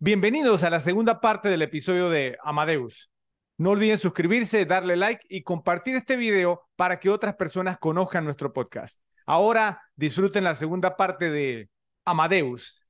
[0.00, 3.10] Bienvenidos a la segunda parte del episodio de Amadeus.
[3.56, 8.52] No olviden suscribirse, darle like y compartir este video para que otras personas conozcan nuestro
[8.52, 9.00] podcast.
[9.26, 11.68] Ahora disfruten la segunda parte de
[12.04, 12.80] Amadeus.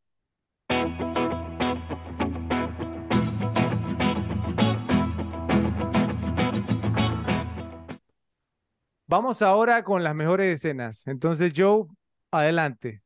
[9.07, 11.07] Vamos ahora con las mejores escenas.
[11.07, 11.87] Entonces, Joe,
[12.31, 13.01] adelante.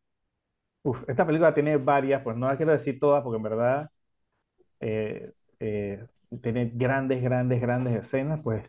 [0.85, 3.91] Uf, esta película tiene varias, pues no las quiero decir todas porque en verdad
[4.81, 6.07] eh, eh,
[6.43, 8.65] tiene grandes, grandes, grandes escenas, pues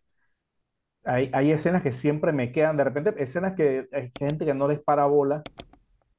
[1.03, 4.67] hay, hay escenas que siempre me quedan, de repente escenas que hay gente que no
[4.67, 5.43] les para bola,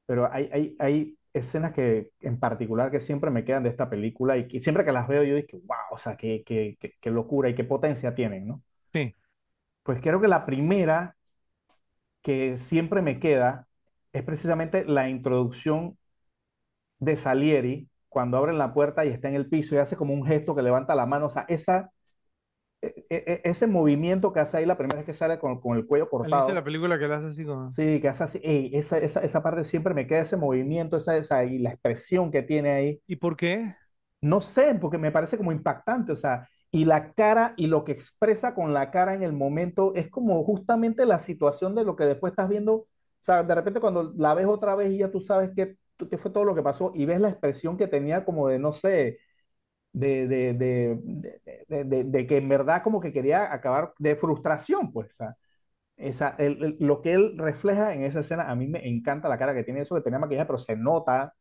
[0.05, 4.37] pero hay, hay, hay escenas que en particular que siempre me quedan de esta película
[4.37, 7.11] y que siempre que las veo yo digo, wow, o sea, qué, qué, qué, qué
[7.11, 8.63] locura y qué potencia tienen, ¿no?
[8.93, 9.15] Sí.
[9.83, 11.15] Pues creo que la primera
[12.21, 13.64] que siempre me queda
[14.15, 15.97] es precisamente la introducción
[16.99, 20.25] de Salieri cuando abren la puerta y está en el piso y hace como un
[20.25, 21.25] gesto que levanta la mano.
[21.25, 21.91] O sea, esa,
[22.81, 25.77] e, e, e, ese movimiento que hace ahí la primera vez que sale con, con
[25.77, 26.53] el cuello cortado.
[26.53, 27.71] la película que le hace así como...
[27.71, 28.41] Sí, que hace así.
[28.41, 32.31] ey, esa, esa, esa parte siempre me queda ese movimiento, esa, esa, y la expresión
[32.31, 33.01] que tiene ahí.
[33.07, 33.75] ¿Y por qué?
[34.21, 36.13] No sé, porque me parece como impactante.
[36.13, 39.93] O sea, y la cara y lo que expresa con la cara en el momento
[39.93, 42.87] es como justamente la situación de lo que después estás viendo.
[43.25, 45.77] Sea, de repente cuando la ves otra vez y ya tú sabes qué,
[46.09, 48.73] qué fue todo lo que pasó y ves la expresión que tenía como de, no
[48.73, 49.17] sé,
[49.93, 50.99] de, de, de,
[51.67, 55.11] de, de- de que en verdad como que quería acabar de frustración, pues.
[55.11, 55.37] O sea,
[55.97, 59.37] esa, el- el- lo que él refleja en esa escena, a mí me encanta la
[59.39, 61.33] cara que tiene eso, que tenía maquillaje, pero se nota,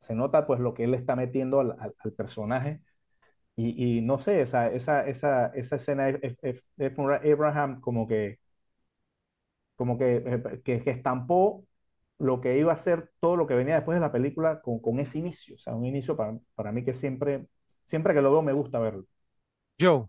[0.00, 2.82] se nota pues lo que él está metiendo al, al- al personaje.
[3.56, 7.80] Y, y no sé, esa, esa, esa, esa escena es, es- es- es por Abraham
[7.80, 8.38] como que,
[9.82, 11.66] como que, eh, que, que estampó
[12.18, 15.00] lo que iba a ser todo lo que venía después de la película con, con
[15.00, 15.56] ese inicio.
[15.56, 17.46] O sea, un inicio para, para mí que siempre,
[17.86, 19.06] siempre que lo veo me gusta verlo.
[19.78, 20.08] Joe,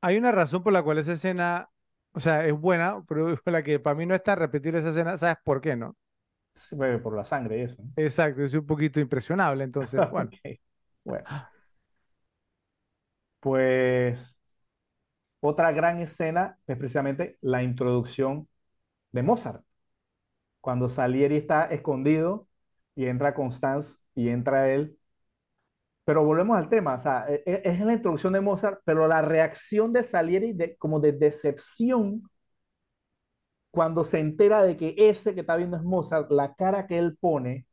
[0.00, 1.70] hay una razón por la cual esa escena,
[2.12, 5.36] o sea, es buena, pero la que para mí no está repetir esa escena, ¿sabes
[5.44, 5.96] por qué, no?
[6.52, 7.82] Sí, pues, Por la sangre y eso.
[7.96, 10.32] Exacto, es un poquito impresionable, entonces, bueno.
[11.04, 11.28] Bueno,
[13.40, 14.34] pues
[15.40, 18.48] otra gran escena es precisamente la introducción
[19.12, 19.64] de Mozart.
[20.60, 22.48] Cuando Salieri está escondido
[22.94, 24.98] y entra Constance y entra él.
[26.04, 29.22] Pero volvemos al tema, o sea, e- e- es la introducción de Mozart, pero la
[29.22, 32.22] reacción de Salieri de, como de decepción
[33.70, 37.16] cuando se entera de que ese que está viendo es Mozart, la cara que él
[37.18, 37.66] pone,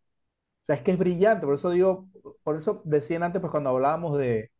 [0.63, 2.09] o sea, es que es brillante, por eso digo,
[2.43, 4.51] por eso decían antes, pues cuando hablábamos de,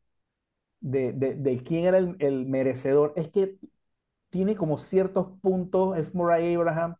[0.91, 3.57] de, de, de quién era el, el merecedor, es que
[4.29, 6.11] tiene como ciertos puntos, F.
[6.15, 6.95] Murray Abraham,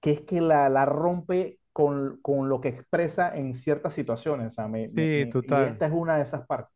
[0.00, 4.50] que es que la, la rompe con, con lo que expresa en ciertas situaciones, o
[4.52, 5.64] sea, me- Sí, me- y total.
[5.64, 6.74] esta es una de esas partes.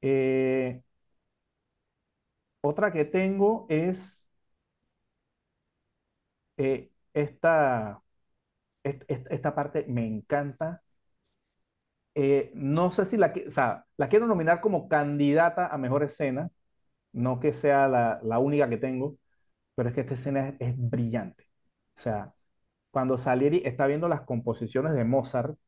[0.00, 0.82] Eh,
[2.60, 4.26] otra que tengo es
[6.56, 8.02] eh, esta,
[8.84, 10.82] est- est- esta parte me encanta.
[12.20, 16.50] Eh, no sé si la, o sea, la quiero nominar como candidata a mejor escena,
[17.12, 19.16] no que sea la, la única que tengo,
[19.74, 21.44] pero es que esta escena es, es brillante.
[21.96, 22.34] O sea,
[22.90, 25.58] cuando Salieri está viendo las composiciones de Mozart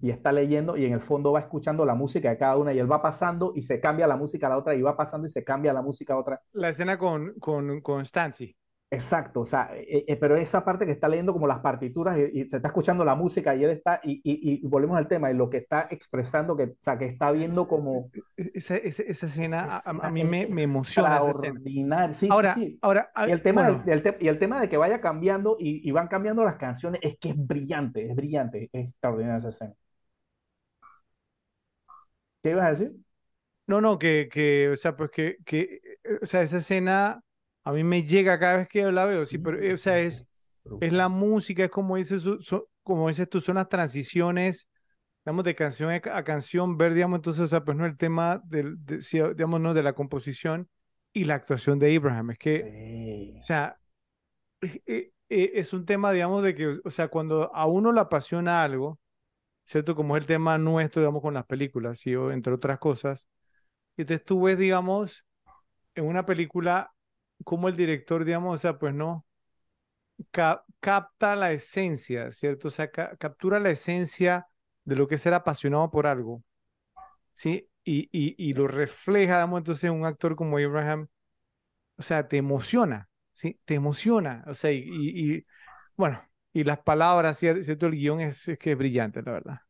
[0.00, 2.78] y está leyendo y en el fondo va escuchando la música de cada una y
[2.80, 5.30] él va pasando y se cambia la música a la otra y va pasando y
[5.30, 6.42] se cambia la música a otra.
[6.52, 8.54] La escena con, con, con Stancy.
[8.90, 12.40] Exacto, o sea, eh, eh, pero esa parte que está leyendo como las partituras y,
[12.40, 15.30] y se está escuchando la música y él está, y, y- y volvemos al tema,
[15.30, 18.10] y lo que está expresando, que, o sea, que está viendo como...
[18.36, 21.30] E- Esa, esa, esa escena, a, a- esa a escena mí me, me emociona esa
[21.30, 22.14] extraordinaria.
[22.14, 22.82] Sí, sí, Ahora, sí.
[22.82, 25.00] ahora, ah, Y el tema, bueno, del- del te- y el tema de que vaya
[25.00, 29.38] cambiando y, y van cambiando las canciones es que es brillante, es brillante, es extraordinaria
[29.38, 29.74] esa escena.
[32.42, 32.92] ¿Qué ibas a decir?
[33.66, 37.20] no, no, que, que, o sea, pues que, que, eh, o sea, esa escena
[37.68, 40.26] a mí me llega cada vez que la veo, sí, pero, o sea, es,
[40.80, 44.68] es la música, es como dices, su- so- como dices tú, son las transiciones,
[45.24, 48.76] digamos, de canción a canción, ver, digamos, entonces, o sea, pues no el tema del,
[48.84, 48.98] de,
[49.34, 50.68] digamos, no, de la composición
[51.12, 53.38] y la actuación de Abraham, es que, Sí.
[53.38, 53.78] o sea,
[54.60, 58.00] eh, eh, eh, es un tema, digamos, de que, o sea, cuando a uno le
[58.00, 58.98] apasiona algo,
[59.64, 59.94] ¿cierto?
[59.96, 62.14] Como es el tema nuestro, digamos, con las películas, ¿sí?
[62.16, 63.28] O entre otras cosas,
[63.96, 65.24] y entonces tú ves, digamos,
[65.94, 66.92] en una película,
[67.44, 69.26] como el director, digamos, o sea, pues no
[70.30, 72.68] ca- capta la esencia, ¿cierto?
[72.68, 74.48] O sea, ca- captura la esencia
[74.84, 76.42] de lo que es ser apasionado por algo,
[77.34, 77.68] ¿sí?
[77.84, 81.08] Y, y, y lo refleja, digamos, entonces en un actor como Abraham,
[81.98, 83.60] o sea, te emociona, ¿sí?
[83.64, 85.46] Te emociona, o sea, y, y-
[85.96, 86.22] bueno,
[86.54, 87.86] y las palabras, cier- ¿cierto?
[87.86, 89.60] El guion es, es que es brillante, la verdad.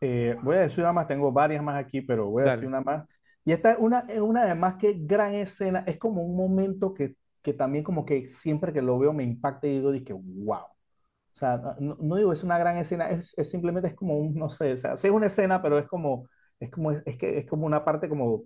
[0.00, 2.68] Eh, voy a decir una más, tengo varias más aquí, pero voy a decir Dale.
[2.68, 3.06] una más.
[3.44, 7.16] Y esta es una, es una además que gran escena, es como un momento que,
[7.42, 10.58] que también como que siempre que lo veo me impacta y digo, dije, wow.
[10.58, 14.34] O sea, no, no digo es una gran escena, es, es simplemente es como un,
[14.34, 16.28] no sé, o sea, sí es una escena, pero es como,
[16.58, 18.44] es como, es, que es como una parte como,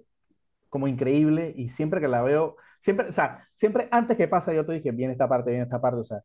[0.69, 4.67] como increíble y siempre que la veo, siempre, o sea, siempre antes que pasa yo
[4.67, 6.23] te dije, viene esta parte, viene esta parte, o sea,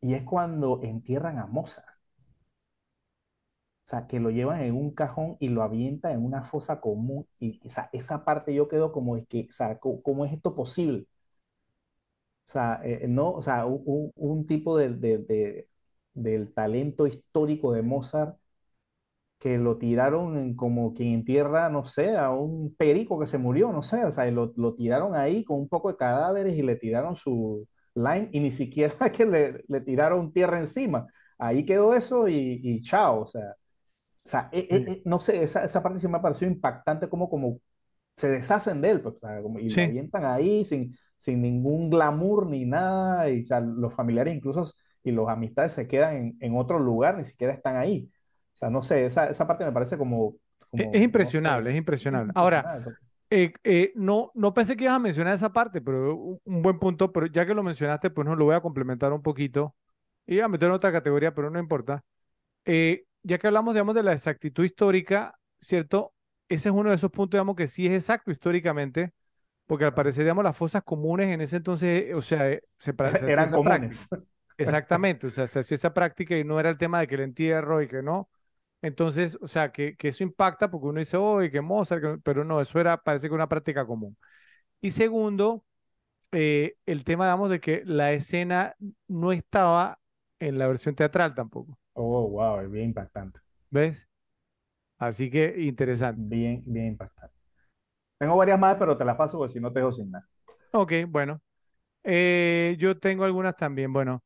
[0.00, 1.86] y es cuando entierran a Mozart.
[3.90, 7.26] Sea, que lo llevan en un cajón y lo avientan en una fosa común.
[7.40, 10.54] Y o sea, esa parte yo quedo como es que, o sea, ¿cómo, es esto
[10.54, 11.06] posible?
[12.46, 15.68] O sea, eh, no, o sea, un, un- tipo de, de- de-
[16.14, 18.36] del talento histórico de Mozart
[19.38, 23.72] que lo tiraron en como quien entierra, no sé, a un perico que se murió,
[23.72, 26.76] no sé, o sea, lo, lo tiraron ahí con un poco de cadáveres y le
[26.76, 31.06] tiraron su line y ni siquiera que le, le tiraron tierra encima.
[31.38, 33.56] Ahí quedó eso y, y chao, o sea.
[34.24, 37.08] O sea, eh, eh, eh, no sé, esa, esa parte sí me ha parecido impactante
[37.08, 37.60] como, como
[38.16, 39.82] se deshacen de él, pues, o sea, como- y lo Sí.
[39.82, 44.72] avientan ahí sin, sin ningún glamour ni nada, y o sea, los familiares incluso
[45.04, 48.10] y los amistades se quedan en, en otro lugar, ni siquiera están ahí.
[48.54, 50.36] O sea, no sé, esa, esa parte me parece como,
[50.76, 51.76] Es, es como, no sé, impresionable, es
[52.12, 52.32] es impresionable.
[52.34, 52.68] Ahora,
[53.30, 56.78] eh, eh, no, no pensé que ibas a mencionar esa parte, pero un, un buen
[56.78, 59.76] punto, pero ya que lo mencionaste, pues no lo voy a complementar un poquito.
[60.26, 62.04] Iba a meter en otra categoría, pero no importa.
[62.66, 66.14] Eh, ya que hablamos, digamos, de la exactitud histórica, ¿cierto?
[66.48, 69.12] Ese es uno de esos puntos, digamos, que sí es exacto históricamente,
[69.66, 72.92] porque al parecer, digamos, las fosas comunes en ese entonces, eh, o sea, eh, se,
[73.26, 73.98] hacía Eran esa práctica.
[73.98, 74.08] comunes.
[74.58, 77.22] Exactamente, o sea, se hacía esa práctica y no era el tema de que el
[77.22, 78.30] entierro y que no.
[78.82, 82.44] Entonces, o sea, que, que eso impacta porque uno dice, oye, que Mozart, que- pero
[82.44, 84.16] no, eso era, parece que una práctica común.
[84.82, 85.64] Y segundo,
[86.32, 88.76] eh, el tema, digamos, de que la escena
[89.08, 90.00] no estaba
[90.40, 93.38] en la versión teatral tampoco, Oh, wow, es bien impactante.
[93.70, 94.08] ¿ves?
[94.98, 96.20] Así que interesante.
[96.22, 97.34] Bien, bien impactante.
[98.18, 100.28] Tengo varias más, pero te las paso porque si no te dejo sin nada.
[100.72, 101.40] Ok, bueno.
[102.04, 103.92] Eh, yo tengo algunas también.
[103.92, 104.24] Bueno,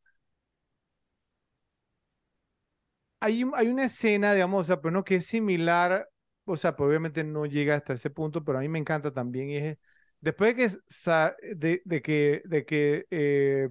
[3.21, 6.09] hay, hay una escena, digamos, o sea, pero no que es similar,
[6.45, 9.51] o sea, pues obviamente no llega hasta ese punto, pero a mí me encanta también.
[9.51, 9.79] Y es
[10.21, 13.69] después de que, de, de que, de que eh,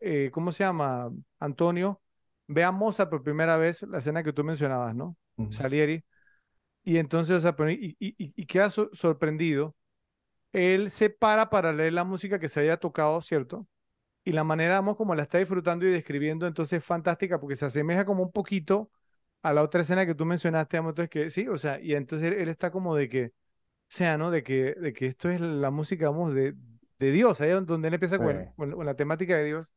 [0.00, 1.10] eh, ¿cómo se llama?
[1.38, 2.02] Antonio
[2.48, 5.16] ve a Mozart por primera vez, la escena que tú mencionabas, ¿no?
[5.50, 6.04] Salieri.
[6.84, 9.76] Y entonces, o sea, y, y- y- queda so- sorprendido.
[10.52, 13.66] Él se para para leer la música que se había tocado, ¿cierto?
[14.24, 17.66] Y la manera, vamos, como la está disfrutando y describiendo, entonces es fantástica porque se
[17.66, 18.90] asemeja como un poquito
[19.42, 22.32] a la otra escena que tú mencionaste, vamos, entonces que sí, o sea, y entonces
[22.32, 23.32] él, él está como de que, o
[23.88, 24.30] sea, ¿no?
[24.30, 26.54] De que, de que esto es la música, vamos, de,
[26.98, 28.22] de Dios, ahí es donde él empieza Sí.
[28.22, 29.72] con, el- con- con la temática de Dios,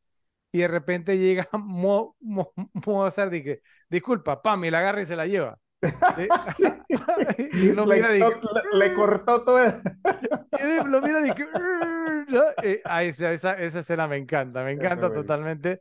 [0.52, 2.52] y de repente llega Mo, Mo-
[2.86, 5.58] Mozart y que, disculpa, pam, y la agarra y se la lleva.
[6.16, 6.66] Eh, Sí.
[7.52, 8.34] y lo Le, mira y que,
[8.72, 9.58] le- le cortó todo.
[9.64, 9.82] el-
[10.58, 11.46] y lo mira y que,
[12.28, 12.42] ¿no?
[12.62, 15.20] Eh, ah, esa, esa, esa escena me encanta, me encanta bueno.
[15.22, 15.80] totalmente.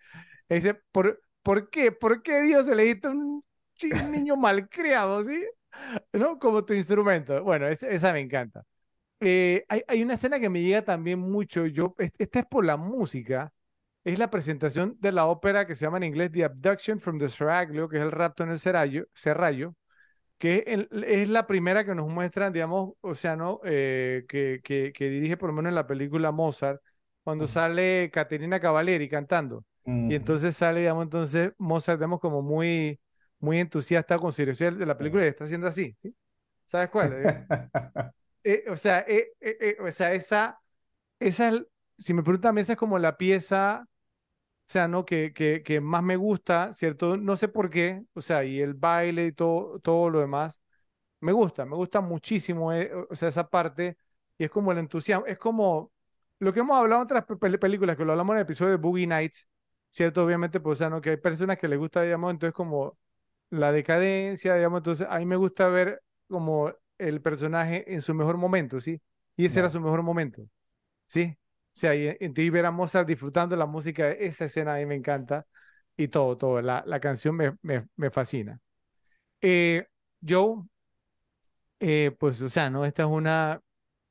[0.49, 1.91] Y dice, ¿por, ¿por qué?
[1.91, 3.43] ¿Por qué Dios elegiste un,
[3.75, 5.43] chi- un niño malcriado, ¿sí?
[6.13, 6.39] ¿No?
[6.39, 7.43] Como tu instrumento.
[7.43, 8.63] Bueno, esa, esa me encanta.
[9.19, 12.65] Eh, hay, hay una escena que me llega también mucho, yo, es- esta es por
[12.65, 13.51] la música,
[14.03, 17.29] es la presentación de la ópera que se llama en inglés The Abduction from the
[17.29, 19.75] Seraglio, que es el rapto en el serrallo, serrallo
[20.37, 23.59] que el- es la primera que nos muestran, digamos, o sea, ¿no?
[23.63, 26.81] Eh, que, que, que dirige por lo menos en la película Mozart,
[27.23, 29.65] cuando sale Caterina Cavalieri cantando.
[30.07, 32.99] Y entonces sale, digamos, entonces Mozart, digamos, como muy,
[33.39, 36.15] muy entusiasta con su dirección de la película y está haciendo así, ¿sí?
[36.65, 37.13] ¿Sabes cuál?
[38.43, 40.59] Eh, eh, o sea, eh, eh, eh, o sea, esa,
[41.19, 41.65] esa, es-
[41.99, 43.87] si me preguntan, esa es como la pieza,
[44.71, 45.05] sea, ¿no?
[45.05, 47.17] Que, que, que más me gusta, ¿cierto?
[47.17, 50.61] No sé por qué, o sea, y el baile y todo, todo lo demás,
[51.19, 53.97] me gusta, me gusta muchísimo, eh, o sea, esa parte,
[54.37, 55.91] y es como el entusiasmo, es como
[56.39, 58.71] lo que hemos hablado en otras pe- pel- películas, que lo hablamos en el episodio
[58.71, 59.47] de Boogie Nights,
[59.89, 60.25] ¿cierto?
[60.25, 61.01] Obviamente, pues, o sea, ¿no?
[61.01, 62.97] Que hay personas que les gusta, digamos, entonces como
[63.49, 68.37] la decadencia, digamos, entonces a mí me gusta ver como el personaje en su mejor
[68.37, 69.01] momento, ¿sí?
[69.37, 70.43] Y ese era su mejor momento,
[71.07, 71.37] ¿sí?
[71.73, 74.95] O sea, y, y ver a Mozart disfrutando la música, esa escena a mí me
[74.95, 75.47] encanta,
[75.97, 78.59] y todo, todo, la, la canción me, me, me fascina.
[79.41, 79.87] Eh,
[80.27, 80.63] Joe,
[81.79, 82.85] eh, pues, o sea, ¿no?
[82.85, 83.61] Esta es una,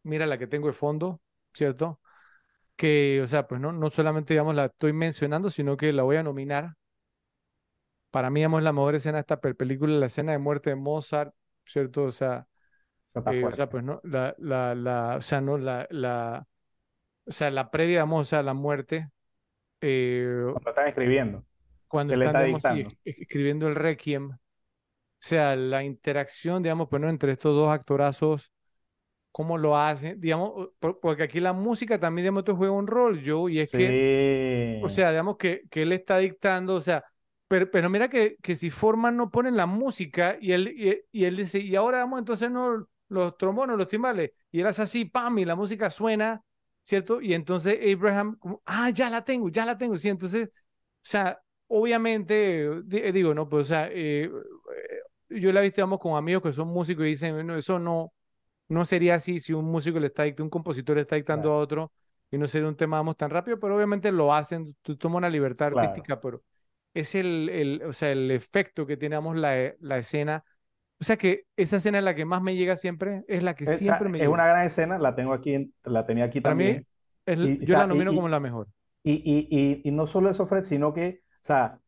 [0.02, 1.20] mira la que tengo de fondo,
[1.54, 2.00] ¿cierto?
[2.76, 6.16] Que, o sea, pues no, no solamente, digamos, la estoy mencionando, sino que la voy
[6.18, 6.74] a nominar.
[8.10, 10.76] Para mí, digamos, la mejor escena de esta pel- película, la escena de muerte de
[10.76, 12.04] Mozart, ¿cierto?
[12.04, 12.46] O sea,
[13.26, 16.46] eh, o sea, pues no, la, la, la, o sea, no, la, la,
[17.30, 19.08] o sea, la previa, digamos, o sea, la muerte,
[19.80, 21.44] eh, Cuando están escribiendo,
[21.88, 24.36] cuando están, está digamos, sí, escribiendo el Requiem,
[25.18, 27.08] sea, la interacción, digamos, pues, ¿no?
[27.08, 28.52] entre estos dos actorazos,
[29.32, 30.70] cómo lo hacen, digamos,
[31.00, 33.98] porque aquí la música también, digamos, te juega un rol, yo, y es que,
[34.78, 37.04] o sea, digamos que, que él está dictando, o sea,
[37.48, 41.24] pero, pero mira que, que si Forman no ponen la música y él, y, y
[41.24, 45.04] él dice, y ahora vamos entonces no los trombones, los timbales, y él hace así,
[45.04, 46.42] pam, y la música suena,
[46.90, 47.20] ¿cierto?
[47.20, 50.52] Y entonces Abraham, como, ah, ya la tengo, ya la tengo, sí, entonces, o
[51.02, 52.68] sea, obviamente,
[53.12, 54.28] digo, no, pues, o sea, eh,
[55.28, 58.12] yo la he visto, digamos, con amigos que son músicos y dicen, no, eso no,
[58.68, 61.58] no sería así si un músico le está dictando, un compositor le está dictando a
[61.58, 61.92] otro,
[62.28, 65.30] y no sería un tema, vamos, tan rápido, pero obviamente lo hacen, tú tomas una
[65.30, 66.42] libertad artística, pero
[66.92, 70.44] es el, el, o sea, el efecto que tenemos la, la escena
[71.00, 73.66] o sea que esa escena es la que más me llega siempre, es la que
[73.78, 74.28] siempre me llega.
[74.28, 76.86] Es una gran escena, la tengo aquí, la tenía aquí también.
[77.26, 78.68] yo la nomino como la mejor.
[79.02, 81.80] Y, y, y, no solo eso, Fred, sino que, o sea,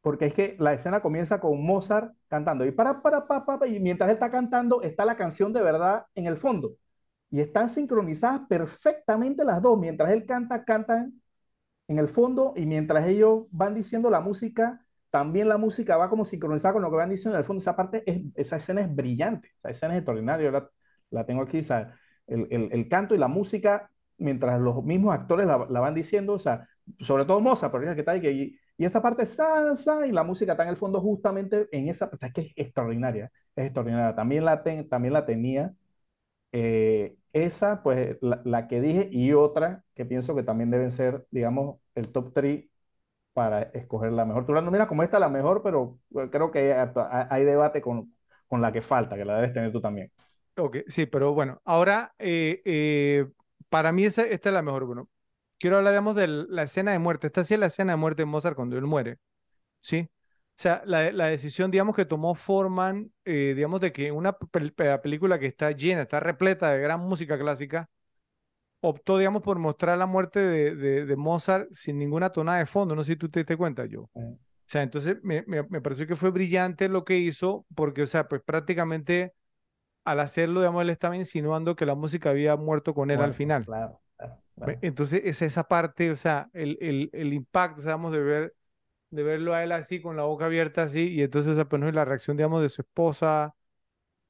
[0.00, 3.78] porque es que la escena comienza con Mozart cantando y para, para, para, para, y
[3.78, 6.76] mientras él está cantando está la canción de verdad en el fondo.
[7.30, 9.78] Y están sincronizadas perfectamente las dos.
[9.78, 11.20] Mientras él canta, cantan
[11.88, 14.83] en el fondo y mientras ellos van diciendo la música,
[15.14, 17.36] también la música va como sincronizada con lo que van diciendo.
[17.36, 20.46] En el fondo, esa parte, es, esa escena es brillante, esa escena es extraordinaria.
[20.46, 20.68] Yo la,
[21.10, 21.94] la tengo aquí, o sea,
[22.26, 26.40] el, el, el, canto y la música, mientras los mismos actores la, van diciendo, o
[26.40, 26.68] sea,
[26.98, 30.52] sobre todo Mozart, porque que está ahí, y, y esa parte salsa y la música
[30.52, 34.16] está en el fondo justamente en esa, es que es extraordinaria, es extraordinaria.
[34.16, 35.74] También la, ten, también la tenía
[36.52, 41.26] eh, esa, pues la, la, que dije, y otra que pienso que también deben ser,
[41.30, 42.64] digamos, el top 3
[43.34, 44.46] para escoger la mejor.
[44.46, 48.14] Tú la nominas como esta la mejor, pero eh, creo que hay, debate con,
[48.48, 50.10] con, la que falta, que la debes tener tú también.
[50.56, 53.26] Ok, sí, pero bueno, ahora eh, eh,
[53.68, 54.86] para mí esa, esta es la mejor.
[54.86, 55.10] Bueno,
[55.58, 57.26] quiero hablar, digamos, de la escena de muerte.
[57.26, 59.18] Esta sí es la escena de muerte de Mozart cuando él muere,
[59.82, 60.08] ¿sí?
[60.56, 64.36] O sea, la, la decisión, digamos, que tomó Forman, digamos, de que una
[65.02, 67.90] película que está llena, está repleta de gran música clásica,
[68.88, 72.94] optó, digamos, por mostrar la muerte de, de, Mozart sin ninguna tonada de fondo.
[72.94, 74.10] No sé si tú te diste cuenta, yo.
[74.14, 78.06] O sea, entonces me, me, me, pareció que fue brillante lo que hizo, porque, o
[78.06, 79.34] sea, pues prácticamente
[80.04, 83.64] al hacerlo, digamos, él estaba insinuando que la música había muerto con él al final.
[83.64, 84.00] Claro,
[84.82, 88.54] Entonces, es esa parte, o sea, el, el, el impacto, digamos, de ver
[89.14, 92.36] de verlo a él así, con la boca abierta así, y entonces, pues, la reacción,
[92.36, 93.54] digamos, de su esposa,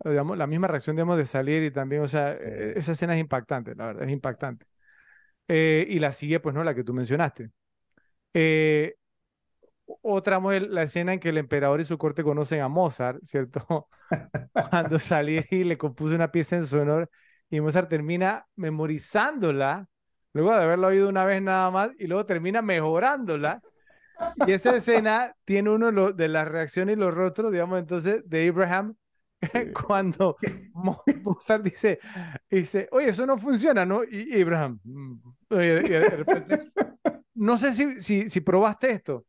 [0.04, 3.20] digamos, la misma reacción, digamos, de salir y también, o sea, e-, esa escena es
[3.20, 4.66] impactante, la verdad, es impactante.
[5.48, 6.64] Eh, y la sigue, pues, ¿no?
[6.64, 7.50] La que tú mencionaste.
[8.34, 8.96] Eh,
[10.02, 13.88] otra, la escena en que el emperador y su corte conocen a Mozart, ¿cierto?
[14.70, 17.10] Cuando salir y le compuso una pieza en su honor
[17.50, 19.86] y Mozart termina memorizándola,
[20.32, 23.62] luego de haberla oído una vez nada más, y luego termina mejorándola.
[24.46, 28.96] Y esa escena tiene uno de las reacciones y los rostros, digamos, entonces, de Abraham,
[29.86, 30.36] cuando
[31.22, 31.98] Mozart dice,
[32.50, 34.02] dice, oye, eso no funciona, ¿no?
[34.04, 35.14] Y Abraham, mm,
[37.34, 39.24] no sé si, si, si probaste esto.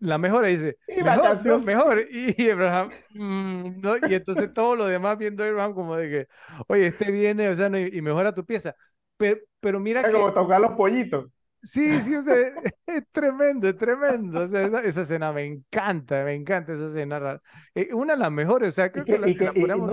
[0.00, 2.06] La mejor dice, mejor, mejor.
[2.10, 3.96] Y Abraham, mm, ¿no?
[4.08, 6.28] Y entonces todo lo demás viendo a Abraham como de que,
[6.66, 8.74] oye, este viene, o sea, y mejora tu pieza.
[9.16, 10.12] Pero, pero mira es que...
[10.12, 11.26] como tocar los pollitos.
[11.62, 12.34] Sí, sí, o sea,
[12.86, 14.40] es tremendo, es tremendo.
[14.40, 17.40] O sea, esa, escena me encanta, me encanta esa escena.
[17.74, 19.12] Eh, una de las mejores, o sea, creo que,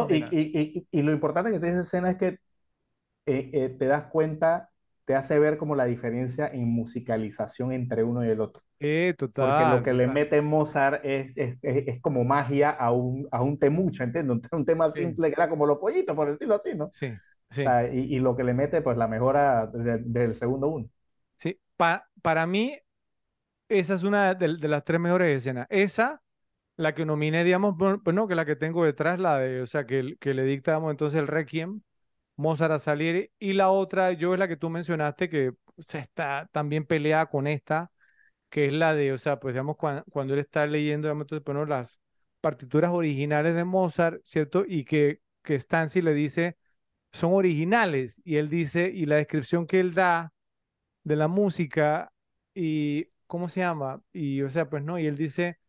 [0.09, 2.39] y, y, lo importante que tiene esa escena es que
[3.27, 4.71] eh, eh, te das cuenta,
[5.05, 8.63] te hace ver como la diferencia en musicalización entre uno y el otro.
[8.79, 9.51] Eh, total.
[9.51, 13.59] Porque lo que le mete Mozart es, es, es, como magia a un, a un
[13.59, 14.39] temucho, ¿entiendes?
[14.51, 16.89] Un, tema simple que era como los pollitos, por decirlo así, ¿no?
[16.93, 17.13] Sí,
[17.51, 17.63] sí.
[17.91, 20.89] y, lo que le mete, pues la mejora del segundo uno
[22.21, 22.77] para mí,
[23.69, 25.67] esa es una de, las tres mejores escenas.
[25.69, 26.21] Esa,
[26.77, 30.17] la que nominé, digamos, bueno, que la que tengo detrás, la de, o sea, que,
[30.19, 31.81] que le dictamos entonces el Requiem,
[32.37, 36.49] Mozart a salir, y la otra, yo es la que tú mencionaste, que se está
[36.53, 37.91] también peleada con esta,
[38.49, 41.45] que es la de, o sea, pues digamos, cuando, cuando él está leyendo, digamos, entonces,
[41.45, 42.01] bueno, las
[42.41, 44.65] partituras originales de Mozart, ¿cierto?
[44.67, 46.57] Y que, que Stancy le dice,
[47.11, 50.33] son originales, y él dice, y la descripción que él da
[51.09, 52.13] de la música
[52.53, 54.01] y, ¿cómo se llama?
[54.13, 55.59] Y, o sea, pues no, y él dice,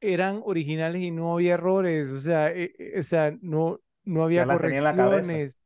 [0.00, 4.44] eran originales y no había errores, o sea, eh, eh, o sea no, no había
[4.44, 5.58] correcciones,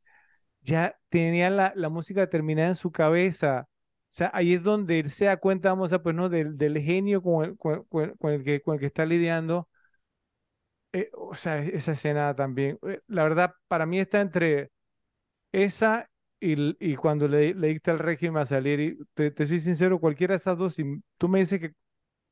[0.61, 3.67] ya tenía la, la, música terminada en su cabeza.
[3.69, 6.29] O sea, ahí es donde él se da cuenta, vamos a pues, ¿no?
[6.29, 7.85] Del, del genio con el, con,
[8.31, 9.67] el que, con el que está lidiando.
[10.93, 12.79] Eh, o sea, esa escena también.
[13.07, 14.71] La verdad, para mí está entre
[15.51, 19.59] esa y, y cuando le, le dicta el régimen a salir, y te, te, soy
[19.59, 20.83] sincero, cualquiera de esas dos, si
[21.17, 21.73] tú me dices que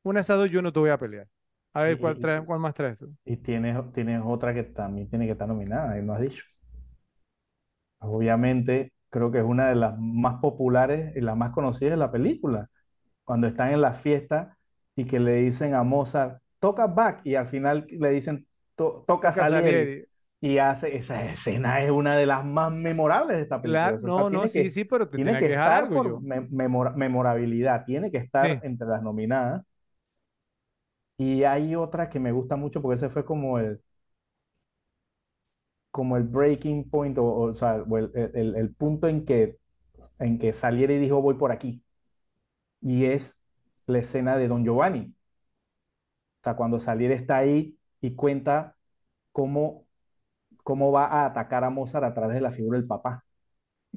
[0.04, 1.28] una de esas dos yo no te voy a pelear.
[1.74, 3.16] A ver, ¿cuál, traes, cuál más traes tú?
[3.26, 6.44] y tienes, tienes otra que también tiene que estar nominada, y no has dicho.
[8.00, 12.12] Obviamente, creo que es una de las más populares y las más conocidas de la
[12.12, 12.70] película.
[13.24, 14.58] Cuando están en la fiesta
[14.96, 19.32] y que le dicen a Mozart, toca Bach, y al final le dicen, "To- toca
[19.32, 19.92] Toca Salieri.
[19.92, 20.06] Salieri.
[20.42, 23.92] Y hace, esa escena es una de las más memorables de esta película.
[23.92, 25.84] Claro, O sea, no, no, sí, que, sí, pero te tiene que que dejar estar
[25.84, 29.64] algo por memora- memorabilidad, tiene que estar Sí, entre las nominadas.
[31.18, 33.82] Y hay otra que me gusta mucho porque ese fue como el,
[35.92, 39.58] como el breaking point, o, o sea, o el, el- el punto en que,
[40.20, 41.84] en que Salieri dijo voy por aquí.
[42.82, 43.38] Y es
[43.88, 45.16] la escena de Don Giovanni.
[46.42, 48.76] O sea, cuando Salieri está ahí y cuenta
[49.32, 49.85] cómo,
[50.66, 53.26] cómo va a atacar a Mozart a través de la figura del papá.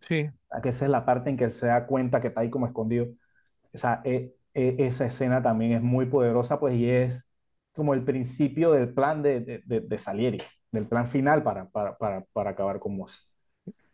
[0.03, 0.31] sí.
[0.51, 2.67] O que esa es la parte en que se da cuenta que está ahí como
[2.67, 3.07] escondido.
[3.75, 7.25] O sea, e- e- esa escena también es muy poderosa, pues, y es
[7.75, 10.39] como el principio del plan de, de, de- de Salieri,
[10.73, 13.25] del plan final para, para, para, para acabar con Mozart.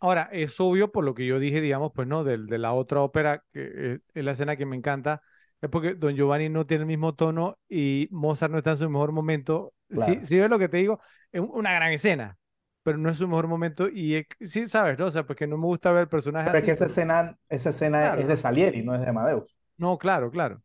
[0.01, 3.01] Ahora, es obvio por lo que yo dije, digamos, pues no, del- de, la otra
[3.01, 5.23] ópera, que eh, es la escena que me encanta,
[5.61, 8.91] es porque Don Giovanni no tiene el mismo tono y Mozart no está en su
[8.91, 9.73] mejor momento.
[9.93, 10.25] Sí, Claro.
[10.25, 11.01] sí ves lo que te digo,
[11.33, 12.37] es un- una gran escena,
[12.85, 15.07] pero no es su mejor momento y es- sí sabes, ¿no?
[15.09, 16.65] O sea, porque no me gusta ver personajes Pero es así.
[16.65, 18.37] que esa escena, esa escena Claro, es de.
[18.37, 19.57] Salieri, no es de Amadeus.
[19.79, 20.63] No, claro, claro.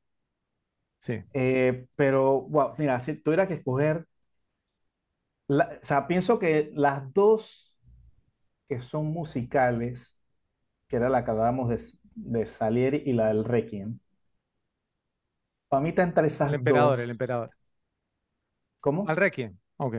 [1.02, 4.08] Sí, Eh, pero, wow, mira, si tuviera que escoger,
[5.48, 7.76] la- o sea, pienso que las dos
[8.70, 10.20] que son musicales,
[10.88, 11.82] que era la que hablábamos de,
[12.16, 14.00] de Salieri y la del Requiem,
[15.68, 17.52] para mí está entre el esas emperador, el emperador.
[18.82, 19.14] ¿Cómo?
[19.14, 19.96] Al Requiem, ok,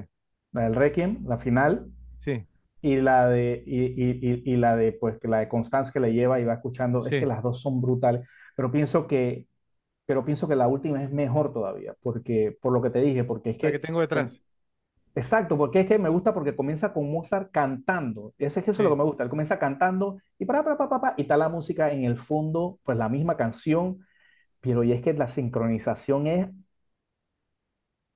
[0.57, 1.75] La del Requiem, la final,
[2.21, 2.47] sí,
[2.83, 6.01] y la de, y, y- y- y la de, pues, que la de Constance que
[6.01, 7.27] le lleva y va escuchando, es que sí.
[7.27, 9.47] las dos son brutales, pero pienso que,
[10.07, 13.51] pero pienso que la última es mejor todavía, porque, por lo que te dije, porque
[13.51, 14.43] es La que que, tengo detrás.
[15.15, 18.83] exacto, porque es que me gusta porque comienza con Mozart cantando, ese es que eso
[18.83, 18.91] es lo Sí.
[18.91, 21.93] que me gusta, él comienza cantando y para, para, para, para, y está la música
[21.93, 24.07] en el fondo, pues la misma canción,
[24.61, 26.51] pero y es que la sincronización es,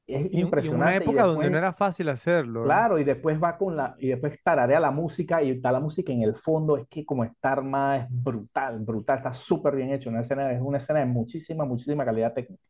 [0.06, 1.58] es Y, un- y en una impresionante y época donde no después...
[1.58, 2.86] era fácil hacerlo, ¿eh?
[2.86, 6.12] Claro, y después va con la, y después tararea la música y está la música
[6.14, 10.08] en el fondo, es que como está armada es brutal, brutal, está súper bien hecho,
[10.08, 12.62] una escena, es una escena de muchísima, muchísima calidad técnica.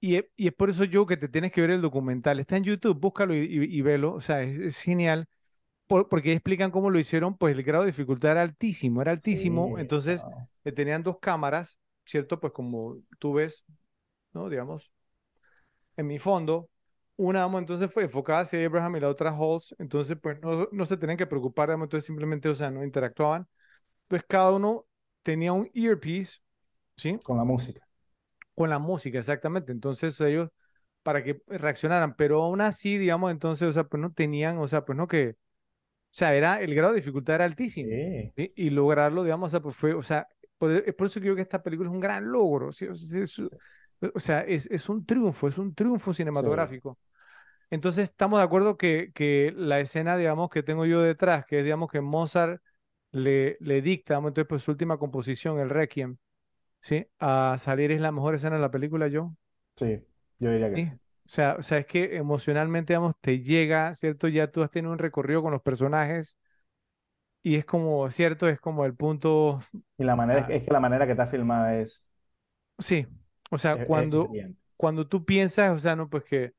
[0.00, 2.38] Y es, y es por eso yo que te tienes que ver el documental.
[2.40, 4.12] Está en YouTube, búscalo y, velo.
[4.14, 5.28] O sea, es, es genial.
[5.88, 9.74] por- porque explican cómo lo hicieron, pues el grado de dificultad era altísimo, era altísimo.
[9.74, 12.40] Sí, Entonces, no, le tenían dos cámaras, ¿cierto?
[12.40, 13.64] Pues como tú ves,
[14.34, 14.50] ¿no?
[14.50, 14.92] Digamos,
[15.96, 16.68] en mi fondo.
[17.16, 19.74] Una, digamos, entonces fue enfocada hacia Abraham y la otra Halls.
[19.78, 23.46] Entonces, pues no, no se tenían que preocupar, entonces simplemente, o sea, no interactuaban.
[24.04, 24.86] Entonces, cada uno
[25.22, 26.38] tenía un earpiece,
[26.96, 27.18] ¿sí?
[27.22, 27.86] con la música.
[28.54, 29.72] con la música, exactamente.
[29.72, 30.50] Entonces ellos,
[31.02, 34.84] para que reaccionaran, pero aún así, digamos, entonces, o sea, pues no tenían, o sea,
[34.84, 35.36] pues no que, o
[36.10, 37.90] sea, era, el grado de dificultad era altísimo.
[37.90, 38.52] Sí, ¿sí?
[38.56, 40.26] Y lograrlo, digamos, o sea, pues fue, o sea,
[40.58, 42.86] por, es por eso que creo que esta película es un gran logro, ¿sí?
[42.86, 43.40] O sea, es,
[44.14, 46.98] o sea, es, es un triunfo, es un triunfo sí, cinematográfico.
[47.70, 51.64] Entonces, estamos de acuerdo que, que la escena, digamos, que tengo yo detrás, que es,
[51.64, 52.62] digamos, que Mozart
[53.12, 56.18] le, le dicta, digamos, entonces, pues su última composición, el Requiem,
[56.80, 57.06] ¿sí?
[57.20, 59.34] A salir es la mejor escena de la película, yo.
[59.76, 60.04] sí,
[60.38, 60.82] yo diría que Sí.
[60.82, 60.94] sí.
[61.26, 64.28] O sea, o sea, es que emocionalmente, digamos, te llega, ¿cierto?
[64.28, 66.36] Ya tú has tenido un recorrido con los personajes
[67.42, 68.48] y es como, ¿cierto?
[68.48, 69.60] Es como el punto,
[69.98, 72.04] Y la manera, ah, es que la manera que está filmada es,
[72.78, 73.06] sí.
[73.50, 74.30] O sea, es, es cuando,
[74.76, 76.52] cuando tú piensas, o sea, no, pues que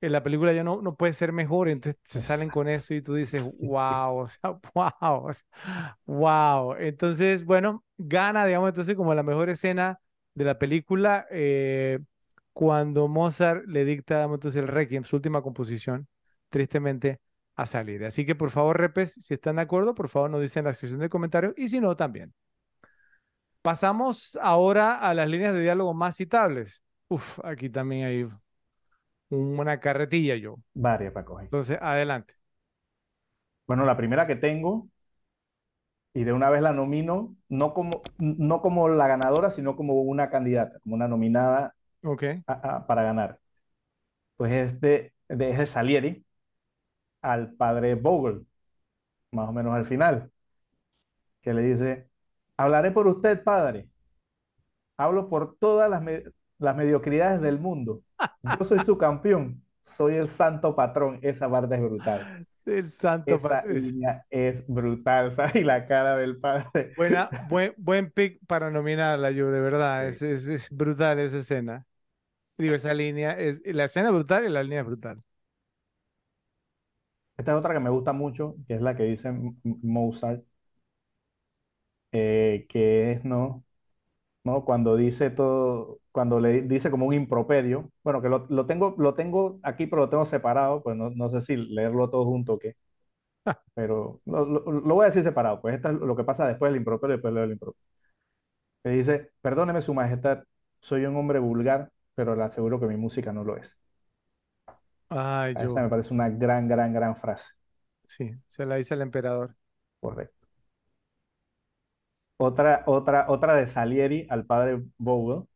[0.00, 3.02] en la película ya no, no puede ser mejor, entonces se salen con eso y
[3.02, 6.74] tú dices, wow, o sea, wow, o sea, wow.
[6.76, 9.98] Entonces, bueno, gana, digamos, entonces como la mejor escena
[10.34, 11.98] de la película eh,
[12.52, 16.08] cuando Mozart le dicta, digamos, entonces el Requiem, su última composición,
[16.50, 17.20] tristemente,
[17.54, 18.04] a salir.
[18.04, 20.74] Así que por favor, repes, si están de acuerdo, por favor nos dicen en la
[20.74, 22.34] sección de comentarios y si no, también.
[23.66, 26.82] Pasamos ahora a las líneas de diálogo más citables.
[27.08, 28.28] Uf, aquí también hay
[29.30, 30.56] una carretilla yo.
[30.74, 31.44] varias para coger.
[31.46, 32.34] Entonces, adelante.
[33.66, 34.88] Bueno, la primera que tengo,
[36.14, 40.30] y de una vez la nomino, no como, no como la ganadora, sino como una
[40.30, 41.74] candidata, como una nominada
[42.04, 42.44] Ok.
[42.46, 43.40] a- a- para ganar.
[44.36, 46.26] Pues es de, de, es de Salieri
[47.22, 48.46] al padre Vogel,
[49.32, 50.32] más o menos al final,
[51.42, 52.08] que le dice,
[52.58, 53.88] hablaré por usted, padre.
[54.96, 56.24] Hablo por todas las, me-
[56.58, 58.02] las mediocridades del mundo.
[58.58, 59.62] Yo soy su campeón.
[59.82, 61.18] Soy el santo patrón.
[61.22, 62.30] Esa parte es brutal.
[62.64, 63.40] El santo.
[63.40, 65.56] Esa es línea es brutal, ¿sabes?
[65.56, 66.94] Y la cara del padre.
[66.94, 70.08] Buena, buen, buen pick para nominarla, yo, de verdad.
[70.08, 70.24] Es, Sí.
[70.24, 71.86] es, es brutal esa escena.
[72.58, 75.22] Digo, esa línea es, la escena es brutal y la línea es brutal.
[77.36, 80.44] Esta es otra que me gusta mucho, que es la que dice Mozart,
[82.16, 83.64] eh, que es, ¿no?
[84.44, 84.64] ¿no?
[84.64, 89.14] Cuando dice todo, cuando le dice como un improperio, bueno, que lo, lo tengo, lo
[89.14, 92.58] tengo aquí, pero lo tengo separado, pues no, no sé si leerlo todo junto o
[92.58, 92.76] qué,
[93.74, 96.70] pero lo, lo- lo voy a decir separado, pues esto es lo que pasa después
[96.72, 97.80] del improperio y después leo el improperio.
[98.82, 100.44] Que dice, perdóneme su majestad,
[100.80, 103.76] soy un hombre vulgar, pero le aseguro que mi música no lo es.
[105.08, 107.50] Ay, Esa me yo, parece una gran, gran, gran frase.
[108.08, 109.56] sí, se la dice el emperador.
[110.00, 110.35] Correcto.
[112.38, 115.46] Otra, otra, otra de Salieri al padre Vogel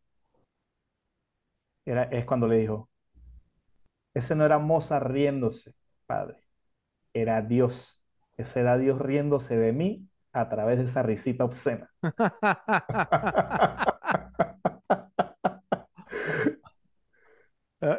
[1.85, 2.89] era, es cuando le dijo,
[4.15, 5.75] ese no era Mozart riéndose,
[6.07, 6.39] padre,
[7.13, 8.03] era Dios.
[8.37, 11.91] Ese era Dios riéndose de mí a través de esa risita obscena.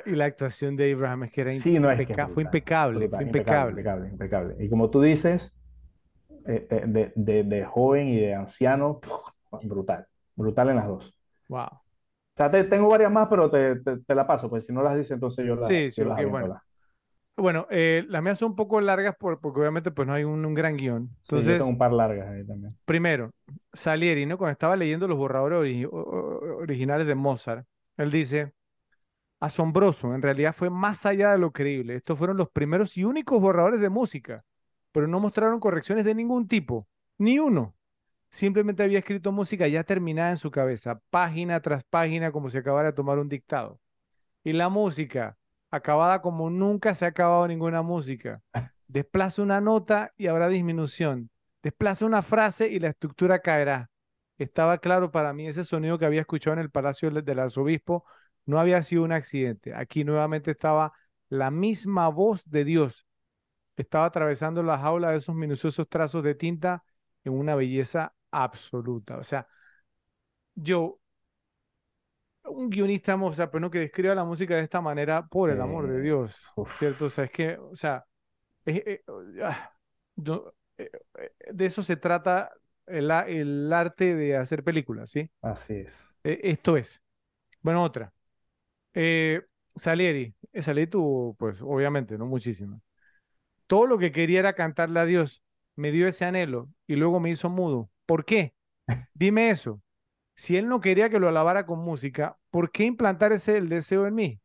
[0.06, 3.24] Y la actuación de Abraham es que era Sí, no es que fue impecable, fue
[3.24, 3.72] impecable, impecable.
[3.72, 4.56] impecable, impecable.
[4.64, 5.54] Y como tú dices,
[6.60, 9.00] de, de- de joven y de anciano,
[9.64, 11.14] brutal, brutal en las dos.
[11.50, 11.82] Wow.
[12.34, 14.82] O sea, te- tengo varias más, pero te, te- te la paso, pues si no
[14.84, 16.48] las dices, entonces yo, las Sí, sí, yo las ok, aviento bueno.
[16.48, 16.64] las-
[17.38, 20.46] Bueno, eh, las mías son un poco largas por- porque obviamente pues no hay un,
[20.46, 21.10] un gran guion.
[21.22, 22.78] Sí, yo tengo Entonces, un par largas ahí también.
[22.86, 23.32] primero,
[23.74, 24.38] Salieri, ¿no?
[24.38, 27.66] Cuando estaba leyendo los borradores ori- originales de Mozart,
[27.98, 28.54] él dice,
[29.40, 31.96] asombroso, en realidad fue más allá de lo creíble.
[31.96, 34.44] Estos fueron los primeros y únicos borradores de música,
[34.92, 37.76] pero no mostraron correcciones de ningún tipo, ni uno.
[38.30, 42.90] Simplemente había escrito música ya terminada en su cabeza, página tras página, como si acabara
[42.90, 43.80] de tomar un dictado.
[44.44, 45.38] Y la música,
[45.70, 48.42] acabada como nunca se ha acabado ninguna música.
[48.88, 51.30] Desplaza una nota y habrá disminución.
[51.64, 53.90] Desplaza una frase y la estructura caerá.
[54.38, 58.06] Estaba claro para mí ese sonido que había escuchado en el palacio del, del arzobispo
[58.46, 59.74] no había sido un accidente.
[59.76, 60.94] Aquí nuevamente estaba
[61.30, 63.06] la misma voz de Dios.
[63.82, 66.84] Estaba atravesando la jaula de esos minuciosos trazos de tinta
[67.24, 69.18] en una belleza absoluta.
[69.18, 69.48] O sea,
[70.56, 71.00] yo,
[72.44, 75.62] un guionista, o sea, pero no que describa la música de esta manera, por el
[75.62, 76.78] amor de Dios, uf.
[76.78, 77.06] ¿cierto?
[77.06, 78.06] O sea, es que, o sea,
[78.66, 79.04] eh,
[79.44, 79.72] ah,
[80.16, 82.52] yo- eh, eh, de eso se trata
[82.86, 83.12] el,
[83.74, 85.30] arte de hacer películas, ¿sí?
[85.42, 86.14] Así es.
[86.24, 87.02] Eh, esto es.
[87.62, 88.14] Bueno, otra.
[89.76, 90.36] Salieri.
[90.60, 92.82] Salieri tuvo, pues, obviamente, no muchísimo.
[93.72, 95.42] Todo lo que quería era cantarle a Dios.
[95.78, 97.90] Me dio ese anhelo y luego me hizo mudo.
[98.06, 98.54] ¿Por qué?
[99.14, 99.82] Dime eso.
[100.36, 104.08] Si él no quería que lo alabara con música, ¿por qué implantar ese el deseo
[104.08, 104.42] en mí?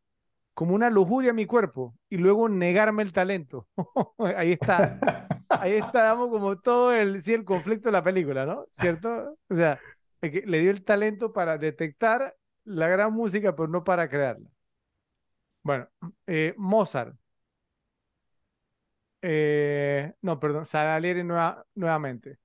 [0.53, 3.67] Como una lujuria en mi cuerpo y luego negarme el talento.
[4.17, 5.27] Ahí está.
[5.49, 8.65] Ahí estábamos como todo el, sí, el conflicto de la película, ¿no?
[8.71, 9.37] ¿Cierto?
[9.49, 9.77] O sea,
[10.21, 14.47] le dio el talento para detectar la gran música, pero no para crearla.
[15.63, 15.89] Bueno,
[16.27, 17.13] eh, Mozart.
[19.21, 20.65] Eh, no, perdón,
[21.25, 22.39] nueva- nuevamente.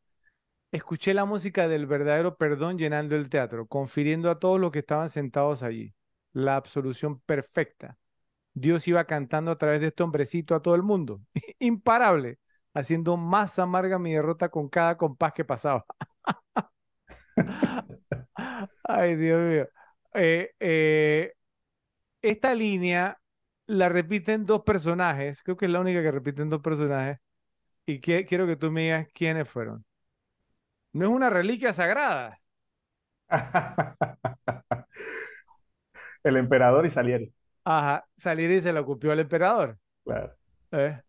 [0.73, 5.11] Escuché la música del verdadero perdón llenando el teatro, confiriendo a todos los que estaban
[5.11, 5.95] sentados allí.
[6.33, 7.99] La absolución perfecta.
[8.55, 11.21] Dios iba cantando a través de este hombrecito a todo el mundo.
[11.61, 12.39] Imparable,
[12.75, 15.87] haciendo más amarga mi derrota con cada compás que pasaba.
[18.85, 19.69] Ay, Dios mío.
[20.15, 21.33] Eh, eh,
[22.23, 23.19] esta línea
[23.67, 27.19] la repiten dos personajes, creo que es la única que repiten dos personajes,
[27.87, 29.85] y que- quiero que tú me digas quiénes fueron.
[30.93, 32.39] No es una reliquia sagrada.
[36.23, 37.33] El emperador y Salieri.
[37.65, 39.79] Ajá, salir y se la copió al emperador.
[40.05, 40.35] Claro.
[40.73, 41.01] ¿eh?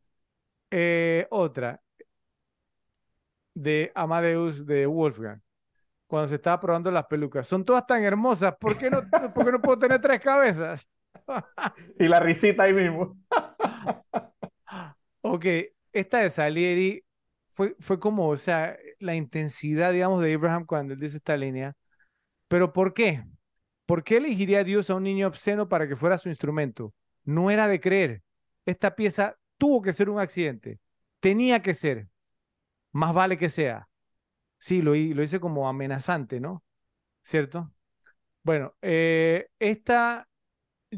[0.71, 1.81] Eh, otra,
[3.53, 5.39] de Amadeus de Wolfgang,
[6.07, 7.47] cuando se estaba probando las pelucas.
[7.47, 9.01] Son todas tan hermosas, ¿por qué no,
[9.33, 10.87] por qué no puedo tener tres cabezas?
[11.99, 13.17] Y la risita ahí mismo.
[15.21, 15.45] Ok,
[15.93, 17.03] esta de Salieri
[17.49, 21.75] fue, fue como, o sea, la intensidad, digamos, de Abraham cuando él dice esta línea.
[22.49, 23.25] Pero ¿por qué?
[23.85, 26.93] ¿Por qué elegiría Dios a un niño obsceno para que fuera su instrumento?
[27.25, 28.23] No era de creer.
[28.65, 30.79] Esta pieza tuvo que ser un accidente.
[31.21, 32.09] Tenía que ser.
[32.91, 33.87] Más vale que sea.
[34.59, 36.63] Sí, lo, hi- lo hice como amenazante, ¿no?
[37.23, 37.73] ¿Cierto?
[38.43, 40.27] Bueno, eh, esta,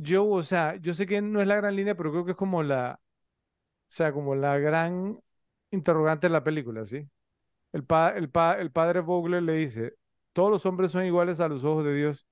[0.02, 2.38] yo, o sea, yo sé que no es la gran línea, pero creo que es
[2.38, 3.04] como la, o
[3.88, 5.20] sea, como la gran
[5.72, 7.10] interrogante de la película, ¿sí?
[7.74, 9.96] El, pa- el, pa- el padre Vogler le dice,
[10.34, 12.28] todos los hombres son iguales a los ojos de Dios.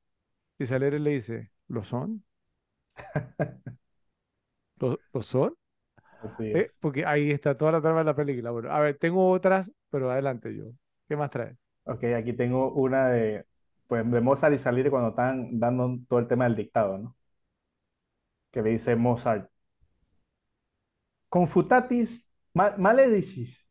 [0.59, 2.25] Y Salieri le dice, ¿lo son?
[4.79, 5.55] ¿Lo, lo son?
[6.23, 8.51] Así Eh, porque ahí está toda la trama de la película.
[8.51, 10.65] Bueno, a ver, tengo otras, pero adelante yo.
[11.07, 11.57] ¿Qué más traes?
[11.85, 13.45] Ok, aquí tengo una de,
[13.87, 17.15] pues, de Mozart y Salieri cuando están dando todo el tema del dictado, ¿no?
[18.53, 19.49] Que le dice Mozart,
[21.27, 23.67] confutatis maledicis,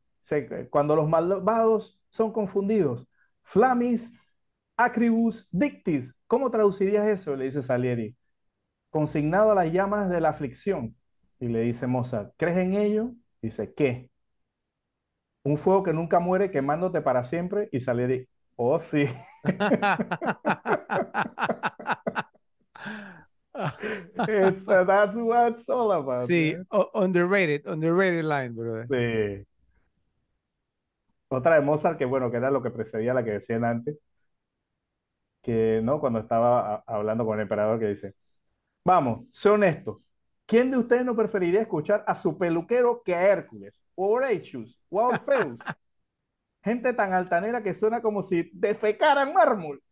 [0.70, 3.06] cuando los malvados son confundidos,
[3.44, 4.12] flamis
[4.76, 7.36] acribus dictis, ¿cómo traducirías eso?
[7.36, 8.16] Le dice Salieri,
[8.90, 10.96] consignado a las llamas de la aflicción.
[11.38, 13.12] Y le dice Mozart, ¿crees en ello?
[13.40, 14.10] Dice, ¿qué?
[15.44, 17.68] Un fuego que nunca muere quemándote para siempre.
[17.72, 19.06] Y Salieri, oh sí.
[24.28, 26.26] It's, that's what it's all about.
[26.28, 26.54] Sí,
[26.94, 28.86] underrated, underrated line, brother.
[28.88, 29.46] Sí.
[31.28, 33.96] Otra de Mozart, que bueno, que era lo que precedía a la que decían antes,
[35.42, 35.98] que, ¿no?
[36.00, 38.14] Cuando estaba hablando con el emperador, que dice,
[38.84, 39.98] vamos, sé honesto,
[40.46, 45.00] ¿quién de ustedes no preferiría escuchar a su peluquero que a Hércules, o Horatius, o
[45.00, 45.58] a Orfeus?
[46.62, 49.82] Gente tan altanera que suena como si defecaran mármol.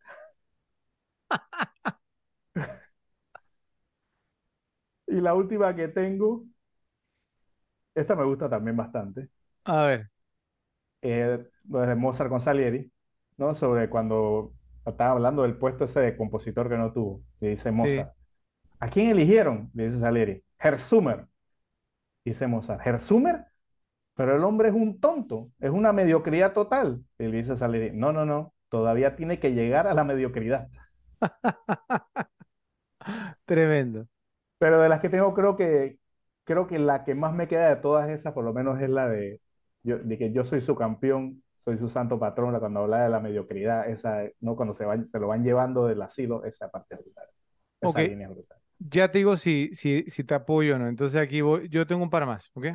[5.11, 6.45] Y la última que tengo,
[7.93, 9.29] esta me gusta también bastante.
[9.65, 10.09] A ver.
[11.01, 12.89] Eh, de Mozart con Salieri,
[13.35, 13.53] ¿no?
[13.53, 14.53] Sobre cuando
[14.85, 17.23] estaba hablando del puesto ese de compositor que no tuvo.
[17.41, 18.13] Y dice Mozart,
[18.79, 19.69] ¿a quién eligieron?
[19.73, 21.27] Le dice Salieri, Herzumer.
[22.23, 23.47] Dice Mozart, ¿Herzumer?
[24.15, 27.03] Pero el hombre es un tonto, es una mediocridad total.
[27.19, 30.69] Y le dice Salieri, no, no, no, todavía tiene que llegar a la mediocridad.
[33.45, 34.07] Tremendo.
[34.61, 35.97] Pero de las que tengo, creo que,
[36.43, 39.09] creo que la que más me queda de todas esas, por lo menos, es la
[39.09, 39.41] de,
[39.81, 43.89] de que yo soy su campeón, soy su santo patrón, cuando habla de la mediocridad,
[43.89, 44.55] esa, ¿no?
[44.55, 47.25] cuando se, van, se lo van llevando del asilo, esa parte brutal.
[47.81, 48.59] Esa línea brutal.
[48.77, 50.87] Ya te digo si, si, si te apoyo o no.
[50.87, 52.67] Entonces aquí voy, yo tengo un par más, ¿ok?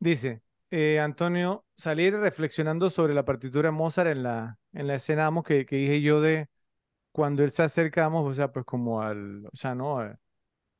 [0.00, 5.30] Dice, eh, Antonio, salir reflexionando sobre la partitura de Mozart en la, en la escena
[5.46, 6.48] que, que dije yo de
[7.18, 10.04] cuando él se acercamos, o sea, pues como al, o sea, ¿no?
[10.04, 10.14] Eh,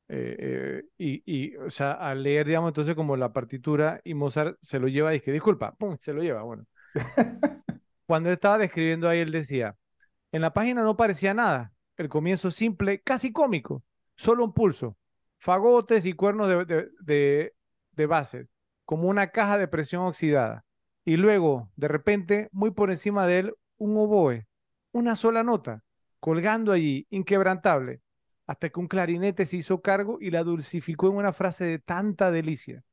[0.07, 4.79] eh, y, y, o sea, al leer, digamos, entonces como la partitura y Mozart se
[4.79, 5.97] lo lleva y que disculpa, ¡pum!
[5.99, 6.65] Se lo lleva, bueno.
[8.07, 9.75] Cuando él estaba describiendo ahí, él decía,
[10.31, 13.83] en la página no parecía nada, el comienzo simple, casi cómico,
[14.15, 14.95] solo un pulso,
[15.39, 17.53] fagotes y cuernos de, de, de,
[17.91, 18.47] de base,
[18.85, 20.63] como una caja de presión oxidada.
[21.03, 24.47] Y luego, de repente, muy por encima de él, un oboe,
[24.93, 25.83] una sola nota
[26.19, 28.01] colgando allí, inquebrantable,
[28.47, 32.31] hasta que un clarinete se hizo cargo y la dulcificó en una frase de tanta
[32.31, 32.83] delicia.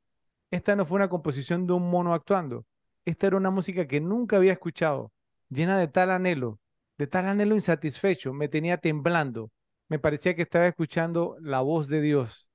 [0.51, 2.67] Esta no fue una composición de un mono actuando,
[3.07, 5.13] esta era una música que nunca había escuchado,
[5.49, 6.59] llena de tal anhelo,
[6.99, 9.51] de tal anhelo insatisfecho, me tenía temblando,
[9.89, 12.49] me parecía que estaba escuchando la voz de Dios.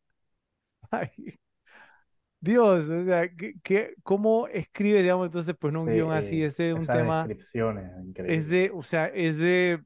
[2.41, 3.29] Dios, o sea,
[3.63, 6.43] ¿qué, cómo escribe, digamos, entonces, pues no un guion así?
[6.43, 7.27] Ese es un tema.
[8.15, 9.79] Es de, o sea, es de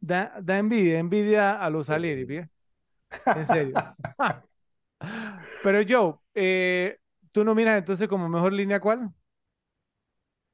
[0.00, 2.48] Da, envidia, envidia a los Salieri,
[3.26, 3.74] En serio.
[5.62, 6.98] Pero Joe, eh,
[7.32, 9.12] ¿tú no miras entonces como mejor línea cuál?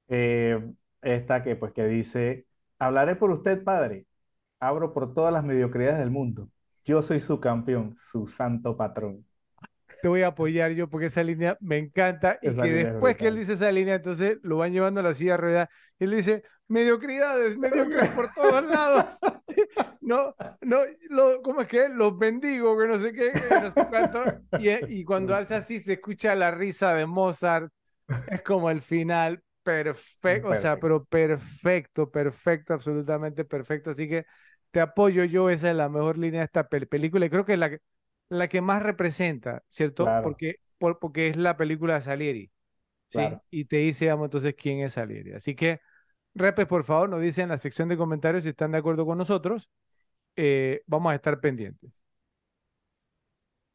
[0.09, 0.61] Eh,
[1.03, 2.47] esta que pues que dice,
[2.79, 4.07] hablaré por usted, padre,
[4.61, 6.51] abro por todas las mediocridades del mundo.
[6.85, 9.27] Yo soy su campeón, su santo patrón
[10.05, 13.37] te voy a apoyar yo porque esa línea me encanta y que después que él
[13.37, 17.57] dice esa línea, entonces lo van llevando a la silla rueda y él dice, mediocridades,
[17.57, 19.19] mediocridades por todos lados.
[20.01, 21.89] no, no, lo, ¿cómo es que?
[21.89, 24.23] Los bendigo, que no sé qué, no sé cuánto.
[24.59, 27.73] Y, y cuando hace así se escucha la risa de Mozart,
[28.29, 33.91] es como el final perfecto, o sea, pero perfecto, perfecto, absolutamente perfecto.
[33.91, 34.27] Así que
[34.71, 37.59] te apoyo yo, esa es la mejor línea de esta película y creo que es
[37.59, 37.79] la que
[38.29, 40.07] la que más representa, ¿cierto?
[40.23, 42.51] Porque, porque es la película de Salieri.
[43.07, 43.21] ¿sí?
[43.51, 45.33] Y te dice, vamos, entonces, quién es Salieri.
[45.33, 45.81] Así que,
[46.35, 49.19] repes, por favor, nos dicen en la sección de comentarios si están de acuerdo con
[49.19, 49.69] nosotros.
[50.37, 51.91] Eh, vamos a estar pendientes.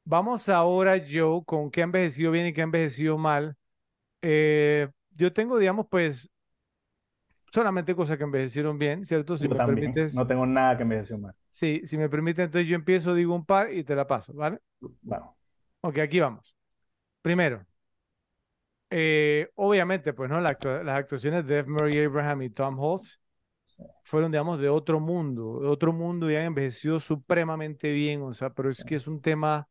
[0.03, 3.55] Vamos ahora, Joe, con qué ha envejecido bien y qué ha envejecido mal.
[4.21, 6.29] Eh, yo tengo, digamos, pues,
[7.51, 9.37] solamente cosas que envejecieron bien, ¿cierto?
[9.37, 10.15] Si me permites.
[10.15, 11.35] No tengo nada que envejeció mal.
[11.49, 14.59] Sí, si me permite, entonces yo empiezo, digo un par y te la paso, ¿vale?
[15.01, 15.35] Bueno.
[15.81, 16.55] Ok, aquí vamos.
[17.21, 17.65] Primero,
[18.89, 20.41] eh, obviamente, pues, ¿no?
[20.41, 21.69] las actuaciones de F.
[21.69, 23.19] Murray Abraham y Tom Holtz
[24.03, 28.49] fueron, digamos, de otro mundo, de otro mundo y han envejecido supremamente bien, o sea,
[28.51, 29.67] pero es que es un tema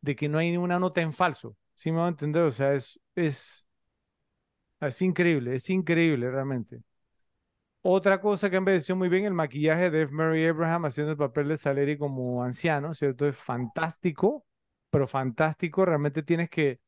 [0.00, 2.42] de que no hay ninguna nota en falso, ¿sí me va a entender?
[2.44, 3.66] O sea, es, es,
[4.80, 6.80] es increíble, es increíble realmente.
[7.82, 10.12] Otra cosa que envejeció muy bien, el maquillaje de F.
[10.12, 13.26] Murray Abraham haciendo el papel de Saleri como anciano, ¿cierto?
[13.26, 14.44] Es fantástico,
[14.90, 15.84] pero fantástico.
[15.84, 16.80] Realmente tienes que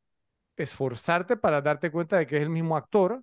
[0.63, 3.23] esforzarte para darte cuenta de que es el mismo actor.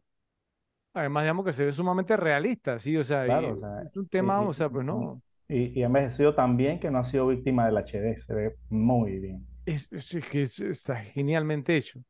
[0.93, 2.97] Además, digamos que se ve sumamente realista, ¿sí?
[2.97, 5.21] O sea, es un tema, o sea, pues no.
[5.47, 8.55] Y, y ha envejecido tan bien que no ha sido víctima del HD, se ve
[8.69, 9.47] muy bien.
[9.65, 12.01] Es, es- es que es- está genialmente hecho.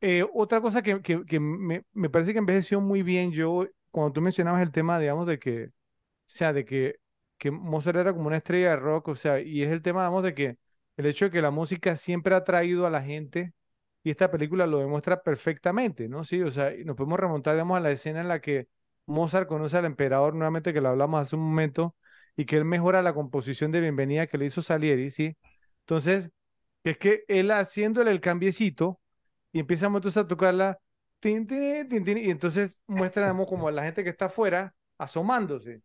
[0.00, 4.12] Eh, otra cosa que, que- que me, me parece que envejeció muy bien, yo, cuando
[4.14, 5.72] tú mencionabas el tema, digamos, de que, o
[6.26, 6.96] sea, de que,
[7.38, 10.22] que Mozart era como una estrella de rock, o sea, y es el tema, digamos,
[10.24, 10.58] de que
[10.98, 13.54] el hecho de que la música siempre ha atraído a la gente,
[14.04, 16.24] y esta película lo demuestra perfectamente, ¿no?
[16.24, 18.68] Sí, o sea, nos podemos remontar, digamos, a la escena en la que
[19.06, 21.96] Mozart conoce al emperador, nuevamente que lo hablamos hace un momento,
[22.36, 25.36] y que él mejora la composición de bienvenida que le hizo Salieri, ¿sí?
[25.80, 26.30] Entonces,
[26.84, 29.00] es que él haciéndole el cambiecito,
[29.52, 30.78] y empieza entonces a tocarla,
[31.20, 34.74] tin, tin, tin, tin, y entonces muestra digamos, como a la gente que está afuera
[34.98, 35.82] asomándose,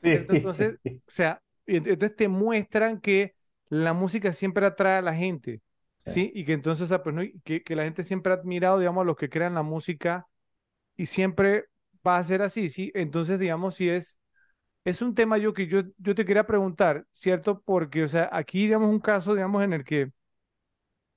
[0.00, 0.32] ¿cierto?
[0.32, 3.34] Sí, Entonces, o sea, entonces te muestran que
[3.68, 5.60] la música siempre atrae a la gente,
[6.12, 6.32] sí, ¿sí?
[6.34, 7.22] Y que entonces, sea, pues, ¿no?
[7.44, 10.26] Que, que la gente siempre ha admirado, digamos, a los que crean la música
[10.96, 11.66] y siempre
[12.06, 12.92] va a ser así, ¿sí?
[12.94, 14.18] Entonces, digamos, si es,
[14.84, 17.62] es un tema yo que yo, yo te quería preguntar, ¿cierto?
[17.62, 20.12] Porque, o sea, aquí, digamos, un caso, digamos, en el que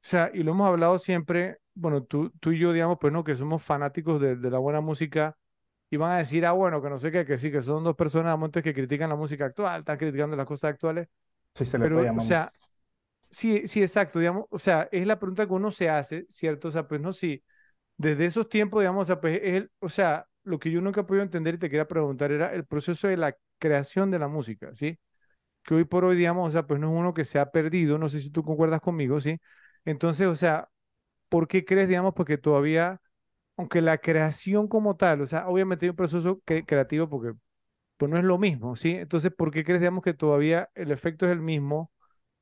[0.03, 3.23] o sea, y lo hemos hablado siempre, bueno, tú, tú y yo, digamos, pues no,
[3.23, 5.37] que somos fanáticos de, de la buena música
[5.89, 7.95] y van a decir, ah, bueno, que no sé qué, que sí, que son dos
[7.95, 11.07] personas a montes que critican la música actual, están criticando las cosas actuales,
[11.55, 12.51] sí se le puede pero, o sea.
[13.33, 16.69] Sí, sí, exacto, digamos, o sea, es la pregunta que uno se hace, ¿cierto?
[16.69, 17.43] O sea, pues no, sí,
[17.97, 21.05] desde esos tiempos, digamos, o sea, pues es o sea, lo que yo nunca he
[21.05, 24.73] podido entender y te quería preguntar era el proceso de la creación de la música,
[24.75, 24.99] ¿sí?
[25.63, 27.97] Que hoy por hoy, digamos, o sea, pues no es uno que se ha perdido,
[27.99, 29.39] no sé si tú concuerdas conmigo, ¿sí?
[29.85, 30.69] Entonces, o sea,
[31.29, 33.01] ¿Por qué crees, digamos, porque todavía,
[33.57, 37.33] aunque la creación como tal, o sea, obviamente hay un proceso cre- creativo porque
[37.97, 38.91] pues no es lo mismo, ¿sí?
[38.97, 41.92] Entonces, ¿por qué crees, digamos, que todavía el efecto es el mismo,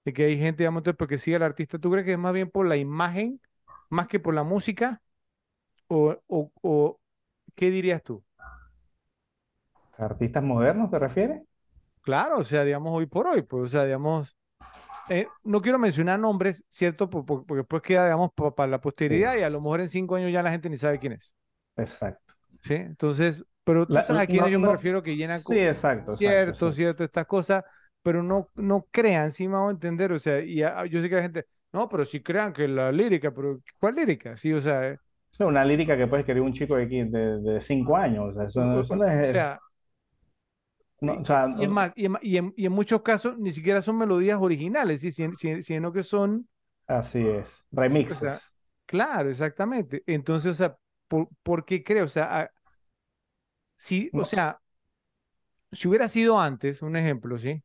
[0.06, 1.80] de que hay gente, digamos, porque sigue al artista?
[1.80, 3.42] ¿Tú crees que es más bien por la imagen,
[3.90, 5.02] más que por la música?
[5.90, 7.02] ¿O, o, o
[7.56, 8.24] qué dirías tú?
[9.98, 11.42] ¿Artistas modernos te refieres?
[12.02, 14.36] Claro, o sea, digamos, hoy por hoy, pues, o sea, digamos,
[15.08, 17.10] eh, no quiero mencionar nombres, ¿cierto?
[17.10, 19.90] Por- por- Porque después queda, digamos, para la Sí, posteridad y a lo mejor en
[19.90, 21.36] cinco años ya la gente ni sabe quién es.
[21.78, 22.36] exacto.
[22.62, 22.76] ¿sí?
[22.76, 26.14] Entonces, pero tú La- sabes a quiénes no, yo me refiero que llenan sí, exacto,
[26.14, 26.74] exacto, cierto, exacto.
[26.74, 27.64] cierto, estas cosas,
[28.02, 31.16] pero no, no crean, sí me hago entender, o sea, y a- yo sé que
[31.16, 34.38] la gente, no, pero sí crean que la lírica, pero ¿cuál lírica?
[34.38, 35.00] Sí, o sea, eh,
[35.34, 38.30] Es una lírica que puede escribir un chico de, de, de cinco años.
[38.30, 39.32] O sea, eso, no- eso o- es.
[39.32, 39.62] sea,
[41.02, 43.52] no, o sea, y es más, y en, y en- y en muchos casos ni
[43.52, 45.12] siquiera son melodías originales, ¿sí?
[45.12, 46.48] Si- si- sino que son,
[46.88, 47.66] así es.
[47.86, 48.52] sí, o sea, Remixes.
[48.86, 50.04] claro, exactamente.
[50.08, 52.06] Entonces, o sea, ¿por, por qué creo?
[52.06, 52.52] O sea, a-
[53.78, 54.62] si, o sea,
[55.72, 57.62] si hubiera sido antes, un ejemplo, ¿sí?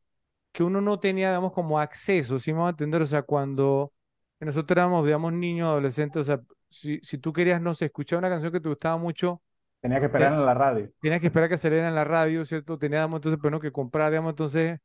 [0.57, 3.01] Que uno no tenía, digamos, como acceso, ¿sí me va a entender?
[3.03, 3.93] O sea, cuando
[4.41, 6.41] nosotros éramos, digamos, niños, adolescentes, o sea,
[6.71, 9.41] si, si tú querías, no sé, escuchar una canción que te gustaba mucho,
[9.81, 10.91] tenía que esperar te- en la radio.
[11.01, 12.77] tenías que esperar que saliera en la radio, ¿cierto?
[12.79, 14.79] Tenías, digamos, entonces, pues, no, que comprar, digamos, entonces,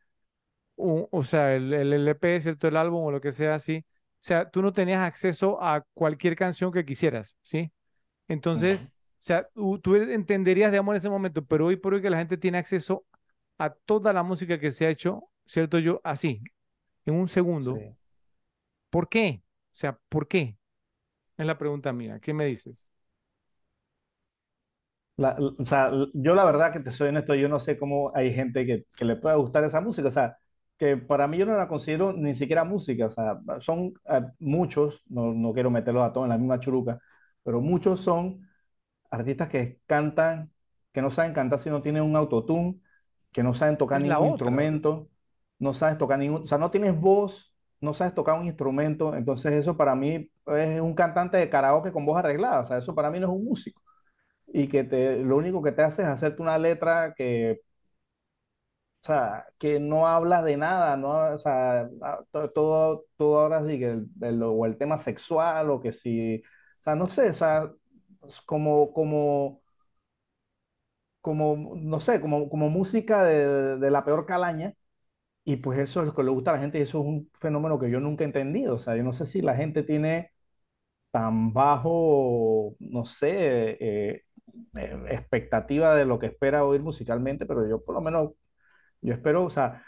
[0.77, 2.69] un- o sea, el, el LP, ¿cierto?
[2.69, 3.85] El álbum o lo que sea así.
[3.89, 7.73] O sea, tú no tenías acceso a cualquier canción que quisieras, ¿sí?
[8.29, 12.11] Entonces, o sea, tú, tú entenderías, digamos, en ese momento, pero hoy por hoy que
[12.11, 13.07] la gente tiene acceso
[13.59, 15.79] a toda la música que se ha hecho, ¿cierto?
[15.79, 16.43] Yo, así,
[17.07, 17.85] en un segundo.
[17.85, 17.97] Sí.
[18.91, 19.43] ¿Por qué?
[19.73, 20.57] O sea, ¿por qué?
[21.39, 22.21] Es la pregunta mía.
[22.21, 22.89] ¿Qué me dices?
[25.17, 28.33] La- o sea, yo la verdad que te soy honesto, yo no sé cómo hay
[28.35, 30.09] gente que, que le pueda gustar esa música.
[30.09, 30.39] O sea,
[30.79, 33.07] que para mí yo no la considero ni siquiera música.
[33.07, 36.99] O sea, son eh, muchos, no, no quiero meterlos a todos en la misma churuca,
[37.43, 38.49] pero muchos son
[39.11, 40.53] artistas que cantan,
[40.93, 42.81] que no saben cantar si no tienen un autotune,
[43.33, 45.11] que no saben tocar Es ningún instrumento,
[45.63, 49.55] no sabes tocar ningún, o sea, no tienes voz, no sabes tocar un instrumento, entonces
[49.55, 53.11] eso para mí es un cantante de karaoke con voz arreglada, o sea, eso para
[53.11, 53.83] mí no es un músico.
[54.49, 57.61] Y que te, lo único que te hace es hacerte una letra que,
[59.03, 61.35] o sea, que no habla de nada, ¿no?
[61.35, 61.89] O sea,
[62.55, 66.37] todo, todo ahora sí que el, el- o el tema sexual o que si,
[66.81, 67.71] o sea, no sé, o sea,
[68.47, 69.63] como, como
[71.21, 74.75] como, no sé, como, como música de, de la peor calaña.
[75.45, 77.31] Y pues eso es lo que le gusta a la gente y eso es un
[77.35, 78.77] fenómeno que yo nunca he entendido.
[78.77, 80.31] O sea, yo no sé si la gente tiene
[81.11, 83.31] tan bajo, no sé,
[83.81, 84.25] eh,
[84.77, 88.33] eh, expectativa de lo que espera oír musicalmente, pero yo por lo menos
[89.03, 89.85] yo espero, o sea,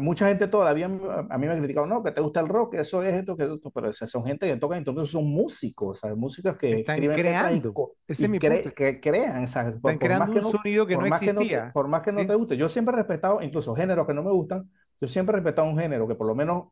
[0.00, 2.80] mucha gente todavía a mí me ha criticado, no, que te gusta el rock, que
[2.82, 6.00] eso es esto, que esto, pero esas son gente que tocan instrumentos, son músicos, o
[6.08, 7.80] sea, músicos que Están escriben y, creando.
[8.08, 10.42] Ese es mi cre- que crean, o sea, Están por, por más creando que un
[10.42, 11.72] no, sonido que no por más que no existía.
[11.72, 12.26] por más que no ¿Sí?
[12.26, 14.70] te guste, yo siempre he respetado, incluso géneros que no me gustan,
[15.00, 16.68] yo siempre he respetado un género que por lo menos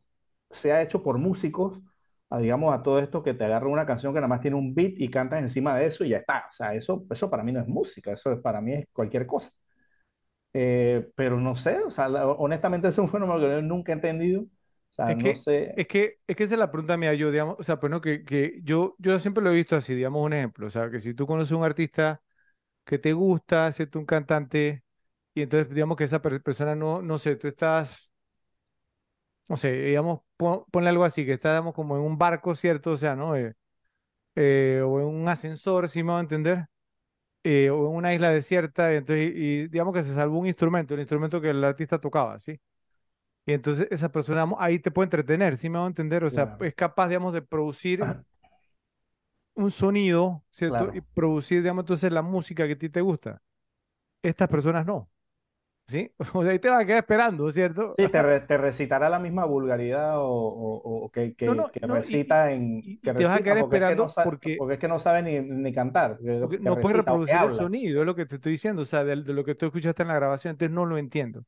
[0.51, 1.81] sea hecho por músicos,
[2.29, 4.73] a, digamos, a todo esto que te agarra una canción que nada más tiene un
[4.75, 7.51] beat y cantas encima de eso y ya está, o sea, eso, eso para mí
[7.51, 9.51] no es música, eso es- para mí es cualquier cosa.
[10.53, 13.95] Eh, pero no sé, o sea, la- honestamente es un fenómeno que yo nunca he
[13.95, 14.41] entendido.
[14.43, 14.47] O
[14.89, 17.29] sea, Es no que, sé, es que, es que esa es la pregunta mía, yo,
[17.31, 20.23] digamos, o sea, pues no, que, que yo, yo siempre lo he visto así, digamos
[20.25, 22.21] un ejemplo, o sea, que si tú conoces un artista
[22.85, 23.99] que te gusta, ¿cierto?
[23.99, 24.83] Un cantante,
[25.35, 28.11] y entonces digamos que esa per- persona no, no sé, tú estás,
[29.49, 32.91] no sé, digamos, pon- ponle algo así, que estás, digamos, como en un barco, ¿cierto?
[32.91, 33.35] O sea, ¿no?
[33.35, 33.55] Eh,
[34.35, 36.67] eh, o en un ascensor, si me va a entender,
[37.43, 40.93] eh, o en una isla desierta, y entonces, y, digamos que se salvó un instrumento,
[40.95, 42.59] el instrumento que el artista tocaba, ¿sí?
[43.45, 46.23] Y entonces esa persona ahí te puede entretener, ¿sí me va a entender?
[46.23, 48.01] O sea, claro, es capaz, digamos, de producir
[49.55, 50.89] un sonido, ¿cierto?
[50.93, 53.41] Y producir, digamos, entonces la música que a ti te gusta.
[54.23, 55.09] Estas personas no,
[55.87, 56.11] ¿sí?
[56.33, 57.97] O sea, ahí te vas a quedar esperando, ¿cierto?
[57.97, 61.71] Sí, te, re- te recitará la misma vulgaridad o, o- o que, No, que, no,
[61.71, 64.09] que no, recita en, y, y que te vas a quedar porque es que no
[64.09, 66.19] esperando porque, porque es que no sabe ni, ni cantar,
[66.61, 69.15] no puedes recita reproducir el sonido, es lo que te estoy diciendo, o sea, de,
[69.23, 71.43] de lo que tú escuchaste en la grabación, entonces no lo entiendo.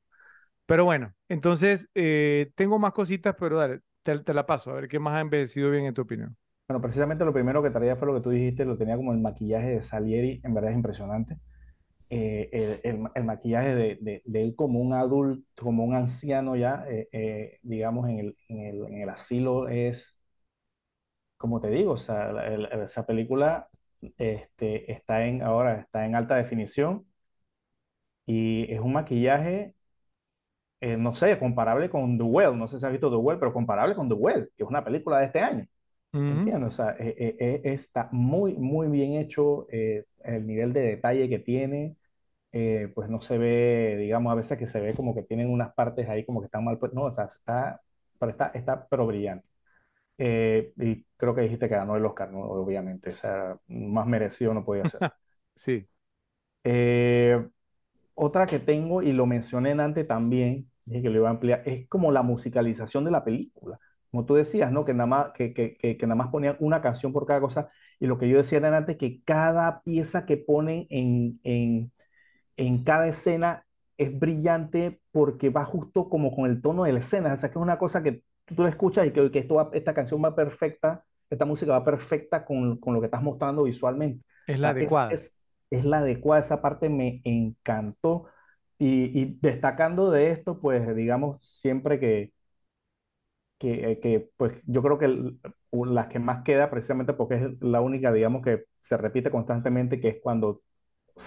[0.67, 4.87] Pero bueno, entonces eh, tengo más cositas, pero dale, te, te la paso, a ver
[4.89, 6.37] qué más ha envejecido bien en tu opinión.
[6.67, 9.19] Bueno, precisamente lo primero que traía fue lo que tú dijiste, lo tenía como el
[9.19, 11.37] maquillaje de Salieri, en verdad es impresionante.
[12.09, 16.55] Eh, el, el- el maquillaje de, de- de él como un adulto, como un anciano
[16.55, 20.17] ya, eh, eh, digamos, en el, en en el asilo es,
[21.37, 22.31] como te digo, o sea,
[22.83, 23.69] esa película
[24.17, 27.05] este, está en, ahora está en alta definición
[28.25, 29.75] y es un maquillaje,
[30.81, 33.53] eh, no sé, comparable con The Well, no sé si has visto The Well, pero
[33.53, 35.67] comparable con The Well, que es una película de este año.
[36.27, 36.69] ¿Entiendes?
[36.73, 41.39] O sea, eh, eh, está muy, muy bien hecho eh, el nivel de detalle que
[41.39, 41.96] tiene.
[42.59, 45.73] Eh, pues no se ve, digamos, a veces que se ve como que tienen unas
[45.75, 47.81] partes ahí como que están mal, pues no, o sea, está,
[48.19, 49.47] pero está, está pero brillante.
[50.17, 52.39] Eh, y creo que dijiste que ganó el Oscar, ¿no?
[52.41, 54.99] Obviamente, o sea, más merecido no podía ser.
[55.55, 55.87] Sí.
[56.63, 57.47] Eh,
[58.13, 61.63] otra que tengo, y lo mencioné en antes también, dije que lo iba a ampliar,
[61.65, 63.79] es como la musicalización de la película.
[64.11, 64.85] Como tú decías, ¿no?
[64.85, 67.69] Que nada más, que, que, que, que nada más ponían una canción por cada cosa.
[67.99, 71.91] Y lo que yo decía en antes, que cada pieza que ponen en, en,
[72.57, 73.65] en cada escena
[73.97, 77.33] es brillante porque va justo como con el tono de la escena.
[77.33, 79.69] O sea, que es una cosa que tú, la escuchas y que, que esto va-
[79.73, 84.23] esta canción va perfecta, esta música va perfecta con, con lo que estás mostrando visualmente.
[84.45, 85.09] Es O la sea, es, adecuada.
[85.09, 85.33] es,
[85.69, 88.25] es la adecuada, esa parte me encantó.
[88.79, 92.31] Y, y destacando de esto, pues digamos, siempre que,
[93.57, 95.39] que, eh, que, pues yo creo que el-
[95.71, 100.09] las que más queda, precisamente porque es la única, digamos, que se repite constantemente, que
[100.09, 100.61] es cuando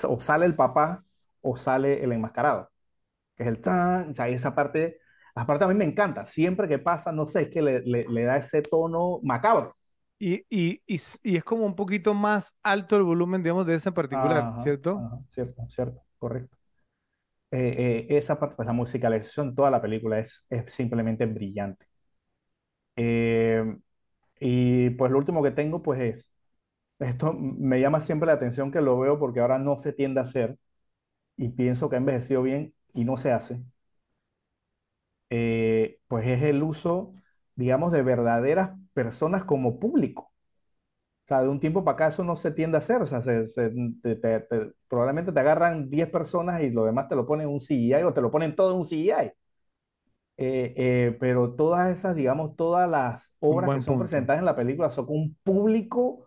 [0.08, 1.04] o sale el papá
[1.42, 2.70] o sale el enmascarado,
[3.36, 5.00] que es el tan, o sea, esa parte,
[5.36, 8.06] esa parte a mí me encanta, siempre que pasa, no sé, es que le, le,
[8.08, 9.76] le da ese tono macabro.
[10.18, 13.88] Y, y, y, y es como un poquito más alto el volumen, digamos, de esa
[13.90, 15.06] en particular, Ajá, ¿cierto?
[15.06, 16.56] ajá, cierto, cierto, correcto.
[17.52, 21.86] Eh, eh, esa parte, pues la musicalización, toda la película es, es simplemente brillante.
[22.96, 23.64] Eh,
[24.40, 26.32] y pues lo último que tengo, pues es,
[27.00, 30.24] esto me llama siempre la atención que lo veo porque ahora no se tiende a
[30.24, 30.58] hacer
[31.40, 33.62] y pienso que ha envejecido bien y no se hace,
[35.30, 37.14] eh, pues es el uso,
[37.54, 40.32] digamos, de verdaderas personas como público.
[41.24, 43.02] O sea, de un tiempo para acá eso no se tiende a hacer.
[43.02, 43.70] O sea, se- se-
[44.02, 47.54] te- te- te- probablemente te agarran 10 personas y lo demás te lo ponen en
[47.54, 49.32] un CGI o te lo ponen todo en un CGI.
[50.38, 53.98] Eh, eh, pero todas esas, digamos, todas las obras que son punto.
[53.98, 56.26] presentadas en la película son con un público,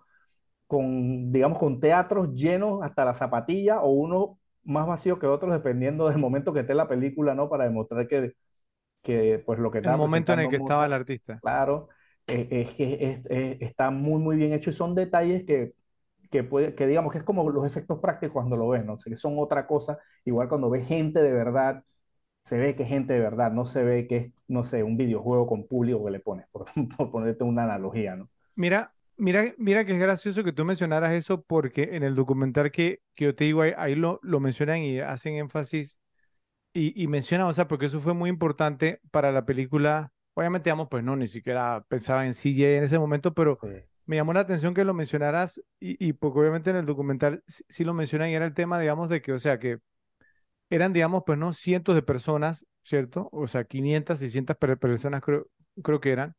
[0.68, 6.08] con, digamos, con teatros llenos hasta la zapatilla o uno más vacío que otros, dependiendo
[6.10, 7.50] del momento que esté la película, ¿no?
[7.50, 8.34] Para demostrar que,
[9.04, 11.42] que pues lo que El momento en el que estaba el artista.
[11.42, 11.90] claro,
[12.28, 15.74] eh, es que es- es- está muy, muy bien hecho y son detalles que,
[16.32, 18.94] que, puede, que digamos que es como los efectos prácticos cuando lo ves, ¿no?
[18.94, 21.84] O sea, que son otra cosa, igual cuando ves gente de verdad,
[22.44, 24.98] se ve que es gente de verdad, no se ve que es, no sé, un
[24.98, 26.66] videojuego con público que le pones, por,
[26.98, 28.30] por ponerte una analogía, ¿no?
[28.56, 28.94] Mira,
[29.24, 33.26] mira, mira que es gracioso que tú mencionaras eso porque en el documental que, que
[33.26, 36.00] yo te digo, ahí, ahí lo, lo mencionan y hacen énfasis
[36.74, 40.14] y, y mencionan, o sea, porque eso fue muy importante para la película.
[40.36, 43.70] Obviamente, digamos, pues no, ni siquiera pensaba en CJ en ese momento, pero Sí,
[44.06, 47.64] me llamó la atención que lo mencionaras y, y porque obviamente en el documental sí,
[47.70, 49.80] sí lo mencionan y era el tema, digamos, de que, o sea, que
[50.70, 53.30] eran, digamos, pues no cientos de personas, ¿cierto?
[53.32, 55.48] O sea, 500, 600 per- personas creo,
[55.84, 56.36] creo que eran.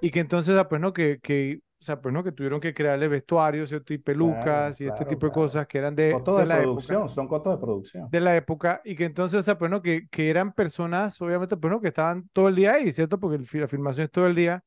[0.00, 3.08] Y que entonces, ah, pues no, que, que, sea, pues no, que tuvieron que crearle
[3.08, 3.94] vestuarios, ¿cierto?
[3.94, 5.42] Y claro, pelucas y este claro, tipo de claro.
[5.42, 8.08] cosas que eran de, Costos de de la época, producción, son costos de producción.
[8.10, 11.56] de la época, y que entonces, o sea, pues no, que, que eran personas, obviamente,
[11.56, 13.18] pues no, que estaban todo el día ahí, ¿cierto?
[13.20, 14.64] Porque el la filmación es todo el día,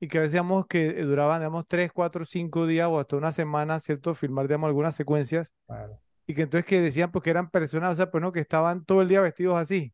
[0.00, 3.32] y que a veces, digamos, que duraban, digamos, tres, cuatro, cinco días o hasta una
[3.32, 4.14] semana, ¿cierto?
[4.14, 6.00] Filmar, digamos, algunas secuencias, Claro.
[6.26, 9.02] y que entonces que decían porque eran personas, o sea, pues no, que estaban todo
[9.02, 9.92] el día vestidos así,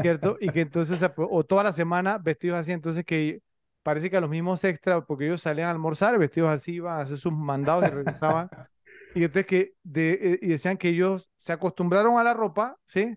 [0.00, 0.36] ¿cierto?
[0.40, 3.40] Y que entonces, o, sea, pues, o toda la semana vestidos así, entonces que
[3.82, 7.02] parece que a los mismos extras, porque ellos salían a almorzar vestidos así, iban a
[7.02, 8.50] hacer sus mandados y regresaban.
[9.14, 13.16] Y entonces que de, y decían que ellos se acostumbraron a la ropa, ¿sí?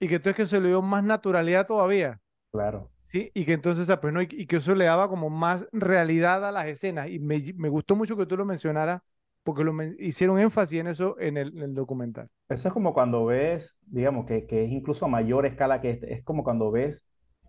[0.00, 2.20] Y que entonces que se le dio más naturalidad todavía,
[2.50, 2.90] Claro.
[3.04, 3.30] ¿sí?
[3.34, 6.44] Y que entonces, sea, pues no, y, y que eso le daba como más realidad
[6.46, 7.08] a las escenas.
[7.10, 9.02] Y me, me gustó mucho que tú lo mencionaras,
[9.44, 12.28] porque lo men- hicieron énfasis en eso en el, en el documental.
[12.48, 16.12] Eso es como cuando ves, digamos, que, que es incluso a mayor escala que este,
[16.14, 17.04] es como cuando ves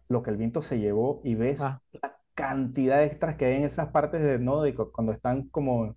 [0.08, 3.56] lo que el viento se llevó y ves Ah, la cantidad de extras que hay
[3.58, 4.62] en esas partes de, ¿no?
[4.62, 5.96] De cu- cuando están como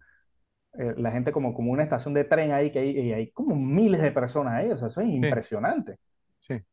[0.78, 3.56] eh, la gente como, como una estación de tren ahí, que hay, y hay como
[3.56, 5.98] miles de personas ahí, o sea, eso es sí, impresionante.
[6.40, 6.64] sí.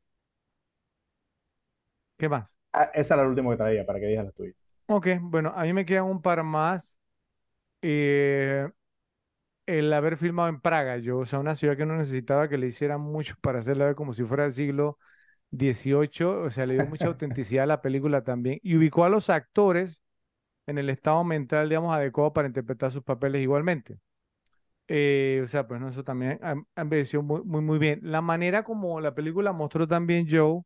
[2.17, 2.57] ¿Qué más?
[2.71, 4.53] Ah, esa era la última que traía para que digas la tuya.
[4.87, 6.99] Ok, bueno, a mí me quedan un par más.
[7.81, 8.69] Eh,
[9.65, 12.67] el haber filmado en Praga, yo, o sea, una ciudad que no necesitaba que le
[12.67, 14.99] hicieran mucho para hacerla ver como si fuera del siglo
[15.57, 19.29] XVIII, o sea, le dio mucha autenticidad a la película también y ubicó a los
[19.29, 20.01] actores
[20.67, 23.99] en el estado mental, digamos, adecuado para interpretar sus papeles igualmente.
[24.87, 26.39] Eh, o sea, pues no, eso también
[26.75, 27.99] envejeció muy, muy, muy bien.
[28.03, 30.61] La manera como la película mostró también Joe,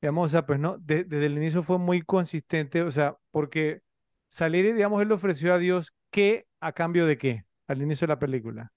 [0.00, 3.82] digamos, o sea, pues no, de- desde el inicio fue muy consistente, o sea, porque
[4.28, 8.14] Salieri, digamos, él le ofreció a Dios qué a cambio de qué al inicio de
[8.14, 8.72] la película.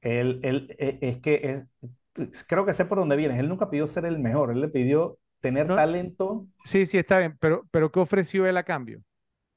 [0.00, 1.34] Él, él, eh, es que
[1.82, 1.90] es-
[2.46, 3.38] creo que sé por dónde vienes.
[3.38, 7.18] Él nunca pidió ser el mejor, él le pidió tener No, talento, sí, sí, está
[7.20, 9.02] bien, pero, pero ¿qué ofreció él a cambio?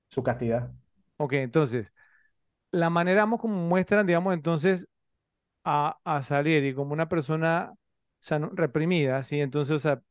[0.10, 0.72] su castidad.
[1.18, 1.93] Ok, entonces,
[2.72, 4.88] la manera como muestran, digamos, entonces
[5.64, 7.78] a, a Salieri como una persona o
[8.22, 9.41] sea, no- reprimida, ¿sí?
[9.41, 10.03] Entonces, o sea,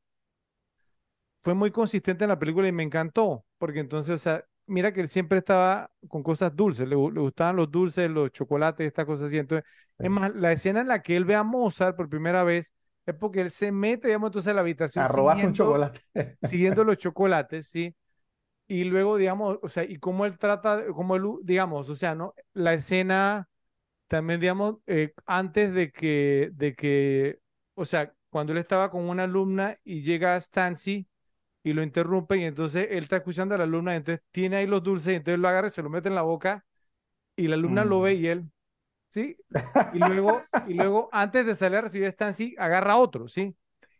[1.40, 5.00] fue muy consistente en la película y me encantó, porque entonces, o sea, mira que
[5.02, 9.26] él siempre estaba con cosas dulces, le, le gustaban los dulces, los chocolates, estas cosas
[9.26, 9.38] así.
[9.38, 9.68] Entonces,
[9.98, 12.72] es más, la escena en la que él ve a Mozart por primera vez
[13.06, 16.00] es porque él se mete, digamos, entonces a la habitación A robarse un chocolate.
[16.42, 17.94] siguiendo los chocolates, ¿sí?
[18.66, 22.34] Y luego, digamos, o sea, y cómo él trata, cómo él, digamos, o sea, ¿no?
[22.54, 23.48] La escena
[24.08, 27.40] también, digamos, eh, antes de que, de que,
[27.74, 31.08] o sea, cuando él estaba con una alumna y llega Stancy
[31.64, 34.82] y lo interrumpe y entonces él está escuchando a la alumna, entonces tiene ahí los
[34.82, 36.64] dulces y entonces lo agarra y se lo mete en la boca
[37.36, 38.16] y la alumna lo ve Mm.
[38.16, 38.50] y él,
[39.14, 39.36] ¿sí?
[39.90, 43.56] Y luego, y luego antes de salir a recibir a Stancy, agarra otro, ¿sí?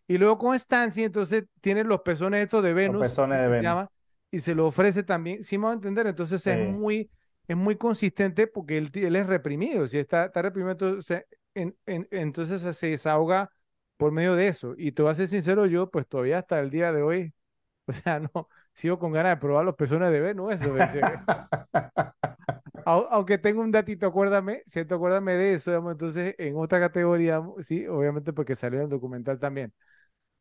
[0.06, 3.40] Y luego con Stancy, entonces tiene los pezones estos de Los Venus, pezones ¿sí?
[3.40, 3.64] de que se Venus.
[3.64, 3.90] llama,
[4.30, 6.60] y se lo ofrece también, sí me va a entender, entonces es Sí.
[6.60, 7.10] muy,
[7.48, 12.08] es muy consistente porque él, él es reprimido, si está, está reprimido, entonces, en- en-
[12.10, 13.50] entonces se desahoga
[13.96, 14.74] por medio de eso.
[14.76, 17.34] Y te voy a ser sincero, yo pues todavía hasta el día de hoy,
[17.86, 20.74] o sea, no, sigo con ganas de probar los pezones de Venus, eso,
[22.84, 27.86] aunque tengo un datito, acuérdame, cierto, acuérdame de eso, digamos, entonces en otra categoría, sí,
[27.86, 29.72] obviamente porque salió en el documental también.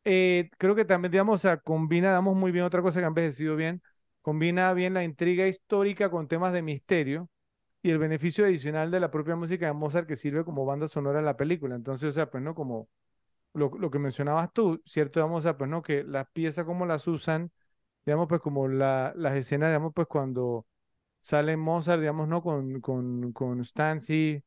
[0.04, 3.82] Eh, creo que también, digamos, combina, damos muy bien otra cosa que ha envejecido bien,
[4.22, 7.28] combina bien la intriga histórica con temas de misterio
[7.82, 11.20] y el beneficio adicional de la propia música de Mozart que sirve como banda sonora
[11.20, 11.76] en la película.
[11.76, 12.88] Entonces, o sea, pues no, como
[13.54, 15.20] lo, que mencionabas tú, ¿cierto?
[15.20, 17.52] Digamos, o sea, pues no, que las piezas como las usan,
[18.06, 20.66] digamos, pues como la, las escenas, digamos, pues cuando
[21.24, 22.42] sale Mozart, digamos, ¿no?
[22.42, 24.44] Con, con, con Stancy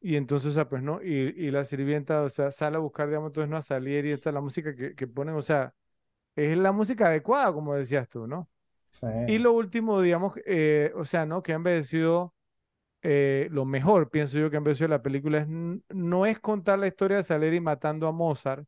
[0.00, 3.08] y entonces, o sea, pues no, y, y la sirvienta, o sea, sale a buscar,
[3.08, 5.74] digamos, entonces no a Salieri, esta es la música que, que ponen, o sea,
[6.36, 8.48] es la música adecuada, como decías tú, ¿no?
[8.90, 9.06] Sí.
[9.28, 11.42] Y lo último, digamos, eh, o sea, ¿no?
[11.42, 12.34] Que ha envejecido
[13.02, 16.86] eh, lo mejor, pienso yo, que ha envejecido la película, es, no es contar la
[16.88, 18.66] historia de Salieri matando a Mozart,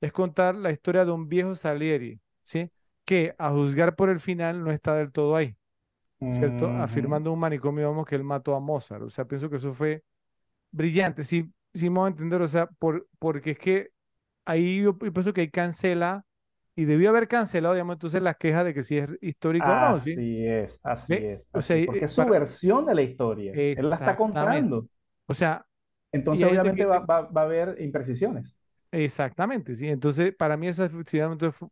[0.00, 2.70] es contar la historia de un viejo Salieri, ¿sí?
[3.04, 5.56] Que a juzgar por el final no está del todo ahí,
[6.28, 6.74] ¿cierto?
[6.76, 10.02] Afirmando un manicomio, vamos, que él mató a Mozart, o sea, pienso que eso fue
[10.70, 13.90] brillante, sí, sí me voy a entender, o sea, por, porque es que
[14.46, 16.24] ahí yo, pienso que ahí cancela,
[16.76, 19.98] y debió haber cancelado, digamos, entonces las quejas de que si es histórico o no,
[20.00, 20.20] ¿sí?
[20.20, 22.94] Así es, así es, O así sea, es, eh, porque es su para- versión de
[22.94, 23.60] la historia.
[23.74, 24.88] Él la está contando.
[25.26, 25.66] O sea,
[26.12, 28.56] Entonces, obviamente, va, va- va a haber imprecisiones.
[28.90, 29.88] exactamente, sí.
[29.88, 30.90] Entonces, para mí esas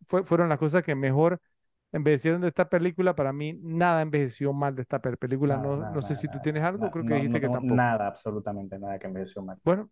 [0.07, 1.41] fue- fueron las cosas que mejor
[1.93, 3.15] envejecieron de esta película.
[3.15, 5.57] Para mí nada envejeció mal de esta pe- película.
[5.57, 7.85] Nada, No, nada, no sé nada, si tú tienes algo, creo que dijiste que tampoco.
[7.85, 9.59] nada, absolutamente nada que envejeció mal.
[9.63, 9.91] Bueno,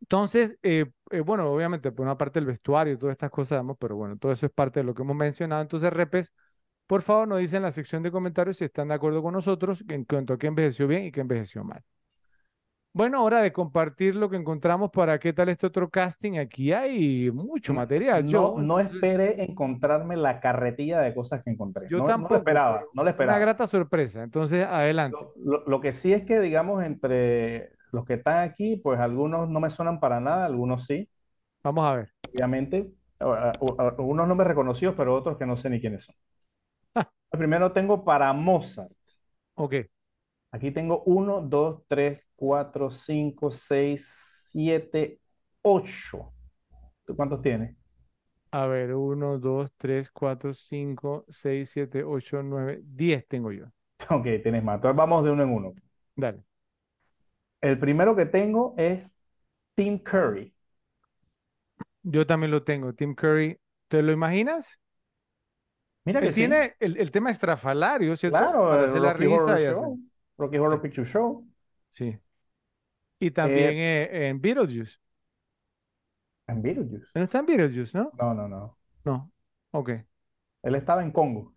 [0.00, 3.96] entonces, eh, eh, bueno, obviamente, por una parte el vestuario y todas estas cosas, pero
[3.96, 5.62] bueno, todo eso es parte de lo que hemos mencionado.
[5.62, 6.32] Entonces, Repes,
[6.86, 9.84] por favor, nos dicen en la sección de comentarios si están de acuerdo con nosotros
[9.88, 11.84] en cuanto a qué envejeció bien y qué envejeció mal.
[12.98, 16.38] Bueno, hora de compartir lo que encontramos para qué tal este otro casting.
[16.38, 18.56] Aquí hay mucho material, No, Joe.
[18.58, 21.88] no esperé encontrarme la carretilla de cosas que encontré.
[21.88, 23.38] yo No, no lo tampoco, esperaba, no lo fue una esperaba.
[23.38, 24.22] grata sorpresa.
[24.22, 25.18] Entonces, adelante.
[25.18, 29.48] Lo, lo- lo que sí es que, digamos, entre los que están aquí, pues algunos
[29.48, 31.08] no me suenan para nada, algunos sí,
[31.62, 32.14] Vamos a ver.
[32.32, 32.92] obviamente.
[33.18, 36.14] Algunos nombres reconocidos, pero otros que no sé ni quiénes son.
[37.30, 38.92] Primero tengo para Mozart.
[39.56, 39.88] Ok.
[40.50, 45.20] Aquí tengo 1, 2, 3, 4, 5, 6, 7,
[45.62, 46.32] 8.
[47.06, 47.76] ¿Tú cuántos tienes?
[48.52, 53.72] A ver, 1, 2, 3, 4, 5, 6, 7, 8, 9, 10 tengo yo.
[54.10, 54.76] Ok, tienes más.
[54.76, 55.74] Entonces vamos de uno en uno.
[56.16, 56.44] Dale.
[57.60, 59.06] El primero que tengo es
[59.76, 60.54] Tim Curry.
[62.02, 62.92] Yo también lo tengo.
[62.94, 63.60] Tim Curry.
[63.88, 64.80] ¿Te lo imaginas?
[66.04, 66.46] Mira que Él sí.
[66.48, 68.52] tiene el, el tema estrafalario, ¿cierto?
[68.52, 69.98] Claro, Para hacer la risa y Show.
[70.38, 71.44] Rocky Horror Picture Show.
[71.90, 72.18] Sí.
[73.20, 74.98] Y también eh, en Beetlejuice.
[76.48, 77.06] En Beetlejuice.
[77.14, 78.12] ¿No está en Beetlejuice, no?
[78.12, 78.76] No, no, no.
[79.04, 79.30] No.
[79.72, 79.90] Ok.
[80.62, 81.54] Él estaba en Congo.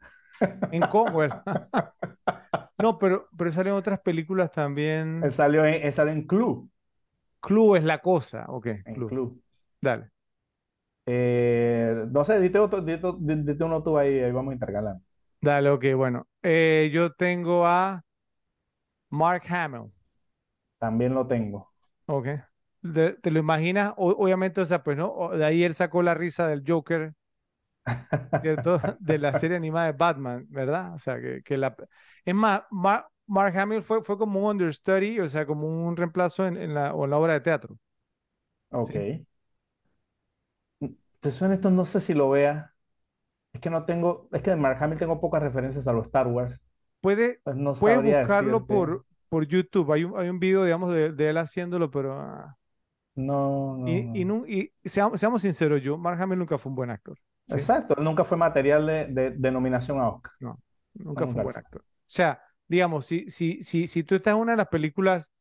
[0.71, 1.23] En Congo.
[1.23, 1.31] él.
[2.77, 5.21] No, pero, pero salen otras películas también.
[5.23, 6.67] Él salió en, él salió en Clue.
[7.39, 8.45] Clue es la cosa.
[8.49, 9.09] Ok, En Clue.
[9.09, 9.41] Clue.
[9.81, 10.11] Dale.
[11.05, 15.03] Eh, no sé, dite, otro, dite, dite uno tú ahí, ahí vamos intercalando.
[15.41, 16.27] Dale, ok, bueno.
[16.43, 18.03] Eh, yo tengo a
[19.11, 19.91] Mark Hamill.
[20.79, 21.71] También lo tengo.
[22.05, 22.27] Ok.
[22.81, 23.93] De- ¿Te lo imaginas?
[23.97, 27.13] O- obviamente, o sea, pues no, de ahí él sacó la risa del Joker,
[28.41, 28.81] ¿cierto?
[28.99, 30.93] De la serie animada de Batman, ¿verdad?
[30.95, 31.75] O sea, que, que la...
[32.25, 36.45] Es más, Ma- Mark Hamill fue, fue como un understudy, o sea, como un reemplazo
[36.47, 37.77] en, en la, o en la obra de teatro.
[38.71, 39.23] Ok.
[41.19, 42.73] Te suena esto, no sé si lo vea.
[43.53, 46.27] Es que no tengo, es que de Mark Hamill tengo pocas referencias a los Star
[46.27, 46.61] Wars.
[47.01, 48.67] Puede, Pues no sabría buscarlo decirte.
[48.67, 49.91] por, por YouTube.
[49.93, 52.13] Hay un, hay un video, digamos, de, de él haciéndolo, pero...
[52.19, 52.57] ah,
[53.15, 54.45] No, no, y, no.
[54.47, 57.17] y, y seamos, seamos sinceros, yo, Mark Hamill nunca fue un buen actor.
[57.47, 57.57] ¿sí?
[57.57, 60.31] Exacto, nunca fue material de, de, de nominación a Oscar.
[60.39, 60.59] No,
[60.93, 61.81] nunca fue un buen actor.
[61.81, 65.31] O sea, digamos, si, si, si, si tú estás en una de las películas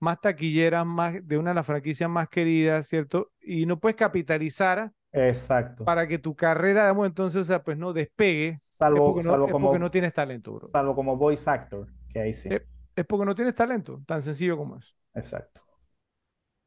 [0.00, 3.32] más taquilleras, más, de una de las franquicias más queridas, ¿cierto?
[3.40, 5.84] Y no puedes capitalizar Exacto.
[5.84, 8.58] para que tu carrera, digamos, entonces, o sea, pues no despegue,
[8.92, 10.70] es Salvo, porque no, salvo es como, porque no tienes talento, bro.
[10.72, 12.50] salvo como voice actor, que ahí sí.
[12.96, 14.94] Es porque no tienes talento, tan sencillo como eso.
[15.14, 15.62] Exacto.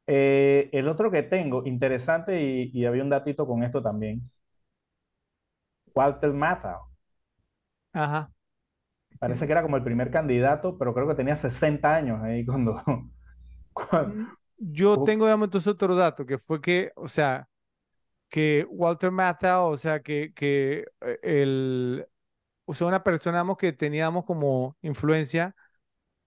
[0.08, 4.30] Eh, el otro que tengo, interesante, y, y había un datito con esto también.
[5.96, 6.86] Walter Matthau.
[7.94, 8.32] Ajá.
[9.20, 12.76] Parece que era como el primer candidato, pero creo que tenía 60 años ahí cuando,
[13.74, 14.20] cuando-
[14.58, 17.48] Yo tengo, digamos, entonces otro dato, que fue que, o sea,
[18.36, 22.06] que Walter Matthau, o sea, que, que eh, el,
[22.66, 25.56] o sea, una persona, digamos, que teníamos como influencia,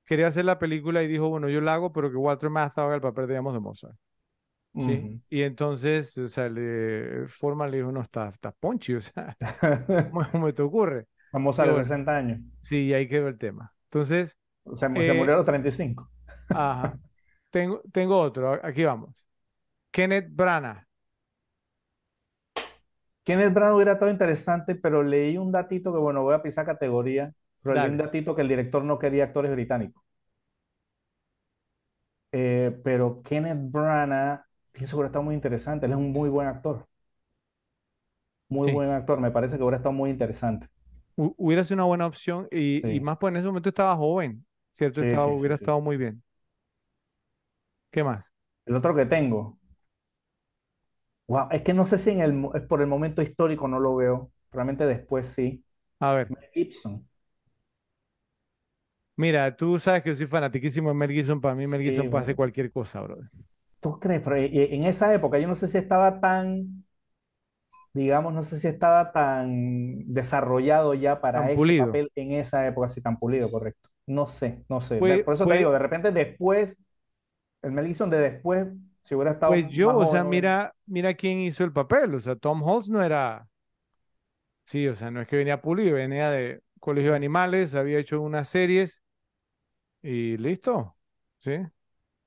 [0.07, 2.97] quería hacer la película y dijo, bueno, yo la hago, pero que Walter Matthau haga
[2.97, 3.97] el papel, digamos, de Mozart.
[4.79, 5.07] ¿sí?
[5.07, 5.21] Ujú.
[5.31, 9.37] Y entonces, o sea, le, Forman le dijo, no, está, está ponchi, o sea,
[10.33, 11.07] ¿cómo, te ocurre?
[11.33, 11.85] A los bueno.
[11.85, 12.41] 60 años.
[12.63, 13.75] Sí, y ahí quedó el tema.
[13.85, 14.39] Entonces,
[14.77, 16.11] Se, se Eh, murió a los 35.
[16.53, 16.99] ajá,
[17.51, 19.27] tengo, tengo otro, aquí vamos.
[19.93, 20.88] Kenneth Branagh.
[23.29, 27.31] Kenneth Branagh hubiera estado interesante, pero leí un datito que, bueno, voy a pisar categoría,
[27.63, 30.03] pero leí un datito que el director no quería actores británicos.
[32.33, 35.87] Eh, pero Kenneth Branagh, pienso que hubiera estado muy interesante.
[35.87, 36.87] Él es un muy buen actor.
[38.49, 38.73] Muy Sí.
[38.75, 39.21] buen actor.
[39.21, 40.69] Me parece que hubiera estado muy interesante.
[41.17, 45.01] Hu- Hubiera sido una buena opción y, más pues en ese momento estaba joven, ¿cierto?
[45.01, 46.23] Sí, Estaba- hubiera estado muy bien.
[47.91, 48.33] ¿Qué más?
[48.67, 49.59] El otro que tengo,
[51.29, 53.97] wow, es que no sé si en el, es por el momento histórico no lo
[53.97, 54.33] veo.
[54.53, 55.65] Realmente después sí.
[56.01, 57.09] A ver, Mel Gibson.
[59.17, 61.41] mira, tú sabes que yo soy fanatiquísimo de Mel Gibson.
[61.41, 62.37] Para mí, Mel Sí, Gibson puede hacer bueno.
[62.37, 63.19] cualquier cosa, bro.
[63.81, 64.23] ¿Tú crees?
[64.23, 66.85] Pero eh, en esa época yo no sé si estaba tan,
[67.93, 71.91] digamos, no sé si estaba tan desarrollado ya para Tan ese pulido.
[71.91, 73.91] papel en esa época, así tan pulido, correcto.
[74.07, 75.03] No sé, no sé.
[75.25, 76.77] Por eso te digo, de repente después,
[77.63, 78.69] el Mel Gibson de después,
[79.09, 82.15] si hubiera estado Pues yo, o sea, joven, mira, mira quién hizo el papel.
[82.15, 83.49] O sea, Tom Holtz no era.
[84.65, 88.21] Sí, o sea, no es que venía pulido, venía de Colegio de Animales, había hecho
[88.21, 89.03] unas series
[90.03, 90.97] y listo.
[91.39, 91.53] ¿Sí?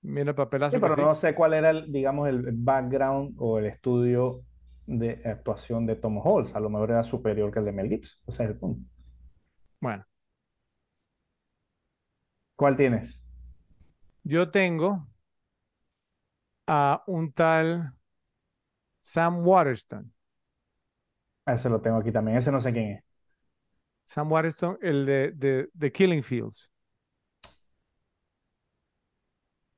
[0.02, 3.66] Mira el papelazo Sí, pero no sé cuál era, el, digamos, el background o el
[3.66, 4.44] estudio
[4.88, 6.56] de actuación de Tom Holtz.
[6.56, 8.20] A lo mejor era superior que el de Mel Gibson.
[8.28, 8.84] Ese es el punto.
[9.82, 10.06] Bueno,
[12.56, 13.22] ¿Cuál tienes?
[14.24, 15.08] yo tengo
[16.76, 17.94] a un tal
[19.04, 20.12] Sam Waterston.
[21.46, 22.38] Ese lo tengo aquí también.
[22.38, 23.04] Ese no sé quién es.
[24.06, 26.72] Sam Waterston, el de, de, de Killing Fields.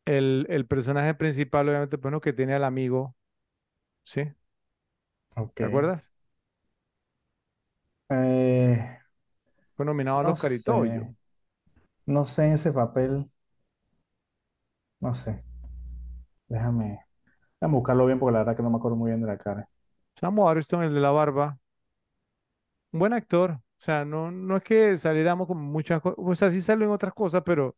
[0.06, 3.16] El, el personaje principal, obviamente, bueno, que tiene al amigo,
[4.04, 4.24] ¿sí?
[5.36, 5.60] Ok.
[5.60, 6.14] ¿Te acuerdas?
[8.10, 9.00] Eh,
[9.76, 11.16] Fue nominado no Oscar y sé.
[12.06, 13.30] No sé en ese papel.
[15.00, 15.44] no sé,
[16.54, 17.00] déjame,
[17.62, 19.70] déjame buscarlo bien porque la verdad que no me acuerdo muy bien de la cara.
[20.20, 21.60] Sam Waterston, el de la barba,
[22.92, 23.52] un buen actor.
[23.52, 26.92] O sea, no, no es que saliéramos con muchas cosas, o sea, sí salió en
[26.94, 27.76] otras cosas, pero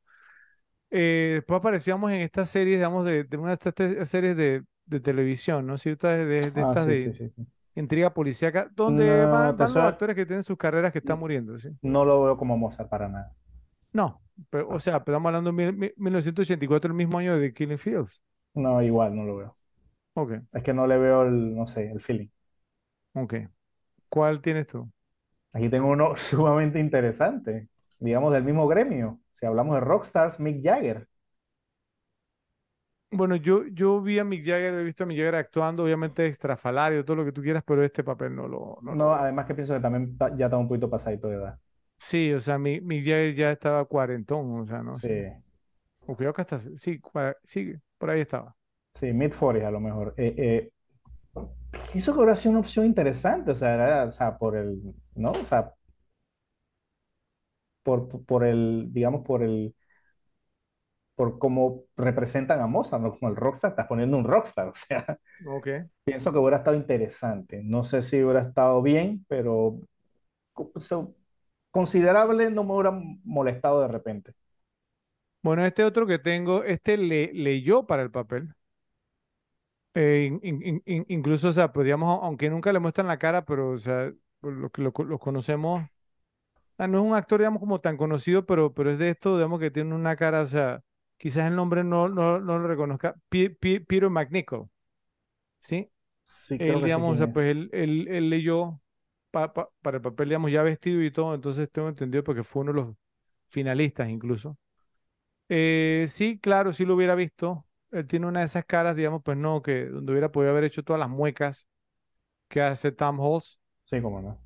[0.91, 4.99] eh, después aparecíamos en estas series, digamos, de, de una de estas series de, de
[5.01, 5.77] televisión, ¿no?
[5.77, 7.29] Ciertas de, de, de Ah, estas sí, de sí, sí.
[7.75, 11.19] intriga policíaca, donde No, van, te van los actores que tienen sus carreras que están
[11.19, 11.69] muriendo, ¿sí?
[11.83, 13.33] no lo veo como Mozart para nada.
[13.91, 17.53] No, pero, o sea, pero estamos hablando de mil- mil- 1984, el mismo año de
[17.53, 18.23] Killing Fields.
[18.55, 19.57] No, igual, no lo veo.
[20.15, 22.29] Ok, Es que no le veo el, no sé, el feeling.
[23.13, 23.33] ok.
[24.09, 24.91] ¿Cuál tienes tú?
[25.53, 29.21] Aquí tengo uno sumamente interesante, digamos del mismo gremio.
[29.33, 31.07] Si hablamos de rockstars, Mick Jagger.
[33.11, 37.05] Bueno, yo, yo vi a Mick Jagger, he visto a Mick Jagger actuando, obviamente extrafalario,
[37.05, 39.15] todo lo que tú quieras, pero este papel no lo, no lo No, veo.
[39.15, 41.59] además que pienso que también ta- ya está un poquito pasadito de edad.
[41.97, 45.27] Sí, o sea, Mick, Mick Jagger ya estaba cuarentón, o sea, no Sí, sé.
[46.05, 48.55] O creo que hasta, sí, cua- sí, por ahí estaba.
[48.93, 50.13] sí, mid 40 a lo mejor.
[50.17, 50.71] Eh, eh,
[51.93, 54.81] eso que hubiera sido una opción interesante, o sea, era- o sea, por el,
[55.15, 55.31] ¿no?
[55.31, 55.73] O sea,
[57.83, 59.75] por, por el, digamos, por el,
[61.15, 63.17] por cómo representan a Mozart, ¿no?
[63.17, 65.67] Como el rockstar, estás poniendo un rockstar, o sea, Ok.
[66.05, 67.61] pienso que hubiera estado interesante.
[67.63, 69.79] No sé si hubiera estado bien, pero
[70.55, 70.99] o sea,
[71.71, 72.91] considerable no me hubiera
[73.25, 74.33] molestado de repente.
[75.45, 78.53] Bueno, este otro que tengo, este le, leyó para el papel.
[79.93, 83.17] Eh, in- in- in- in- incluso, o sea, pues digamos, aunque nunca le muestran la
[83.17, 85.89] cara, pero, o sea, por lo que lo, lo conocemos,
[86.77, 89.59] ah, no es un actor, digamos, como tan conocido, pero, pero es de esto, digamos,
[89.59, 90.83] que tiene una cara, o sea,
[91.17, 94.69] quizás el nombre no, no, no lo reconozca, Pi- Peter McNichol,
[95.59, 95.91] ¿sí?
[96.23, 97.51] Sí, Él, digamos, o sea, pues es.
[97.51, 98.81] él, él, él leyó
[99.31, 102.63] pa- pa- para el papel, digamos, ya vestido y todo, entonces tengo entendido porque fue
[102.63, 102.95] uno de los
[103.49, 104.57] finalistas incluso.
[105.49, 107.65] Eh, sí, claro, sí lo hubiera visto.
[107.91, 110.83] Él tiene una de esas caras, digamos, pues no, que donde hubiera podido haber hecho
[110.83, 111.67] todas las muecas
[112.49, 113.59] que hace Tom Holtz.
[113.85, 114.37] Sí, cómo no.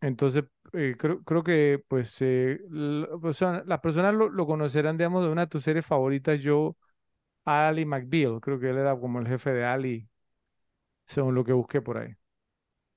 [0.00, 5.24] Entonces, eh, creo, creo que, pues, eh, la persona- las personas lo, lo conocerán, digamos,
[5.24, 6.76] de una de tus series favoritas, yo,
[7.44, 8.40] Ali McBeal.
[8.40, 10.08] Creo que él era como el jefe de Ali,
[11.06, 12.14] según lo que busqué por ahí.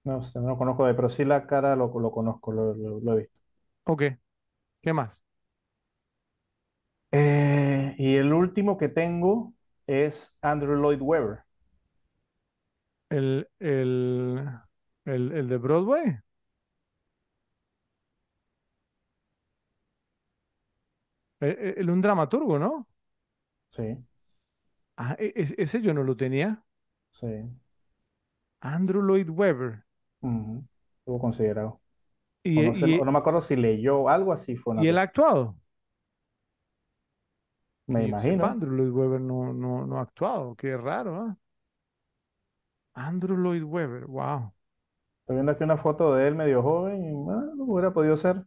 [0.06, 3.00] No sé, no lo conozco de, pero sí la cara lo, lo conozco, lo, lo-
[3.02, 3.38] lo he visto.
[3.86, 4.04] Ok,
[4.82, 5.24] ¿qué más?
[7.14, 9.54] Eh, y el último que tengo
[9.88, 11.44] es Andrew Lloyd Webber.
[13.10, 14.42] El, el,
[15.06, 16.20] el, el de Broadway.
[21.40, 22.88] El, el- un dramaturgo, ¿no?
[23.68, 24.06] Sí,
[24.98, 26.64] Ah, e- ese yo no lo tenía.
[27.12, 27.28] sí.
[28.64, 29.86] Andrew Lloyd Webber.
[31.00, 31.82] Estuvo considerado.
[32.54, 34.84] O Y, no sé, o y, no me acuerdo si leyó algo así, fue una
[34.84, 35.58] y él ha actuado.
[37.88, 38.48] Me sepa, imagino.
[38.52, 40.56] Andrew Lloyd Webber no, no, no ha actuado.
[40.56, 41.38] Qué raro, ¿ah?
[42.96, 44.52] Andrew Lloyd Webber, wow.
[45.22, 48.44] Estoy viendo aquí una foto de él medio joven y ah, hubiera podido ser.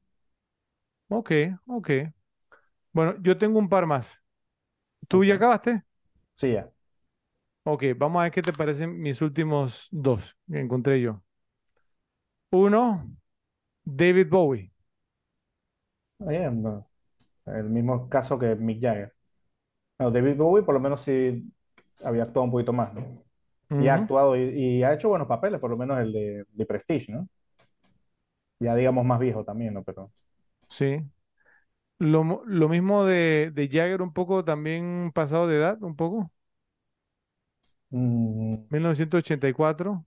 [1.08, 1.30] Ok,
[1.66, 1.90] ok.
[2.92, 4.20] Bueno, yo tengo un par más.
[5.08, 5.84] ¿Tú ya acabaste?
[6.34, 6.72] Sí, ya.
[7.64, 11.22] Ok, vamos a ver qué te parecen mis últimos dos que encontré yo.
[12.50, 13.04] Uno,
[13.84, 14.70] David Bowie.
[16.18, 16.90] No,
[17.46, 19.15] el mismo caso que Mick Jagger.
[19.98, 21.52] No, David Bowie por lo menos sí
[22.04, 23.24] había actuado un poquito más, ¿no?
[23.76, 24.42] Y ha actuado y,
[24.78, 27.28] y ha hecho buenos papeles, por lo menos el de, de Prestige, ¿no?
[28.60, 29.82] Ya digamos más viejo también, ¿no?
[29.84, 30.12] Pero
[30.68, 31.00] sí.
[31.98, 36.32] Lo, lo mismo de, de Jagger, un poco también pasado de edad, un poco.
[37.90, 40.06] mm, 1984.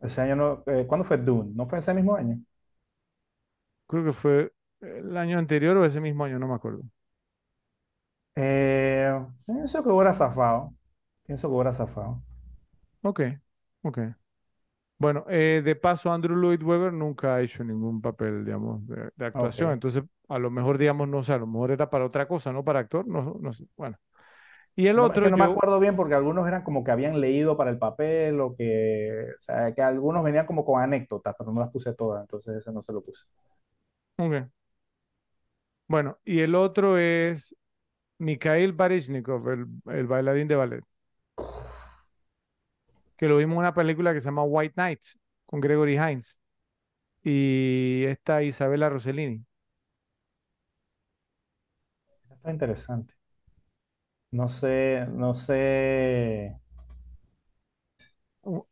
[0.00, 0.62] ese año no.
[0.66, 1.52] eh, ¿cuándo fue Dune?
[1.54, 2.38] ¿No fue ese mismo año?
[3.88, 6.82] Creo que fue el año anterior o ese mismo año, no me acuerdo.
[8.36, 9.12] Eh,
[9.46, 10.74] pienso que hubiera zafado.
[11.24, 12.22] Pienso que hubiera zafado.
[13.02, 13.20] Ok,
[13.82, 13.98] ok.
[14.98, 19.26] Bueno, eh, de paso, Andrew Lloyd Webber nunca ha hecho ningún papel, digamos, de, de
[19.26, 19.72] actuación.
[19.72, 22.64] Entonces, a lo mejor, digamos, no sé, a lo mejor era para otra cosa, no
[22.64, 23.66] para actor, no, no sé.
[23.76, 23.98] Bueno.
[24.76, 26.82] Y el No, es otro, que no me yo, acuerdo bien porque algunos eran como
[26.82, 30.80] que habían leído para el papel o que, o sea, que algunos venían como con
[30.82, 33.22] anécdotas, pero no las puse todas, entonces ese no se lo puse.
[34.18, 34.48] ok.
[35.88, 37.56] Bueno, y el otro es
[38.18, 40.84] Mikhail Baryshnikov, el, el bailarín de ballet,
[43.16, 46.40] que lo vimos en una película que se llama White Nights, con Gregory Hines
[47.24, 49.44] y esta Isabella Rossellini.
[52.30, 53.14] Está interesante.
[54.40, 56.56] No sé, no sé.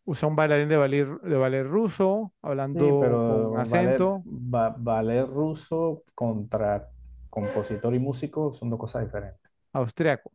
[0.05, 2.32] usa un bailarín de ballet, de ballet ruso,
[2.72, 4.24] Sí, hablando con pero ballet, acento.
[4.24, 6.88] ba- ballet ruso contra
[7.35, 9.51] compositor y músico son dos cosas diferentes.
[9.74, 10.32] austriaco.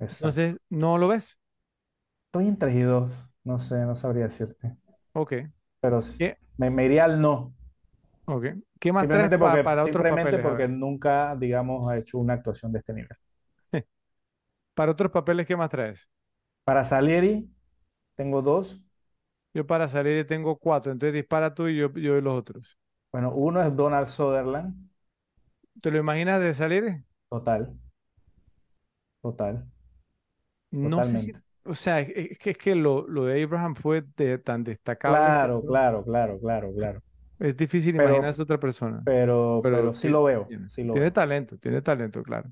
[0.00, 0.40] Exacto.
[0.40, 1.38] Entonces, ¿no lo ves?
[2.26, 3.10] Estoy entre y dos.
[3.44, 4.76] No sé, no sabría decirte.
[5.14, 5.32] Ok.
[5.80, 7.54] Pero ¿Qué, me, me iría al no.
[8.26, 8.46] ok.
[8.80, 10.40] ¿Qué más traes Simplemente pa- porque, para otros simplemente papeles?
[10.40, 13.16] Porque nunca, digamos, ha hecho una actuación de este nivel.
[14.74, 16.08] Para otros papeles, ¿qué más traes?
[16.64, 17.50] Para Salieri,
[18.16, 18.82] tengo dos.
[19.54, 22.78] Yo para salir tengo cuatro, entonces dispara tú y yo, yo de los otros.
[23.12, 24.90] Bueno, uno es Donald Sutherland.
[25.82, 27.04] ¿Te lo imaginas de salir?
[27.28, 27.66] Total,
[29.22, 29.66] total,
[30.70, 31.32] No sé si,
[31.64, 35.62] o sea, es, que, es que lo, lo de Abraham fue de- tan destacable, Claro,
[35.66, 37.02] claro, claro, claro, claro.
[37.38, 40.98] Es difícil Pero, imaginarse otra persona, pero, pero pero sí lo veo, tiene, sí lo
[41.00, 41.12] tiene veo.
[41.12, 42.50] talento, tiene talento, claro.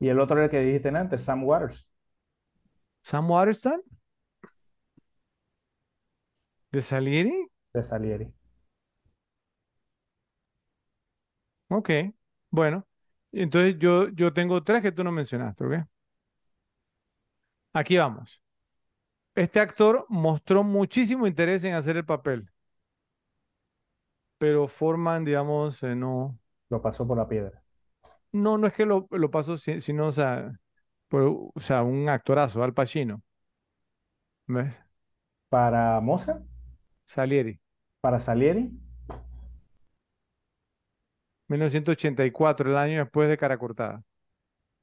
[0.00, 1.86] Y el otro era el que dijiste antes, Sam Waters,
[3.04, 3.80] Sam Waterston,
[6.72, 8.32] de Salieri, de Salieri.
[11.78, 11.90] Ok,
[12.50, 12.86] bueno.
[13.32, 15.74] Entonces yo, yo tengo tres que tú no mencionaste, ¿ok?
[17.74, 18.42] Aquí vamos.
[19.34, 22.50] Este actor mostró muchísimo interés en hacer el papel,
[24.38, 26.38] pero Forman, digamos, eh, no,
[26.70, 27.62] Lo pasó por la piedra.
[28.32, 30.52] no, no es que lo, lo pasó, si- sino, o sea,
[31.08, 31.22] por-
[31.54, 33.22] o sea, un actorazo, Al Pacino,
[34.46, 34.82] ¿ves?
[35.48, 36.42] Para Moza,
[37.04, 37.60] Salieri,
[38.00, 38.70] para Salieri,
[41.52, 44.02] 1984, el año después de Cara Cortada.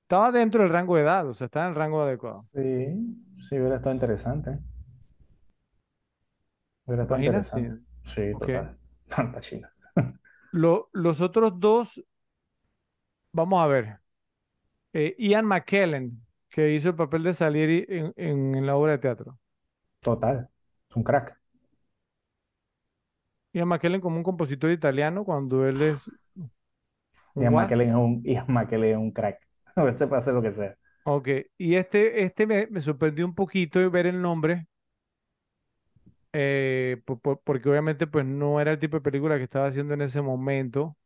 [0.03, 2.47] Estaba dentro del rango de edad, o sea, estaba en el rango adecuado.
[2.53, 2.61] sí,
[3.39, 4.59] sí, hubiera estado interesante.
[6.85, 7.47] Hubiera ¿Te estado imaginas?
[7.47, 7.59] Sí.
[7.59, 7.85] interesante.
[8.03, 8.49] Sí, Ok.
[8.51, 8.77] total.
[10.51, 12.03] Lo- los otros dos,
[13.31, 13.99] vamos a ver.
[14.93, 18.99] Eh, Ian McKellen, que hizo el papel de Salieri en, en- en la obra de
[18.99, 19.39] teatro.
[20.01, 20.49] Total.
[20.89, 21.39] Es un crack.
[23.53, 26.11] Ian McKellen como un compositor italiano cuando él es
[27.39, 27.53] Ian.
[27.55, 29.39] McKellen es un, Ian McKellen es un crack.
[29.87, 30.75] Este puede hacer lo que sea.
[31.03, 31.27] Ok,
[31.57, 34.67] y este, este me, me sorprendió un poquito ver el nombre,
[36.33, 39.93] eh, po- po- porque obviamente pues no era el tipo de película que estaba haciendo
[39.93, 40.97] en ese momento.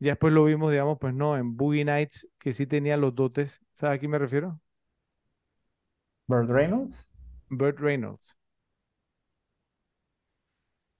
[0.00, 3.60] Ya después lo vimos, digamos, pues no, en Boogie Nights, que sí tenía los dotes.
[3.74, 4.60] ¿Sabes a quién me refiero?
[6.28, 7.04] Burt Reynolds.
[7.50, 8.38] Burt Reynolds.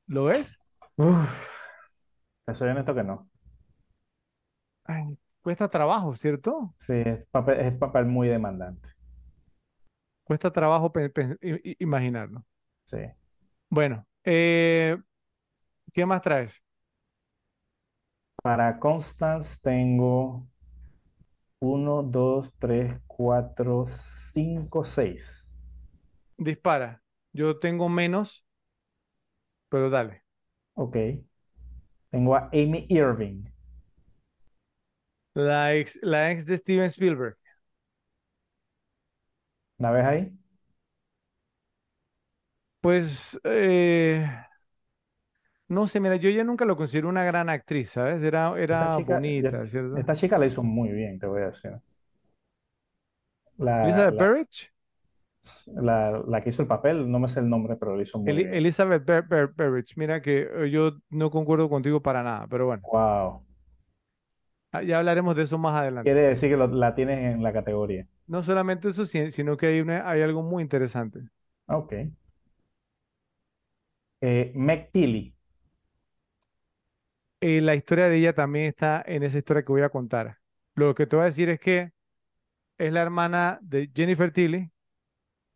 [0.06, 0.58] ¿Lo ves?
[0.98, 1.48] Uf,
[2.54, 3.30] soy honesto que no.
[4.88, 6.74] Ay, cuesta trabajo, ¿cierto?
[6.78, 8.88] Sí, es papel, es papel muy demandante.
[10.24, 10.90] Cuesta trabajo
[11.78, 12.44] imaginarlo.
[12.84, 12.98] Sí.
[13.70, 14.96] Bueno, eh,
[15.92, 16.64] ¿qué más traes?
[18.42, 20.48] Para Constance tengo
[21.60, 25.56] uno, dos, tres, cuatro, cinco, seis.
[26.38, 27.02] Dispara.
[27.32, 28.46] Yo tengo menos,
[29.68, 30.24] pero dale.
[30.74, 30.96] Ok.
[32.10, 33.44] Tengo a Amy Irving.
[35.38, 37.36] La ex, la ex de Steven Spielberg.
[39.78, 40.32] ¿La ves ahí?
[42.80, 44.24] Pues, eh,
[45.68, 48.22] no sé, mira, yo ya nunca lo considero una gran actriz, ¿sabes?
[48.22, 50.02] Era, Esta era chica, bonita, ¿cierto?
[50.02, 51.72] esta chica la hizo muy bien, te voy a decir.
[53.58, 54.32] La, Elizabeth la,
[55.66, 58.32] la, la que hizo el papel, no me sé el nombre, pero lo hizo muy
[58.32, 58.58] Eli- bien.
[58.58, 59.96] Elizabeth Ber- Ber- Berrich.
[59.96, 63.42] Mira que eh, yo no concuerdo contigo para nada, pero bueno, Wow.
[64.72, 66.10] Ah, ya hablaremos de eso más adelante.
[66.10, 68.06] Quiere decir que lo- la tienes en la categoría.
[68.26, 71.20] No solamente eso, si- sino que hay, una- hay algo muy interesante.
[71.68, 71.92] Ok.
[74.20, 75.34] Eh, Meg Tilly.
[77.40, 80.38] Eh, la historia de ella también está en esa historia que voy a contar.
[80.74, 81.92] Lo que te voy a decir es que
[82.78, 84.70] es la hermana de Jennifer Tilly,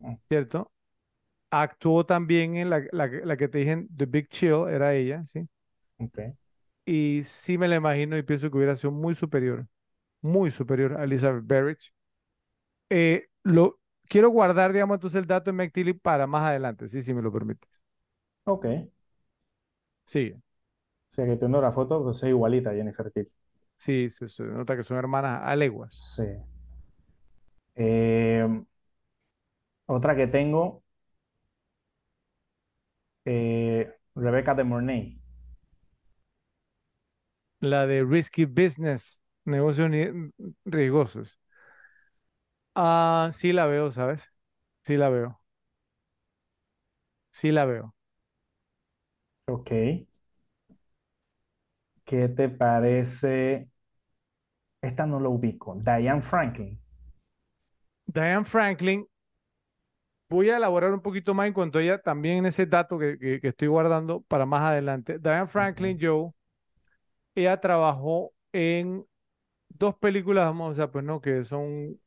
[0.00, 0.72] Mm, ¿cierto?
[1.50, 5.24] Actuó también en la, la, que la que te dije The Big Chill, era ella,
[5.26, 5.48] ¿sí?
[5.98, 6.18] Ok.
[6.84, 9.66] Y sí me la imagino y pienso que hubiera sido muy superior,
[10.22, 11.92] muy superior a Elizabeth Berrich.
[12.90, 17.02] Eh, lo, quiero guardar, digamos, entonces el dato de Meg Tilly para más adelante, sí,
[17.02, 17.70] si me lo permites.
[18.44, 18.66] Ok.
[20.04, 20.34] Sí,
[21.10, 23.30] O sea que teniendo la foto, pues es igualita a Jennifer Tilly.
[23.76, 26.06] sí, se, se nota que son hermanas a leguas.
[26.14, 26.22] Sí.
[27.74, 28.46] Eh,
[29.86, 30.82] otra que tengo,
[33.24, 35.21] eh, Rebecca de Mornay.
[37.62, 39.90] La de Risky Business, negocios
[40.66, 41.38] riesgosos.
[42.74, 44.32] Ah, sí la veo, ¿sabes?
[44.84, 45.40] Sí la veo,
[47.30, 47.94] sí la veo.
[49.46, 49.70] Ok.
[52.04, 53.68] ¿Qué te parece?
[54.80, 55.74] Esta no lo ubico.
[55.74, 56.78] Diane Franklin.
[58.06, 59.06] Diane Franklin,
[60.28, 63.18] voy a elaborar un poquito más en cuanto a ella, también en ese dato que,
[63.18, 65.18] que- que estoy guardando para más adelante.
[65.18, 65.46] Diane.
[65.46, 66.32] Franklin, Joe,
[67.34, 69.06] ella trabajó en
[69.70, 72.00] dos películas, vamos, o sea, pues no, que son,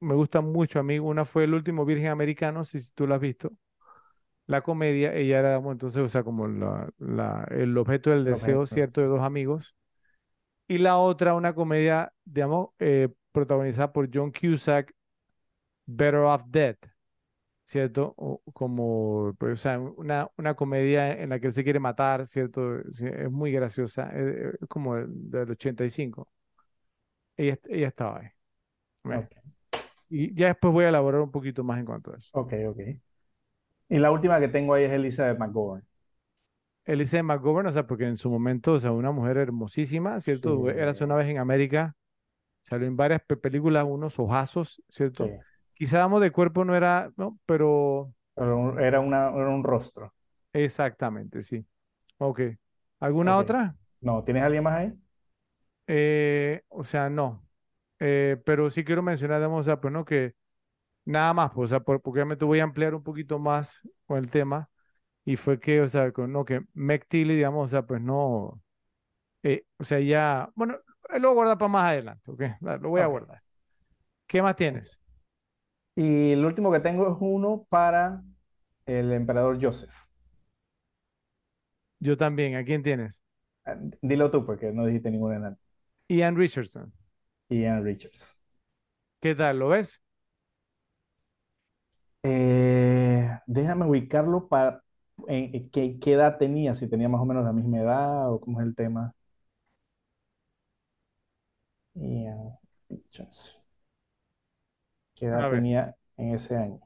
[0.00, 0.98] me gustan mucho a mí.
[0.98, 3.52] Una fue El último Virgen Americano, si tú la has visto.
[4.46, 8.66] La comedia, ella era, bueno, entonces, o sea, como la, la- el objeto del deseo.
[8.66, 9.74] ¿cierto?, de dos amigos.
[10.68, 14.94] Y la otra, una comedia, digamos, eh, protagonizada por John Cusack,
[15.86, 16.76] Better Off Dead,
[17.64, 18.14] ¿cierto?
[18.16, 22.26] O- como, pues, o sea, una, una comedia en la que él se quiere matar,
[22.26, 22.80] ¿cierto?
[22.92, 26.28] Sí, Es muy graciosa, es, es como del, del 85.
[27.36, 28.28] Ella, ella estaba ahí.
[30.08, 32.32] Y ya después voy a elaborar un poquito más en cuanto a eso.
[32.32, 32.80] ok, ok.
[33.88, 35.86] Y la última que tengo ahí es Elizabeth McGovern.
[36.86, 40.68] Elizabeth McGovern, o sea, porque en su momento, o sea, una mujer hermosísima, Sí, ¿cierto?
[40.70, 41.96] Érase una vez en América,
[42.64, 44.82] salió en varias pe- películas, unos ojazos,
[45.16, 45.24] sí.
[45.74, 47.38] Quizá Damos de cuerpo no era, ¿no?
[47.46, 50.14] Pero Pero era, una, era un rostro.
[50.52, 51.66] exactamente, sí.
[52.18, 52.40] Ok.
[53.00, 53.38] ¿Alguna Ok.
[53.38, 53.76] otra?
[54.00, 54.92] No, ¿tienes alguien más ahí?
[55.86, 57.46] Eh, o sea, no.
[58.00, 60.34] Eh, pero sí quiero mencionar, digamos, o sea, pues no, que
[61.06, 64.18] nada más, pues, o sea, por- porque obviamente voy a ampliar un poquito más con
[64.18, 64.70] el tema.
[65.24, 68.62] Y fue que, o sea, con, no, que Meg Tilly, digamos, o sea, pues no,
[69.44, 70.76] eh, o sea, ya, bueno,
[71.10, 72.42] eh, lo voy a guardar para más adelante, ¿ok?
[72.82, 73.08] Lo voy a Ok.
[73.08, 73.42] guardar.
[74.28, 75.00] ¿Qué más tienes?
[75.96, 78.22] Y el último que tengo es uno para
[78.86, 79.92] el emperador Joseph.
[82.00, 83.24] Yo también, ¿a quién tienes?
[83.66, 85.56] Ah, Dilo tú, porque no dijiste ninguna de
[86.08, 86.92] Ian Richardson.
[87.48, 88.36] Ian Richards.
[89.20, 89.58] ¿Qué tal?
[89.58, 90.02] ¿Lo ves?
[92.22, 94.82] Eh, déjame ubicarlo para
[95.28, 98.40] en, en qué, qué edad tenía, si tenía más o menos la misma edad o
[98.40, 99.14] cómo es el tema.
[101.96, 102.56] Ian
[102.88, 103.56] Richards.
[105.14, 106.80] ¿Qué edad A ver, tenía en ese año?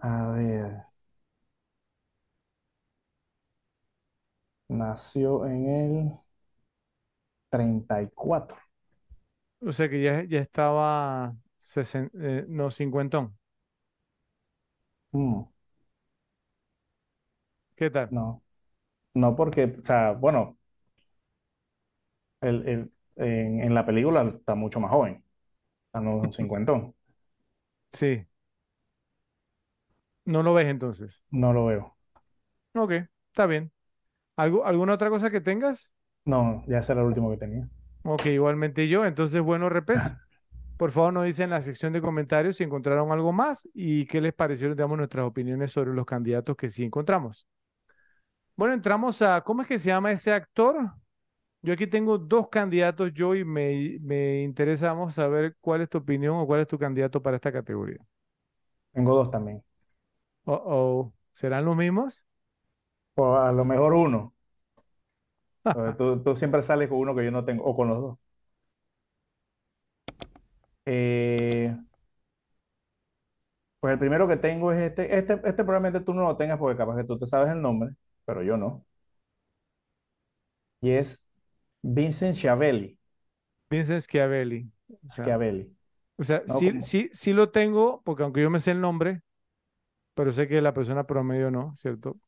[0.00, 0.84] A ver,
[4.68, 6.12] nació en el
[7.50, 8.58] 34.
[9.60, 13.36] o sea que ya, ya estaba, sesen- eh, no, cincuentón.
[15.14, 15.44] Mm,
[17.76, 18.10] ¿Qué tal?
[18.10, 18.42] no,
[19.14, 20.58] no porque, o sea, bueno,
[22.40, 25.24] el, el- en, en la película está mucho más joven,
[25.86, 26.94] está no un cincuentón.
[27.92, 28.26] Sí,
[30.24, 31.24] no lo ves entonces.
[31.32, 31.96] No lo veo.
[32.74, 32.92] Ok,
[33.30, 33.72] está bien.
[34.36, 35.90] ¿Algo, alguna otra cosa que tengas?
[36.24, 37.68] No, ya ese era el último que tenía.
[38.04, 39.04] Ok, igualmente yo.
[39.04, 40.00] Entonces, bueno, repes.
[40.76, 44.20] Por favor, nos dicen en la sección de comentarios si encontraron algo más y qué
[44.20, 47.46] les parecieron, digamos, nuestras opiniones sobre los candidatos que sí encontramos.
[48.56, 50.92] Bueno, entramos a, ¿cómo es que se llama ese actor?
[51.62, 55.88] Yo aquí tengo dos candidatos yo y me, me interesa, vamos a ver cuál es
[55.88, 57.98] tu opinión o cuál es tu candidato para esta categoría.
[58.92, 59.62] Tengo dos también.
[60.44, 62.26] Oh, oh, ¿serán los mismos?
[63.16, 64.34] O a lo mejor uno.
[65.98, 68.18] Tú, tú siempre sales con uno que yo no tengo, o con los dos.
[70.84, 71.74] Eh,
[73.80, 75.16] pues el primero que tengo es este.
[75.18, 77.90] Este, este probablemente tú no lo tengas porque capaz que tú te sabes el nombre,
[78.24, 78.84] pero yo no.
[80.80, 81.21] Y es
[81.84, 82.98] Vincent Schiavelli.
[83.70, 84.70] Vincent Schiavelli.
[85.06, 85.74] O sea, Schiavelli.
[86.18, 86.54] o sea, ¿no?
[86.58, 89.22] sí, Como- sí, sí lo tengo, porque aunque yo me sé el nombre,
[90.14, 92.20] pero sé que la persona promedio no, ¿cierto?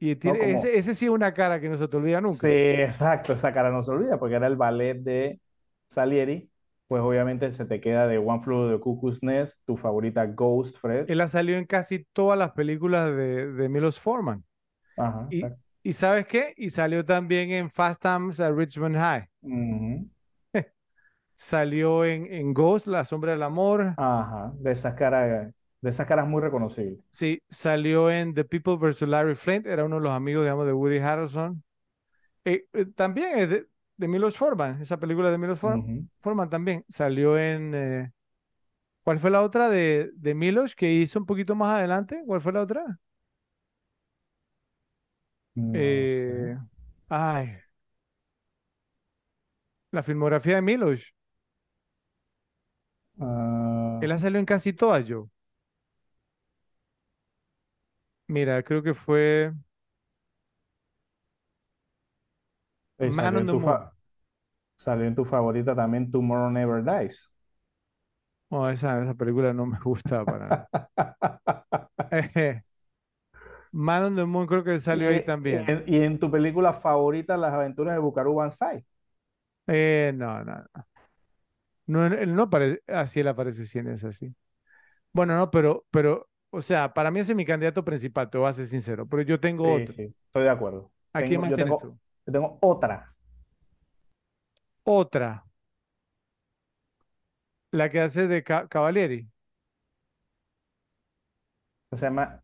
[0.00, 2.48] Y tiene, como- ese, ese sí es una cara que no se te olvida nunca.
[2.48, 5.40] Sí, exacto, esa cara no se olvida porque era el ballet de
[5.88, 6.50] Salieri.
[6.88, 11.08] Pues obviamente se te queda de One Flew the Cuckoo's Nest, tu favorita Ghost, Fred.
[11.10, 14.44] Él ha salido en casi todas las películas de, de Milos Forman.
[14.96, 15.42] Ajá, Y.
[15.82, 16.54] ¿y sabes qué?
[16.56, 19.28] Y salió también en Fast Times at Richmond High.
[21.36, 23.94] Salió en, en Ghost, La Sombra del Amor.
[23.96, 27.00] Ajá, de esas caras, de esas caras muy reconocibles.
[27.10, 29.02] Sí, salió en The People vs.
[29.02, 29.66] Larry Flint.
[29.66, 31.62] Era uno de los amigos, digamos, de Woody Harrelson.
[32.44, 34.82] Eh, eh, también es de, de Milos Forman.
[34.82, 35.84] Esa película de Milos For-.
[36.20, 36.84] Forman también.
[36.88, 37.74] Salió en...
[37.74, 38.12] eh,
[39.04, 42.22] ¿cuál fue la otra de, de Milos que hizo un poquito más adelante?
[42.26, 43.00] ¿Cuál fue la otra?
[45.54, 46.56] No Eh,
[47.08, 47.58] ay,
[49.90, 51.14] la filmografía de Milos.
[53.20, 55.30] Ah, Él ha salido en casi todas, yo.
[58.28, 59.52] Mira, creo que fue
[62.98, 63.76] eh, Man salió on en the tu Moon.
[63.76, 63.92] fa-
[64.76, 67.30] salió en tu favorita también Tomorrow Never Dies.
[68.50, 70.70] Oh, esa, esa película no me gusta para nada.
[73.72, 75.66] Eh, Man on the Moon creo que Y, salió ahí y también.
[75.66, 78.84] en, y en tu película favorita, Las aventuras de Buckaroo Banzai.
[79.66, 80.86] Eh, no, no, no.
[81.86, 84.34] No, él no aparece, así él aparece sí en esa, sí.
[85.12, 88.48] Bueno, no, pero, pero, o sea, para mí ese es mi candidato principal, te voy
[88.48, 89.96] a ser sincero, pero yo tengo Sí, otro.
[89.96, 90.92] sí, estoy de acuerdo.
[91.14, 91.98] ¿A quién Tengo, más yo tienes tengo tú?
[92.26, 93.14] Yo tengo otra,
[94.84, 95.44] Otra,
[97.72, 99.28] la que hace de Ca- Cavalieri.
[101.92, 102.42] se llama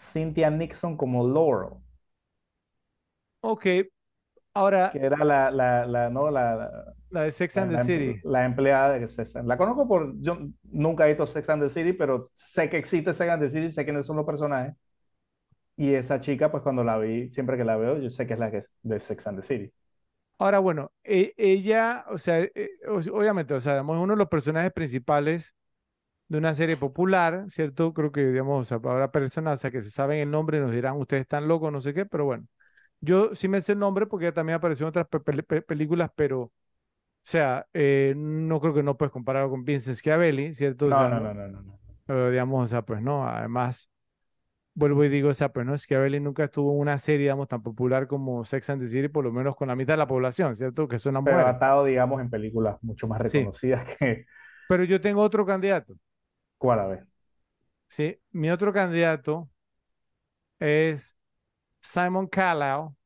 [0.00, 1.78] Cynthia Nixon como Laurel,
[3.42, 3.66] Ok,
[4.54, 8.14] ahora que era la, la, la, no, la, la de Sex and the la City.
[8.14, 11.62] em- la empleada de Sex and- La conozco por, yo nunca he visto Sex and
[11.62, 14.74] the City, pero sé que existe Sex and the City, sé quiénes son los personajes.
[15.76, 18.38] Y esa chica, pues cuando la vi, siempre que la veo, yo sé que es
[18.38, 19.72] la que es de Sex and the City.
[20.38, 24.72] Ahora, bueno, e- ella, o sea, eh, o- obviamente, o sea, uno de los personajes
[24.72, 25.54] principales
[26.30, 27.94] de una serie popular, ¿cierto?
[27.94, 30.72] Creo que, digamos, o habrá personas, o sea, que se saben el nombre y nos
[30.72, 32.48] dirán, ustedes están locos, no sé qué, pero bueno,
[33.00, 36.10] yo sí me sé el nombre porque también apareció en otras pe- pe- pe- películas,
[36.16, 36.52] pero, o
[37.24, 40.86] sea, eh, no creo que no puedes compararlo con Vincent Schiavelli, ¿cierto?
[40.88, 41.78] O No, sea, no, no, no, no, no, no.
[42.06, 43.90] pero, digamos, o sea, pues no, además,
[44.74, 47.62] vuelvo y digo, o sea, pues no, Schiavelli nunca estuvo en una serie, digamos, tan
[47.62, 50.56] popular como Sex and the City, por lo menos con la mitad de la población,
[50.56, 50.88] ¿cierto?
[50.88, 51.52] Que son las Pero mujeres.
[51.52, 54.26] estado, digamos, en películas mucho más Sí, reconocidas que...
[54.66, 55.94] pero yo tengo otro candidato.
[56.60, 57.06] ¿Cuál a ver?
[57.88, 59.50] Sí, mi otro candidato
[60.58, 61.16] es
[61.82, 62.96] Simon Callow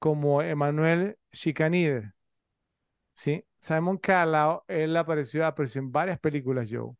[0.00, 2.14] como Emmanuel Schikaneder.
[3.14, 6.94] Sí, Simon Callow, él apareció, apareció en varias películas, Joe,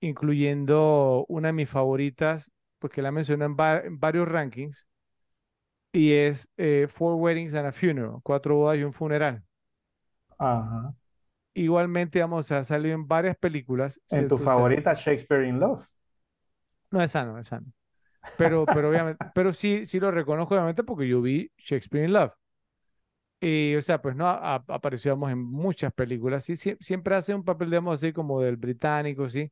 [0.00, 4.86] incluyendo una de mis favoritas, porque la mencioné en, va- en varios rankings,
[5.92, 9.44] y es eh, Four Weddings and a Funeral, Cuatro bodas y un funeral.
[10.38, 10.94] Ajá.
[11.54, 15.84] Igualmente, vamos, ha salido en varias películas, En tu favorita, Shakespeare in Love.
[16.90, 17.66] no es sano, es sano.
[18.36, 22.32] Pero, pero obviamente, pero sí, sí lo reconozco obviamente porque yo vi Shakespeare in Love.
[23.42, 27.14] Y, o sea, pues no, a- a- apareció, digamos, en muchas películas, sí, Sie- siempre
[27.16, 29.50] hace un papel, digamos, así como del británico, sí,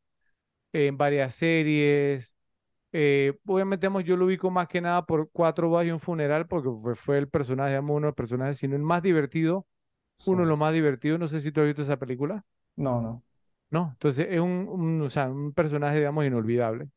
[0.73, 2.35] en varias series.
[2.93, 6.47] Eh, obviamente, digamos, yo lo ubico más que nada por Cuatro bodas y un funeral,
[6.49, 9.67] porque fue, fue el personaje, digamos, uno de los personajes, sino el más divertido.
[10.25, 12.45] Uno de los más divertidos, no sé si tú has visto esa película,
[12.77, 13.23] No, no.
[13.71, 13.91] ¿no?
[13.93, 16.89] Entonces, es un, un, o sea, un personaje, digamos, inolvidable.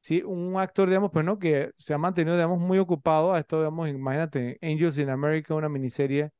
[0.00, 1.38] Sí, un actor, digamos, pues, ¿no?
[1.38, 3.34] Que se ha mantenido, digamos, muy ocupado.
[3.34, 6.30] A esto, digamos, imagínate, Angels in America, una miniserie,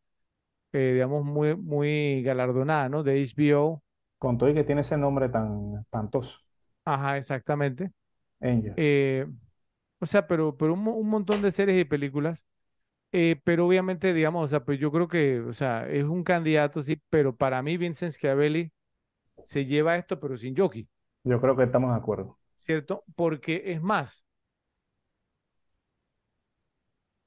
[0.72, 3.02] eh, digamos, muy, muy galardonada, ¿no?
[3.04, 3.82] De HBO.
[4.18, 6.40] Con todo y que tiene ese nombre tan espantoso.
[6.84, 7.92] Ajá, exactamente.
[8.40, 8.76] Angels.
[8.76, 9.26] Eh,
[10.00, 12.46] o sea, pero, pero un, un montón de series y películas.
[13.12, 16.82] Eh, pero obviamente, digamos, o sea, pues yo creo que, o sea, es un candidato,
[16.82, 18.72] sí, pero para mí Vincent Schiavelli
[19.42, 20.88] se lleva esto, pero sin jockey,
[21.24, 22.38] Yo creo que estamos de acuerdo.
[22.56, 23.04] ¿cierto?
[23.14, 24.26] Porque es más,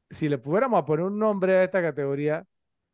[0.10, 2.46] si le pudiéramos poner un nombre a esta categoría,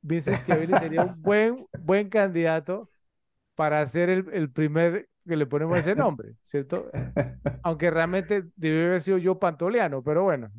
[0.02, 2.90] Vincent Schiavelli sería un buen, buen candidato
[3.56, 6.94] para ser el, el primer que le ponemos ese nombre, ¿cierto?
[7.64, 10.52] Aunque realmente debe haber sido yo Pantoliano, pero bueno,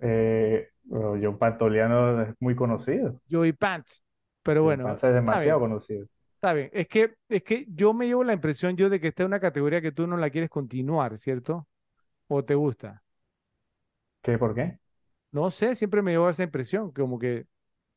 [0.00, 3.20] Eh, bueno, John Pantoliano es muy conocido.
[3.30, 4.02] Joey Pants.
[4.42, 6.06] Pero bueno, Pantoliano es demasiado conocido.
[6.36, 6.70] está bien.
[6.72, 9.40] Es que, es que yo me llevo la impresión yo de que esta es una
[9.40, 11.68] categoría que tú no la quieres continuar, ¿cierto?
[12.28, 13.02] ¿O te gusta?
[14.22, 14.38] ¿Qué?
[14.38, 14.78] ¿Por qué?
[15.32, 17.46] No sé, siempre me llevo esa impresión, como que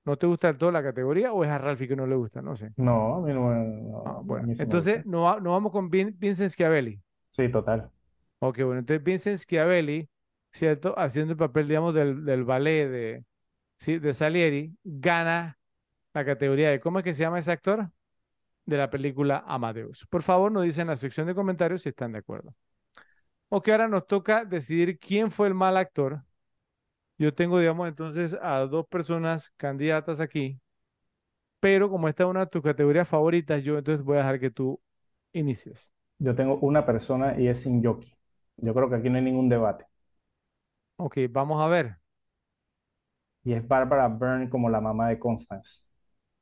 [0.06, 2.41] no te gusta del todo la categoría o es a Ralphie que no le gusta,
[2.41, 2.74] no sé.
[2.76, 5.06] No, a mí no, me- Ah, no, a bueno, mí sí me entonces gusta.
[5.06, 7.02] no, va- no vamos con Vin- Vincent Schiavelli.
[7.32, 7.91] Sí, total.
[8.39, 10.10] Ok, bueno, entonces Vincent Schiavelli,
[10.54, 10.97] ¿cierto?
[10.97, 13.26] Haciendo el papel, digamos, del, del ballet de,
[13.78, 15.59] sí, de Salieri, gana
[16.13, 17.89] la categoría de, ¿cómo es que se llama ese actor?
[18.66, 20.05] De la película Amadeus.
[20.08, 22.54] Por favor, nos dicen en la sección de comentarios si están de acuerdo.
[23.50, 26.24] Ok, ahora nos toca decidir quién fue el mal actor.
[27.17, 30.59] Yo tengo, digamos, entonces a dos personas candidatas aquí,
[31.59, 34.51] pero como esta es una de tus categorías favoritas, yo entonces voy a dejar que
[34.51, 34.82] tú
[35.34, 35.93] inicies.
[36.20, 38.13] Yo tengo una persona y es sin jockey.
[38.58, 39.86] Yo creo que aquí no hay ningún debate.
[40.97, 41.97] Ok, vamos a ver.
[43.45, 45.79] Y es Barbara Byrne como la mamá de Constance.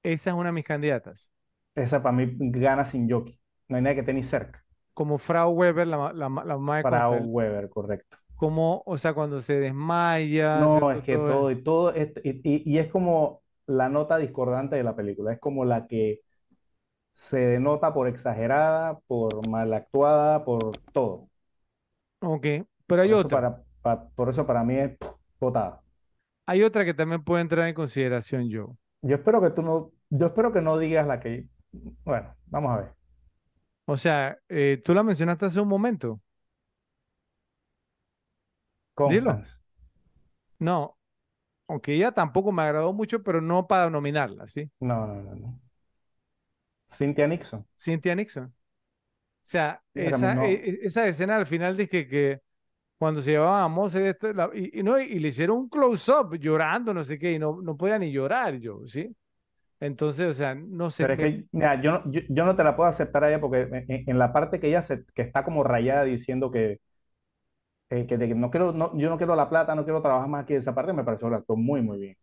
[0.03, 1.31] Esa es una de mis candidatas.
[1.75, 3.37] Esa para mí gana sin jockey.
[3.67, 4.63] No hay nadie que esté ni cerca.
[4.93, 8.17] Como Frau Weber, la, la, la mamá de Constance, Weber, correcto.
[8.35, 12.19] como, o sea, cuando se desmaya, No, es que Todo todo es- y todo esto-
[12.23, 15.31] y, y- y es como la nota discordante de la película.
[15.33, 16.21] Es como la que
[17.13, 20.59] se denota por exagerada, por mal actuada, por
[20.93, 21.29] todo.
[22.21, 22.45] Ok,
[22.87, 23.31] pero hay Por eso otra.
[23.31, 24.97] para, pa- por eso para mí es
[25.39, 25.81] votada.
[26.45, 28.75] Hay otra que también puede entrar en consideración yo.
[29.01, 31.47] Yo espero que tú no, yo espero que no digas la que,
[32.03, 32.93] bueno, vamos a ver.
[33.85, 36.21] O sea, eh, tú la mencionaste hace un momento.
[39.09, 39.31] Dilo.
[39.31, 39.57] Constance.
[40.59, 40.97] No,
[41.67, 44.69] aunque ella tampoco me agradó mucho, pero no para nominarla, ¿sí?
[44.79, 45.59] No, no, no, no.
[46.85, 47.65] Cynthia Nixon.
[47.77, 48.45] Cynthia Nixon.
[48.45, 48.53] O
[49.43, 50.43] sea, esa, no.
[50.43, 52.41] e- e- esa escena al final dije que
[53.01, 56.35] cuando se llevaban a Mozart este, la- y, y no, y le hicieron un close-up
[56.37, 59.15] llorando, no sé qué, y no, no podía ni llorar yo, ¿sí?
[59.79, 62.63] Entonces, o sea, no sé, Pero es que, mira, yo no, yo, yo no te
[62.63, 65.43] la puedo aceptar a ella porque en, en- la parte que ella se, que está
[65.43, 66.79] como rayada diciendo que,
[67.89, 70.29] eh, que, de que no quiero, no, yo no quiero la plata, no quiero trabajar
[70.29, 72.17] más aquí, esa parte me pareció la muy, muy bien.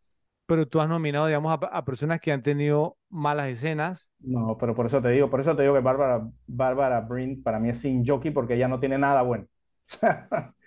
[0.46, 4.74] pero tú has nominado, digamos, a, a personas que han tenido malas escenas, No, pero
[4.74, 7.80] por eso te digo, por eso te digo que Bárbara, Bárbara Brin para mí es
[7.80, 9.46] sin jockey porque ella no tiene nada bueno.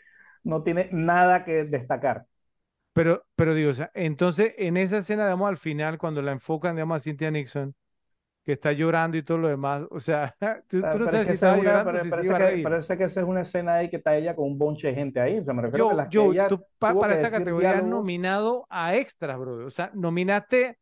[0.44, 2.26] No tiene nada que destacar.
[2.94, 6.76] pero, pero digo, o sea, entonces en esa escena, digamos, al final, cuando la enfocan,
[6.76, 7.74] digamos, a Cynthia Nixon,
[8.46, 10.36] que está llorando y todo lo demás, o sea,
[10.70, 12.58] tú, tú no sabes que si estaba llorando, pero si se parece iba a que,
[12.62, 15.20] parece que esa es una escena ahí que está ella con un bonche de gente
[15.20, 15.40] ahí.
[15.40, 17.32] O sea, me refiero que Yo, las que yo, ella tú pa- para que esta
[17.32, 19.66] categoría diálogos, nominado a extras, bro.
[19.66, 20.80] O sea, nominaste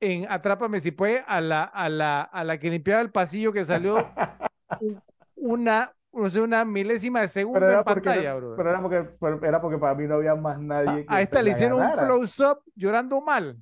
[0.00, 3.64] en Atrápame si puede a la, a la, a la que limpiaba el pasillo que
[3.66, 4.12] salió
[4.80, 5.02] un-
[5.36, 8.56] una, no sé, una milésima de pero segundo en porque, pantalla, bro.
[8.56, 11.42] pero era porque, pero era porque para mí no había más nadie que a esta
[11.42, 13.56] le hicieron un close-up llorando mal.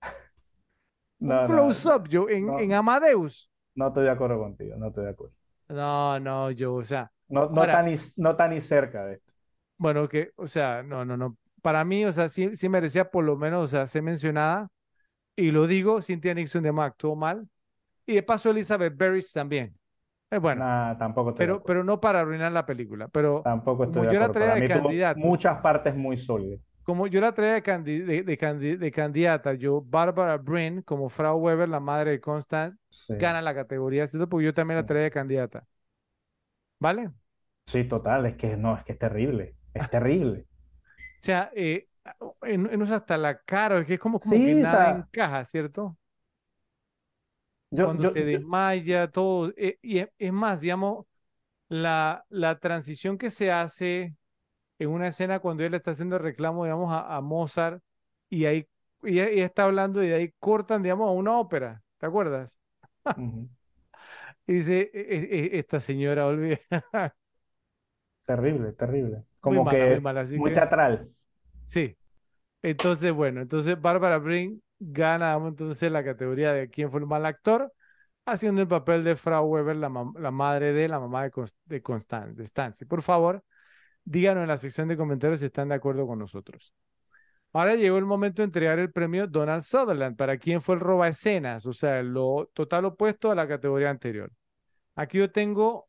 [1.18, 2.58] No, un no, close-up yo en, no.
[2.58, 3.50] en Amadeus.
[3.74, 5.34] no estoy de acuerdo contigo, no estoy de acuerdo.
[5.68, 9.14] No, no, yo, o sea, No, no, Ahora- tan ni, no tan ni cerca de
[9.14, 9.32] esto.
[9.78, 11.36] bueno, que, o sea, no, no, no.
[11.62, 14.68] Para mí, o sea, sí, sí merecía por lo menos, o sea, ser mencionada.
[15.36, 17.48] Y lo digo, Cynthia Nixon de Mac actuó mal.
[18.06, 19.78] Y de paso Elizabeth Berrich también.
[20.30, 23.08] Eh, bueno, Nah, tampoco pero, pero no para arruinar la película.
[23.08, 25.28] Pero Tampoco estoy como de yo la traía de candidato.
[25.28, 26.60] muchas partes muy sólidas.
[26.82, 31.08] como yo la traía de, candi- de, de candi- de candidata, yo, Barbara Brin, como
[31.08, 34.28] Frau Weber, la madre de Constance, Sí, gana la categoría, ¿cierto?
[34.28, 35.66] Porque yo también la traía de candidata.
[36.78, 37.12] ¿Vale?
[37.64, 40.46] sí, total, es que no, es que es terrible, es terrible.
[41.22, 41.88] O sea, eh,
[42.42, 45.44] en, hasta la cara, es que es como, como Sí, que o nada sea, encaja,
[45.44, 45.98] ¿cierto?
[47.70, 49.52] Yo, Cuando yo, se desmaya, todo.
[49.56, 51.06] eh, y es, es más, digamos,
[51.68, 54.16] la, la transición que se hace
[54.78, 57.82] en una escena cuando él está haciendo reclamo, digamos, a, a Mozart
[58.30, 58.68] y ahí
[59.04, 62.60] ella, ella está hablando y de ahí cortan, digamos, a una ópera, ¿te acuerdas?
[64.46, 66.58] Y dice, "E- e- e- esta señora, olvida,
[68.24, 69.24] Terrible, terrible.
[69.42, 71.10] muy Como muy que mala, muy que teatral.
[71.64, 71.96] sí.
[72.62, 77.26] Entonces, bueno, entonces Bárbara Brin gana digamos, entonces la categoría de quién fue el mal
[77.26, 77.72] actor,
[78.26, 82.86] haciendo el papel de Frau Weber, la, la madre de la mamá de, Cons- de.
[82.86, 83.44] Por favor,
[84.04, 86.74] díganos en la sección de comentarios si están de acuerdo con nosotros.
[87.52, 91.08] Ahora llegó el momento de entregar el premio Donald Sutherland, para quién fue el roba
[91.08, 94.30] escenas, o sea, lo total opuesto a la categoría anterior.
[94.96, 95.88] Aquí yo tengo,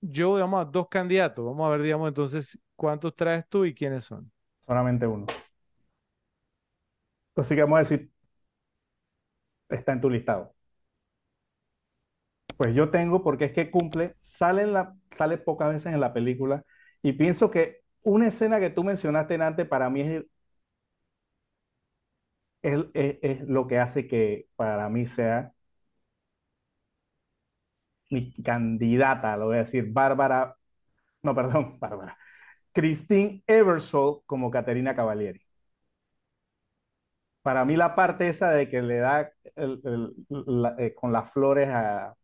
[0.00, 1.44] yo, digamos, a dos candidatos.
[1.44, 4.30] Vamos a ver, digamos, entonces, cuántos traes tú y quiénes son.
[4.66, 5.26] Solamente uno.
[7.36, 8.10] Así que vamos a decir,
[9.70, 10.54] está en tu listado.
[12.56, 16.12] Pues yo tengo, porque es que cumple, sale, en la, sale pocas veces en la
[16.12, 16.64] película
[17.02, 20.24] y pienso que una escena que tú mencionaste antes para mí es,
[22.62, 25.52] es, lo que hace que para mí sea
[28.10, 30.56] mi candidata, lo voy a decir, Bárbara,
[31.22, 32.18] no, perdón, Bárbara,
[32.72, 35.42] Christine Ebersole como Caterina Cavalieri.
[37.42, 40.14] Para mí la parte esa de que le da el- el-
[40.46, 42.14] la- eh, con las flores a,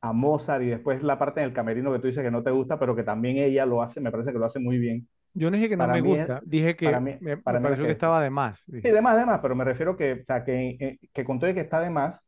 [0.00, 2.50] a Mozart y después la parte en el camerino que tú dices que no te
[2.50, 5.08] gusta, pero que también ella lo hace, me parece que lo hace muy bien.
[5.34, 7.36] Yo no dije que no Para me mí es- gusta, dije que para mí- me,
[7.36, 8.68] me para mí es pareció que que- estaba de más.
[8.68, 8.92] Y dije.
[8.92, 11.60] demás, demás, pero me refiero que, o sea, que, eh, que con todo y que
[11.60, 12.20] está de más,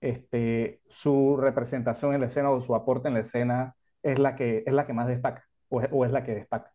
[0.00, 4.64] este, su representación en la escena o su aporte en la escena es la que,
[4.66, 6.72] es la que más destaca, o es, o es la que destaca.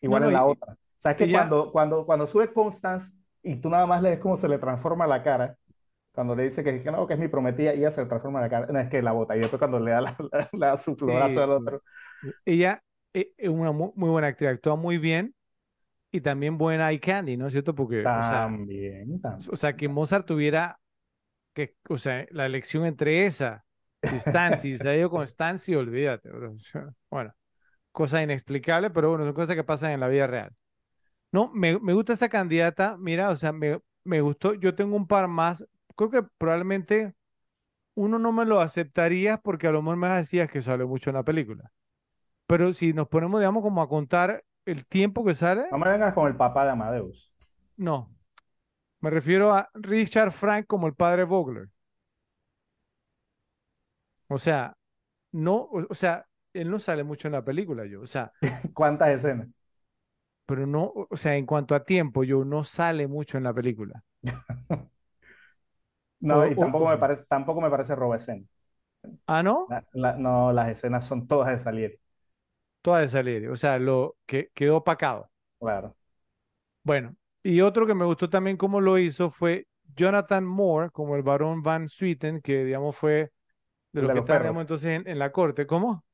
[0.00, 0.76] Igual No, en no, la y- otra.
[0.98, 3.12] ¿Sabes que ella- cuando, cuando, cuando sube Constance
[3.52, 5.56] y tú nada más le ves cómo se le transforma la cara,
[6.12, 8.40] cuando le dice que, que no, que es mi prometida, y ella se le transforma
[8.42, 10.78] la cara, no, es que la bota, y después cuando le da la, la- la-
[10.78, 11.82] su florazo Sí, al otro,
[12.44, 12.82] Ella
[13.14, 15.34] eh, es una mu- muy, buena actriz, actúa muy bien
[16.12, 17.74] y también buena eye candy, ¿no es cierto?
[17.74, 19.52] Porque, o sea, también, también.
[19.52, 20.80] o sea, que Mozart tuviera
[21.54, 23.64] que, o sea, la elección entre esa
[24.08, 26.56] y Stancy, se ha ido con Stancy, olvídate, bro.
[27.10, 27.34] Bueno,
[27.92, 30.52] cosa inexplicable, pero bueno, son cosas que pasan en la vida real.
[31.32, 35.06] No, me, me gusta esa candidata, mira, o sea, me, me gustó, yo tengo un
[35.06, 37.14] par más, creo que probablemente
[37.94, 41.16] uno no me lo aceptaría porque a lo mejor me decías que sale mucho en
[41.16, 41.72] la película.
[42.46, 46.12] Pero si nos ponemos, digamos, como a contar el tiempo que sale, No me vengas
[46.14, 47.32] con el papá de Amadeus.
[47.76, 48.14] no.
[49.00, 51.70] Me refiero a Richard Frank como el padre Vogler.
[54.28, 54.76] O sea,
[55.32, 58.02] no, o, o sea, él no sale mucho en la película, yo.
[58.02, 58.32] O sea,
[58.74, 59.48] ¿Cuántas escenas?
[60.48, 64.04] Pero no, o sea, en cuanto a tiempo, yo no sale mucho en la película.
[66.20, 68.44] No, O- y tampoco o- me parece, tampoco me parece roba escena.
[69.26, 69.68] Ah, ¿no?
[69.68, 72.00] La- la- no, las escenas son todas de salir.
[72.82, 75.30] toda de Salieri, o sea, lo que quedó opacado.
[75.60, 75.96] Claro.
[76.82, 81.22] Bueno, y otro que me gustó también cómo lo hizo fue Jonathan Moore, como el
[81.22, 83.32] varón Van Swieten, que digamos fue
[83.92, 85.66] de los de que los digamos, entonces en, en la corte.
[85.66, 86.04] ¿Cómo?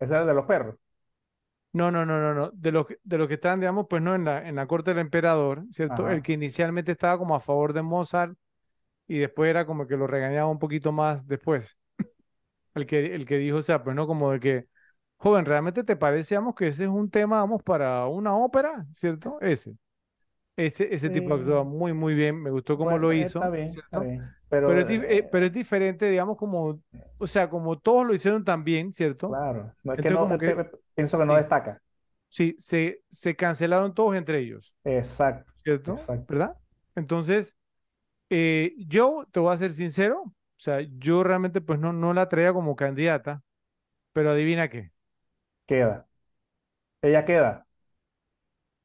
[0.00, 0.76] Ese era el de los perros.
[1.72, 2.50] No, no, no, no, no.
[2.52, 4.90] De los que, de los que estaban, digamos, pues no en la, en la corte
[4.90, 6.08] del emperador, ¿cierto?
[6.08, 8.36] El que inicialmente estaba como a favor de Mozart
[9.08, 11.78] y después era como que lo regañaba un poquito más después.
[12.74, 14.66] El que, el que dijo, o sea, pues no, como de que,
[15.18, 19.38] joven, ¿realmente te parece, digamos, que ese es un tema, vamos, para una ópera, ¿cierto?
[19.40, 19.76] Ese.
[20.56, 21.64] Ese, ese tipo actuaba Sí.
[21.64, 22.42] muy, muy bien.
[22.42, 24.34] Me gustó cómo Bueno, lo eh, hizo, está bien, está bien.
[24.64, 26.80] Pero Pero, es, di- eh, pero es diferente, digamos, como,
[27.18, 29.40] o sea, como todos lo hicieron tan bien, ¿cierto?
[29.40, 30.62] claro, no es que no, que,
[30.94, 31.80] pienso que no sí, destaca.
[32.28, 36.08] sí, se, se cancelaron todos entre ellos, Exacto, ¿cierto?
[36.08, 36.28] exacto.
[36.28, 36.56] ¿Verdad?
[36.96, 37.56] Entonces,
[38.30, 42.28] eh, yo te voy a ser sincero, o sea, yo realmente pues no, no la
[42.28, 43.42] traía como candidata,
[44.12, 44.92] pero adivina qué.
[45.66, 46.06] Queda.
[47.02, 47.66] Ella queda.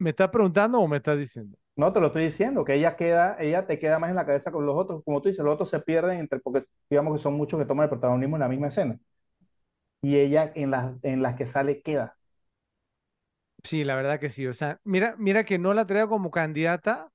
[0.03, 1.57] ¿Me estás preguntando o me estás diciendo?
[1.77, 4.51] No, te lo estoy diciendo, que ella queda, ella te queda más en la cabeza
[4.51, 5.03] con los otros.
[5.03, 7.83] Como tú dices, los otros se pierden entre, porque digamos que son muchos que toman
[7.85, 8.97] el protagonismo en la misma escena.
[10.01, 12.17] Y ella en las, en las que sale queda.
[13.63, 14.45] Sí, la verdad que sí.
[14.47, 17.11] O sea, mira, mira que no la traía como candidata,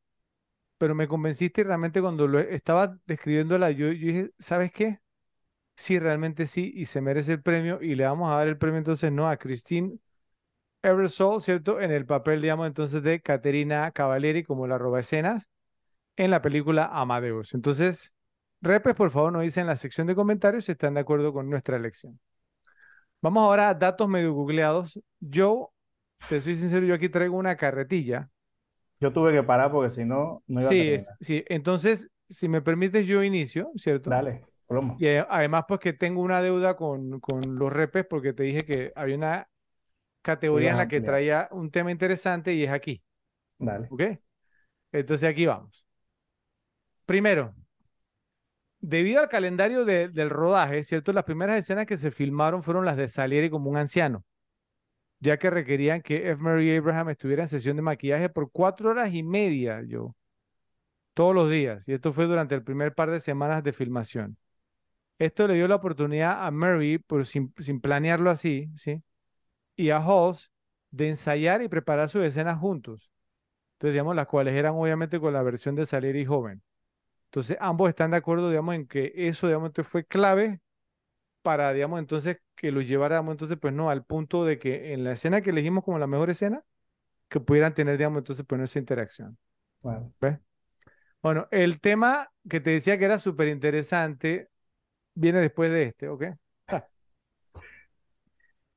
[0.79, 5.01] pero me convenciste y realmente cuando lo estaba describiéndola, yo, yo dije, ¿sabes qué?
[5.77, 8.79] Sí, realmente sí, y se merece el premio, y le vamos a dar el premio
[8.79, 9.29] entonces, ¿no?
[9.29, 9.99] A Christine
[10.83, 11.81] Eversole, ¿cierto?
[11.81, 15.49] En el papel, digamos, entonces de Caterina Cavalieri como la roba escenas
[16.17, 17.55] en la película Amadeus.
[17.55, 18.15] Entonces,
[18.61, 21.51] repes, por favor, nos dicen en la sección de comentarios si están de acuerdo con
[21.51, 22.19] nuestra elección.
[23.23, 24.99] Vamos ahora a datos medio googleados.
[25.21, 25.73] Yo,
[26.29, 28.31] te soy sincero, yo aquí traigo una carretilla.
[29.01, 31.17] Yo tuve que parar porque si no, no iba a Sí, es, terminar.
[31.21, 31.45] sí.
[31.49, 34.11] Entonces, si me permites, yo inicio, ¿cierto?
[34.11, 34.97] Dale, plomo.
[34.99, 38.61] Y eh, además, pues que tengo una deuda con, con los repes porque te dije
[38.61, 39.49] que había una
[40.23, 41.05] categoría en la que ampliar.
[41.05, 43.03] traía un tema interesante y es aquí,
[43.59, 43.89] Dale.
[43.89, 44.03] ¿ok?
[44.93, 45.87] Entonces aquí vamos.
[47.05, 47.55] Primero,
[48.81, 51.13] debido al calendario de- del rodaje, ¿cierto?
[51.13, 54.25] Las primeras escenas que se filmaron fueron las de Salieri como un anciano,
[55.21, 56.43] ya que requerían que F.
[56.43, 60.17] Mary Abraham estuviera en sesión de maquillaje por cuatro horas y media, yo,
[61.15, 61.89] todos los días.
[61.89, 64.37] Y esto fue durante el primer par de semanas de filmación.
[65.19, 69.03] Esto le dio la oportunidad a Mary, por sin, sin planearlo así, ¿sí?
[69.81, 70.51] Y a Halls
[70.91, 73.11] de ensayar y preparar sus escenas juntos.
[73.75, 76.63] Entonces, digamos, las cuales eran obviamente con la versión de Salieri joven.
[77.27, 80.61] Entonces, ambos están de acuerdo, digamos, en que eso, digamos, fue clave
[81.43, 85.13] para, digamos, entonces que los lleváramos, entonces, pues no, al punto de que en la
[85.13, 86.63] escena que elegimos como la mejor escena,
[87.29, 89.39] que pudieran tener, digamos, entonces, pues no, esa interacción.
[91.23, 94.49] Bueno, el tema que te decía que era súper interesante
[95.15, 96.25] viene después de este, ¿ok?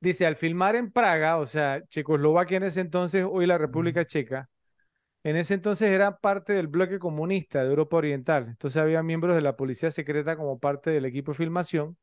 [0.04, 4.50] Dice, al filmar en Praga, o sea, Checoslovaquia en ese entonces, hoy la República Checa,
[5.24, 8.46] en ese entonces era parte del bloque comunista de Europa Oriental.
[8.48, 11.98] Entonces había miembros de la policía secreta como parte del equipo de filmación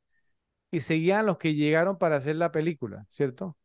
[0.71, 3.57] y seguían los que llegaron para hacer la película, ¿cierto?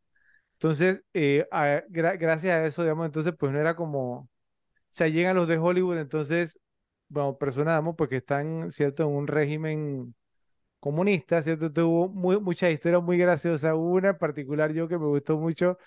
[0.53, 4.29] Entonces, eh, a- gra- gracias a eso, digamos, entonces, pues no era como, o
[4.89, 6.59] sea, llegan los de Hollywood, entonces,
[7.09, 10.15] bueno, personas, digamos, pues que están, ¿cierto?, en un régimen
[10.79, 11.71] comunista, ¿cierto?
[11.71, 13.73] Tuvo muy, muchas historias muy graciosas.
[13.75, 15.77] Una en particular yo que me gustó mucho,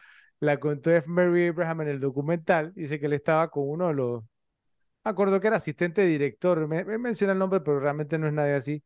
[0.40, 1.08] la contó F.
[1.08, 2.72] Mary Abraham en el documental.
[2.74, 4.22] Dice que él estaba con uno de los,
[5.04, 8.32] me acuerdo que era asistente director, me, me menciona el nombre, pero realmente no es
[8.32, 8.82] nadie así.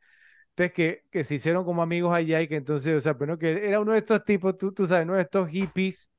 [0.50, 3.38] Entonces que, que se hicieron como amigos allá y que entonces, o sea, pero no,
[3.38, 6.10] que era uno de estos tipos, tú, tú sabes, uno de estos hippies,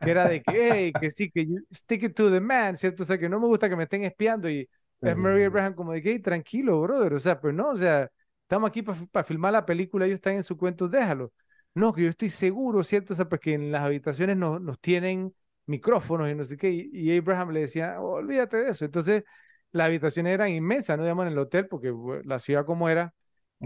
[0.00, 3.02] que era de que, hey, que sí, que you stick it to the man, ¿cierto?
[3.04, 4.68] O sea, que no me gusta que me estén espiando y
[5.02, 5.44] sí, Mary.
[5.44, 8.10] Abraham como de que, hey, tranquilo, brother, o sea, pues no, o sea,
[8.44, 11.32] estamos aquí para filmar la película, ellos están en su cuento, déjalo.
[11.74, 13.14] No, que yo estoy seguro, ¿cierto?
[13.14, 15.34] O sea, pues que en las habitaciones nos, nos tienen
[15.66, 18.84] micrófonos y no sé qué, y, y Abraham le decía, "Oh, olvídate de eso.
[18.84, 19.24] Entonces,
[19.72, 21.92] las habitaciones eran inmensas, no digamos en el hotel, porque
[22.24, 23.12] la ciudad como era,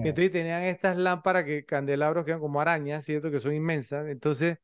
[0.03, 3.31] y Eh, entonces tenían estas lámparas que candelabros que eran como arañas, ¿cierto?
[3.31, 4.07] Que son inmensas.
[4.09, 4.59] Entonces,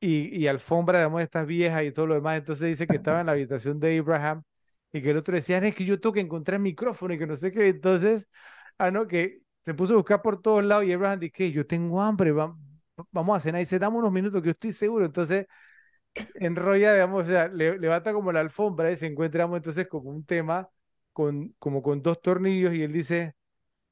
[0.00, 2.38] y, y alfombra, digamos, estas viejas y todo lo demás.
[2.38, 4.42] Entonces dice que estaba en la habitación de Abraham
[4.92, 7.26] y que el otro decía, "Ah, es que yo tengo que encontrar micrófono y que
[7.26, 7.68] no sé qué.
[7.68, 8.28] Entonces,
[8.80, 12.00] ah, no, que se puso a buscar por todos lados y Abraham dice, yo tengo
[12.02, 12.56] hambre, va-
[13.12, 13.60] vamos a cenar.
[13.60, 15.04] Y dice, dame unos minutos que yo estoy seguro.
[15.06, 15.46] Entonces,
[16.34, 20.10] enrolla, digamos, o sea, le- levanta como la alfombra y se encuentra, digamos, entonces como
[20.10, 20.68] un tema
[21.12, 23.34] con, como con dos tornillos y él dice,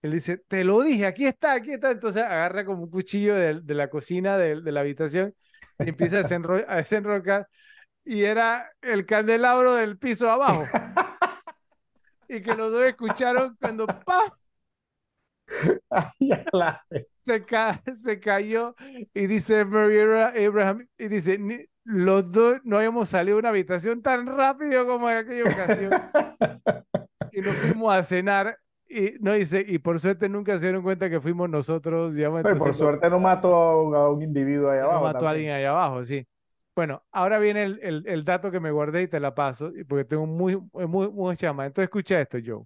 [0.02, 1.90] él dice, te lo dije, aquí está, aquí está.
[1.92, 5.34] Entonces agarra como un cuchillo de, de la cocina de, de la habitación
[5.78, 7.48] y empieza a, desenro- a desenrocar.
[8.04, 10.66] Y era el candelabro del piso abajo.
[12.28, 14.30] Y que los dos escucharon cuando ¡pam!
[15.90, 16.82] Ay, ya la-
[17.24, 18.74] se, ca- se cayó
[19.14, 23.48] y dice Mary Abra- Abraham, y dice, "Ni- los dos no habíamos salido de una
[23.50, 25.90] habitación tan rápido como en aquella ocasión
[27.32, 28.58] y nos fuimos a cenar
[28.90, 32.52] y no dice, y por suerte nunca se dieron cuenta que fuimos nosotros, digamos, Pues,
[32.52, 35.04] por entonces, suerte no mató a un, a un individuo ahí no abajo.
[35.04, 36.26] mató a alguien ahí abajo, sí.
[36.74, 40.04] Bueno, ahora viene el, el- el dato que me guardé y te la paso, porque
[40.04, 41.66] tengo muy, muy, muy chama.
[41.66, 42.64] Entonces escucha esto, Joe.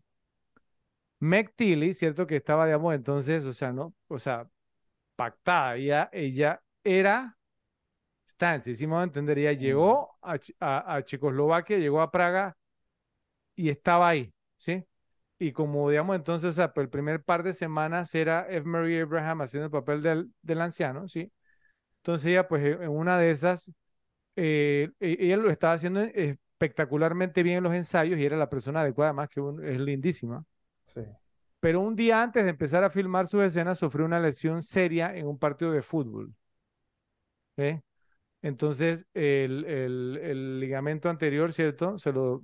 [1.22, 3.94] Meg Tilly, cierto que estaba, digamos, entonces, o sea, ¿no?
[4.08, 4.48] O sea,
[5.16, 7.38] pactada, ella, ella era
[8.28, 12.56] Stancy, si me a entender, ella llegó a, a, a Checoslovaquia, llegó a Praga
[13.54, 14.84] y estaba ahí, ¿sí?
[15.38, 18.66] Y como, digamos, entonces, o sea, por el primer par de semanas era F.
[18.68, 21.32] Mary Abraham haciendo el papel del, del anciano, ¿sí?
[21.98, 23.72] Entonces ella, pues, en una de esas,
[24.36, 28.82] eh, e- ella lo estaba haciendo espectacularmente bien en los ensayos y era la persona
[28.82, 30.44] adecuada, además que es lindísima.
[31.60, 35.26] Pero un día antes de empezar a filmar sus escenas, sufrió una lesión seria en
[35.26, 36.34] un partido de fútbol.
[37.56, 37.80] ¿eh?
[38.42, 41.98] Entonces, el, el- ligamento anterior, ¿cierto?
[41.98, 42.42] Se lo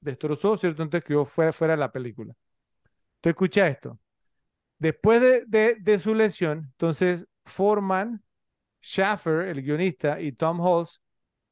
[0.00, 0.82] destrozó, ¿cierto?
[0.84, 2.34] Entonces quedó fuera, fuera de la película.
[3.16, 4.00] Entonces, escucha esto.
[4.78, 8.22] Después de, de- de su lesión, entonces, Foreman,
[8.82, 10.98] Schaffer, el guionista, y Tom Hulse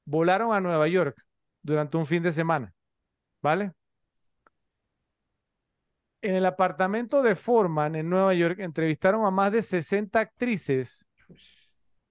[0.06, 1.16] volaron a Nueva York
[1.62, 2.74] durante un fin de semana.
[3.42, 3.72] ¿Vale?
[6.24, 11.06] En el apartamento de Foreman en Nueva York entrevistaron a más de 60 actrices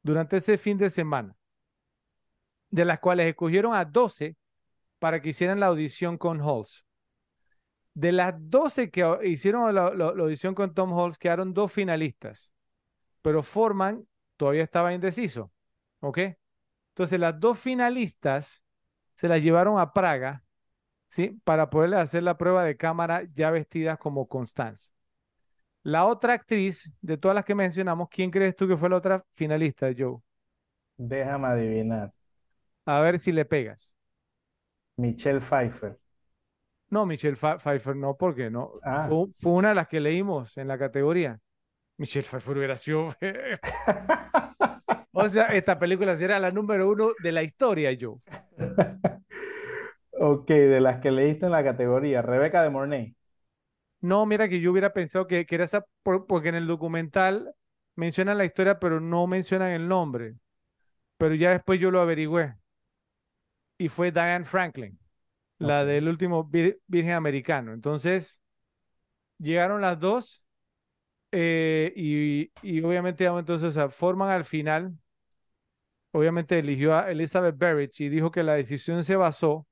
[0.03, 1.35] durante ese fin de semana,
[2.69, 4.35] de las cuales escogieron a 12
[4.99, 6.85] para que hicieran la audición con Halls.
[7.95, 12.53] De las 12 que hicieron la, audición con Tom Halls, quedaron dos finalistas,
[13.23, 14.07] pero Foreman
[14.37, 15.51] todavía estaba indeciso,
[16.01, 16.19] ¿ok?
[16.89, 18.63] Entonces las dos finalistas
[19.15, 20.43] se las llevaron a Praga,
[21.13, 21.39] ¿sí?
[21.43, 24.89] Para poderle hacer la prueba de cámara ya vestidas como Constance.
[25.83, 29.23] La otra actriz, de todas las que mencionamos, ¿quién crees tú que fue la otra
[29.33, 30.17] finalista, Joe?
[30.97, 32.11] Déjame adivinar.
[32.85, 33.95] A ver si le pegas.
[34.97, 35.99] Michelle Pfeiffer.
[36.89, 38.71] No, Michelle Pfe- Pfeiffer no, porque no.
[38.83, 39.05] Ah.
[39.07, 41.39] Fue, fue una de las que leímos en la categoría.
[41.97, 43.09] Michelle Pfeiffer hubiera sido.
[45.15, 48.17] O sea, esta película será la número uno de la historia, Joe.
[50.19, 52.21] Ok, de las que leíste en la categoría.
[52.23, 53.15] Rebeca de Mornay.
[54.01, 57.53] No, mira que yo hubiera pensado que, que era esa, por- porque en el documental
[57.95, 60.35] mencionan la historia, pero no mencionan el nombre.
[61.17, 62.55] Pero ya después yo lo averigüé.
[63.77, 64.97] Y fue Diane Franklin,
[65.59, 67.73] la del último vir- Virgen Americano.
[67.73, 68.41] Entonces,
[69.39, 70.45] llegaron las dos
[71.31, 74.97] eh, y, y obviamente, entonces, o sea, forman al final.
[76.11, 79.67] Obviamente eligió a Elizabeth Berrich y dijo que la decisión se basó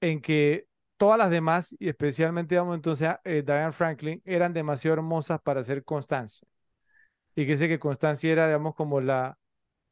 [0.00, 0.66] en que
[0.96, 5.84] todas las demás, y especialmente, digamos, entonces, eh, Diane Franklin, eran demasiado hermosas para ser
[5.84, 6.46] Constancia.
[7.34, 9.38] Y que sé que Constancia era, digamos, como la,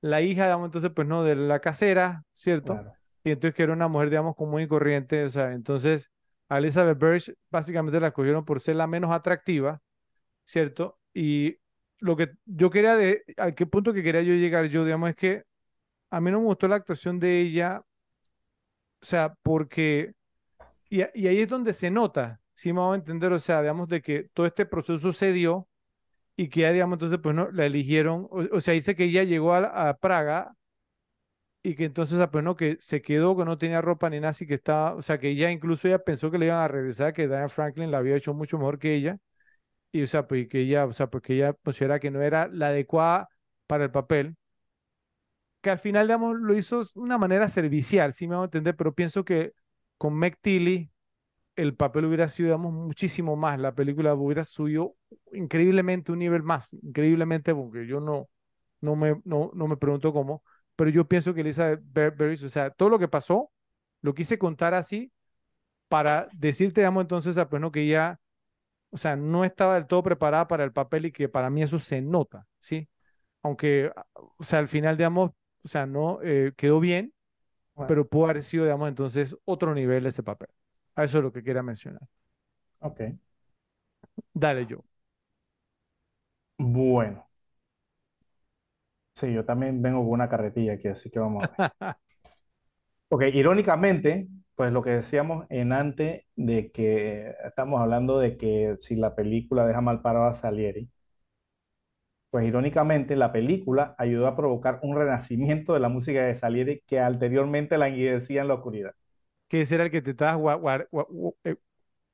[0.00, 2.74] la hija, digamos, entonces, pues no, de la casera, ¿cierto?
[2.74, 2.92] Claro.
[3.24, 6.10] Y entonces que era una mujer, digamos, común y corriente, o sea, entonces
[6.48, 9.80] a Elizabeth Birch básicamente la escogieron por ser la menos atractiva,
[10.44, 10.98] ¿cierto?
[11.12, 11.58] Y
[12.00, 15.16] lo que yo quería de, al qué punto que quería yo llegar yo, digamos, es
[15.16, 15.44] que
[16.10, 17.82] a mí no me gustó la actuación de ella,
[19.02, 20.12] o sea, porque,
[20.90, 24.02] y, y ahí es donde se nota, si vamos a entender, o sea, digamos, de
[24.02, 25.68] que todo este proceso sucedió
[26.36, 29.54] y que ya, digamos, entonces, pues no, la eligieron, o, sea, dice que ella llegó
[29.54, 30.54] a, a Praga
[31.62, 34.46] y que entonces, pues no, que se quedó, que no tenía ropa ni nada, así
[34.46, 37.26] que estaba, o sea, que ella incluso ella pensó que le iban a regresar, que
[37.28, 39.18] Diane Franklin la había hecho mucho mejor que ella,
[39.92, 42.48] y o sea, pues que ella, o sea, pues que ella considera que no era
[42.48, 43.28] la adecuada
[43.66, 44.36] para el papel,
[45.68, 48.76] que al final, digamos, lo hizo de una manera servicial, sí me van a entender,
[48.76, 49.52] pero pienso que
[49.98, 50.90] con Meg Tilly
[51.56, 54.96] el papel hubiera sido, digamos, muchísimo más, la película hubiera subido
[55.32, 58.28] increíblemente un nivel más, increíblemente, porque yo no,
[58.80, 60.42] no me, no, no me pregunto cómo,
[60.76, 63.50] pero yo pienso que Elizabeth Ber- Berry, o sea, todo lo que pasó,
[64.02, 65.12] lo quise contar así
[65.88, 68.20] para decirte, digamos, entonces, ah, pues no, que ella,
[68.90, 71.78] o sea, no estaba del todo preparada para el papel y que para mí eso
[71.78, 72.88] se nota, ¿sí?
[73.42, 74.06] Aunque, ah,
[74.38, 75.32] o sea, al final, digamos,
[75.64, 77.12] o sea, no eh, quedó bien,
[77.74, 80.48] Bueno, pero pudo haber sido, digamos, entonces otro nivel ese papel.
[80.96, 82.02] A eso es lo que quería mencionar.
[82.80, 83.18] ok.
[84.34, 84.84] Dale, yo.
[86.58, 87.26] Bueno.
[89.14, 91.58] Sí, yo también vengo con una carretilla aquí, así que vamos a ver.
[93.10, 98.96] Ok, irónicamente, pues lo que decíamos en antes de que estamos hablando de que si
[98.96, 100.90] la película deja mal parado a Salieri,
[102.30, 107.00] pues irónicamente la película ayudó a provocar un renacimiento de la música de Salieri que
[107.00, 108.92] anteriormente la enguidecía en la oscuridad.
[109.48, 110.38] que ese era el que te estabas
[111.44, 111.56] eh,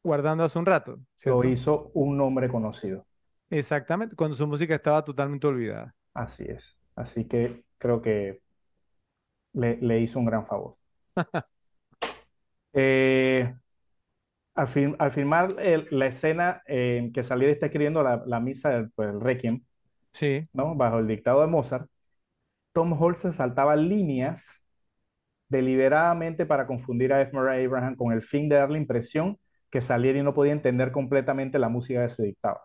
[0.03, 3.05] guardando hace un rato, Lo hizo un nombre conocido.
[3.51, 5.95] Exactamente, cuando su música estaba totalmente olvidada.
[6.15, 6.77] Así es.
[6.97, 8.41] Así que creo que
[9.55, 10.77] le, le hizo un gran favor.
[12.73, 13.55] Eh,
[14.55, 14.69] al,
[15.13, 19.21] filmar el- la escena en que Salieri está escribiendo la, la misa del pues, el
[19.21, 19.65] Requiem,
[20.15, 20.75] Sí, ¿no?
[20.75, 21.89] Bajo el dictado de Mozart,
[22.73, 24.65] Tom Holtz se saltaba líneas
[25.49, 27.33] deliberadamente para confundir a F.
[27.35, 29.39] Murray Abraham con el fin de darle impresión
[29.71, 32.63] que Salieri no podía entender completamente la música que se dictaba.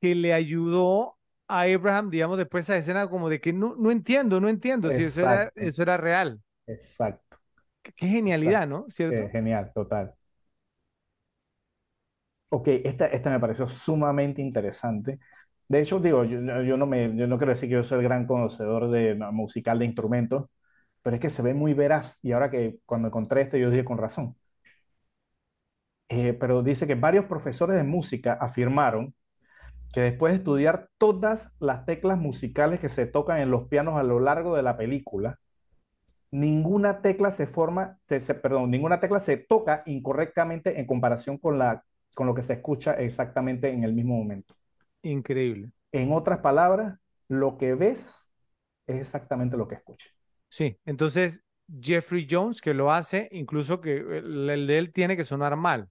[0.00, 1.18] que le ayudó
[1.48, 4.92] a Abraham, digamos, después de esa escena como de que no, no entiendo, no entiendo
[4.92, 6.40] si eso era, Exacto, eso era real.
[6.66, 7.38] exacto,
[7.82, 8.68] Qué, genialidad, exacto.
[8.68, 8.86] ¿no?
[9.08, 9.32] Eh, ¿Cierto?
[9.32, 10.14] genial, total.
[12.48, 15.18] Ok, esta, esta me pareció sumamente interesante.
[15.68, 18.04] De hecho, digo, yo, yo no me, yo no quiero decir que yo soy el
[18.04, 20.48] gran conocedor de musical de instrumentos,
[21.02, 23.84] pero es que se ve muy veraz y ahora que cuando encontré este yo dije
[23.84, 24.36] con razón.
[26.08, 29.14] Eh, pero dice que varios profesores de música afirmaron
[29.92, 34.04] que después de estudiar todas las teclas musicales que se tocan en los pianos a
[34.04, 35.40] lo largo de la película,
[36.32, 41.84] ninguna tecla se forma, se- perdón, ninguna tecla se toca incorrectamente en comparación con la,
[42.14, 44.54] con lo que se escucha exactamente en el mismo momento.
[45.02, 45.72] Increíble.
[45.92, 46.98] En otras palabras,
[47.28, 48.26] lo que ves
[48.86, 50.12] es exactamente lo que escuchas.
[50.48, 51.42] Sí, entonces
[51.80, 55.90] Jeffrey Jones, que lo hace, incluso que el, el de él tiene que sonar mal,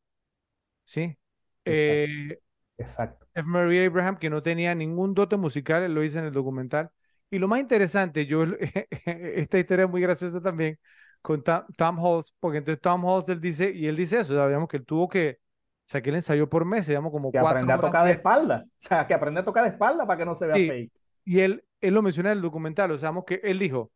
[0.86, 1.18] ¿sí?
[1.66, 2.40] Exacto, Eh,
[2.78, 3.28] exacto.
[3.36, 3.46] F.
[3.48, 6.90] Murray Abraham, que no tenía ningún dote musical, él lo dice en el documental.
[7.30, 8.44] Y lo más interesante, yo,
[9.06, 10.80] esta historia es muy graciosa también
[11.22, 14.70] con Tom, Tom Holtz, porque entonces Tom Holtz, él dice, y él dice eso, digamos
[14.70, 15.40] que él tuvo que,
[15.88, 18.12] o sea, que él ensayó por meses, digamos, como Que cuatro aprende a tocar de
[18.14, 18.64] espalda.
[18.68, 20.92] O sea, que aprende a tocar de espalda para que no se vea Sí, fake.
[21.26, 23.92] y él, él lo menciona en el documental, o sea, digamos que él dijo,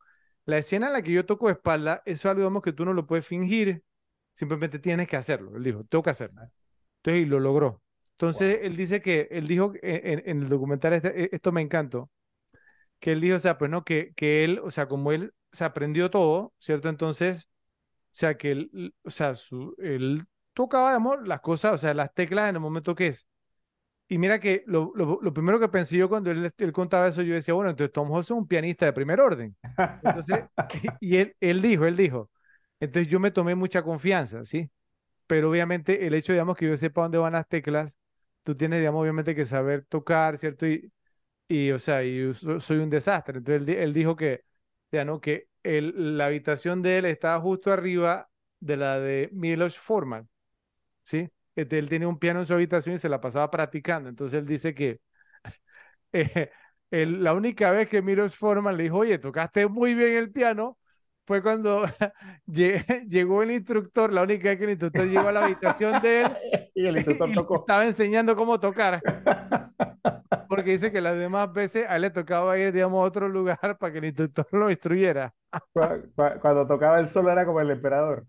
[0.46, 2.86] la escena en la que yo toco de espalda, eso es algo, digamos, que tú
[2.86, 3.84] no lo puedes fingir,
[4.34, 5.56] simplemente tienes que hacerlo.
[5.58, 6.42] Él dijo, tengo que hacerlo.
[6.98, 7.82] Entonces, y lo logró.
[8.14, 8.64] Entonces, Wow.
[8.64, 12.10] él dice que, él dijo en, en- en el documental, este- e- esto me encantó,
[13.00, 15.64] que él dijo, o sea, pues no, que, que él, o sea, como él se
[15.66, 16.90] aprendió todo, ¿cierto?
[16.90, 17.50] Entonces,
[18.12, 20.24] o sea, que él, o sea, su, él
[20.54, 23.28] tocaba, digamos, las cosas, o sea, las teclas en el momento que es.
[24.08, 27.22] Y mira que lo, lo, lo primero que pensé yo cuando él, él contaba eso,
[27.22, 29.56] yo decía, bueno, entonces Tom Holtz es un pianista de primer orden.
[30.02, 30.46] Entonces,
[31.00, 32.32] y él, él dijo, él dijo,
[32.80, 34.70] entonces yo me tomé mucha confianza, ¿sí?
[35.28, 37.98] Pero obviamente el hecho, digamos, que yo sepa dónde van las teclas,
[38.44, 40.68] tú tienes, digamos, obviamente que saber tocar, ¿cierto?
[40.68, 40.92] Y,
[41.48, 43.38] y o sea, y yo so- soy un desastre.
[43.40, 44.44] Entonces él, él dijo que,
[44.92, 45.22] ya, ¿no?
[45.22, 50.30] Que el, la habitación de él estaba justo arriba de la de Milos Forman,
[51.10, 51.30] ¿sí?
[51.56, 54.10] Este, él tenía un piano en su habitación y se la pasaba practicando.
[54.10, 55.00] Entonces él dice que
[56.14, 56.52] eh,
[57.06, 60.78] la única vez que Milos Forman le dijo, oye, tocaste muy bien el piano,
[61.26, 61.86] fue cuando
[62.48, 66.22] lle- llegó el instructor, la única vez que el instructor llegó a la habitación de
[66.22, 66.40] él
[66.74, 67.60] Y el instructor y le tocó.
[67.60, 69.06] estaba enseñando cómo tocar,
[70.48, 73.78] porque dice que las demás veces a él le tocaba ir, digamos, a otro lugar
[73.80, 75.34] para que el instructor lo instruyera.
[75.74, 78.28] Cu- cu- Cuando tocaba el solo era como el emperador.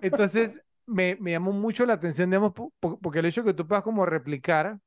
[0.00, 0.58] Entonces,
[0.88, 3.66] me, me llamó mucho la atención, digamos, po- po- porque el hecho de que tú
[3.68, 4.78] puedas como replicar,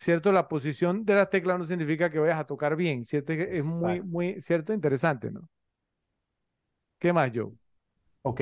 [0.00, 0.32] ¿cierto?
[0.32, 3.32] La posición de las teclas no significa que vayas a tocar bien, ¿cierto?
[3.34, 4.72] Es, muy, muy, ¿cierto?
[4.74, 5.48] Interesante, ¿no?
[6.98, 7.52] ¿Qué más, Joe?
[8.22, 8.40] Ok.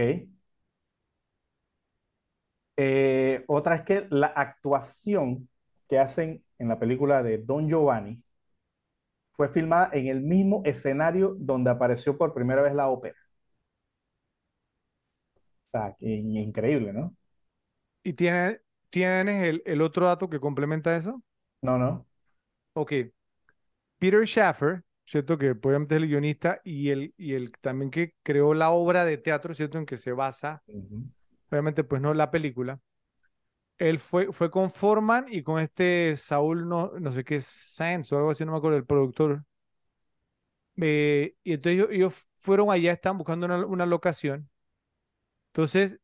[2.76, 5.48] Eh, otra es que la actuación
[5.88, 8.22] que hacen en la película de Don Giovanni
[9.32, 13.14] fue filmada en el mismo escenario donde apareció por primera vez la ópera.
[15.74, 17.14] Sea, increíble, ¿no?
[18.02, 18.60] ¿Y tiene-
[18.90, 21.22] tienes el, el otro dato que complementa eso?
[21.62, 22.06] No, no.
[22.74, 22.92] Ok.
[23.98, 25.38] Peter Schaffer, ¿cierto?
[25.38, 29.18] Que obviamente es el guionista y el, y el también que creó la obra de
[29.18, 29.78] teatro, ¿cierto?
[29.78, 31.08] En que se basa, Ujú.
[31.50, 32.80] obviamente, pues no la película.
[33.78, 38.16] Él fue, fue con Forman y con este Saúl, no, no sé qué, Sanz o
[38.18, 39.44] algo así, no me acuerdo, el productor.
[40.76, 44.50] Eh, y entonces ellos, ellos fueron allá, estaban buscando una, una locación.
[45.54, 45.98] Entonces,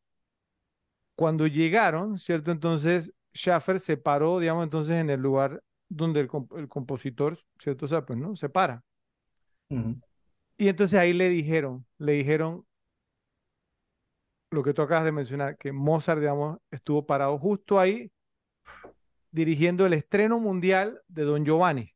[1.15, 2.51] cuando llegaron, ¿cierto?
[2.51, 7.85] Entonces, Schaffer se paró, digamos, entonces en el lugar donde el, comp- el compositor, ¿cierto?
[7.85, 8.35] O sea, pues, ¿no?
[8.35, 8.83] Se para.
[10.57, 12.65] Y entonces ahí le dijeron, le dijeron
[14.51, 18.11] lo que tú acabas de mencionar, que Mozart, digamos, estuvo parado justo ahí
[19.31, 21.93] dirigiendo el estreno mundial de Don Giovanni.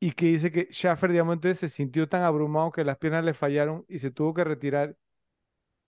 [0.00, 3.34] Y que dice que Schaffer, digamos, entonces se sintió tan abrumado que las piernas le
[3.34, 4.96] fallaron y se tuvo que retirar.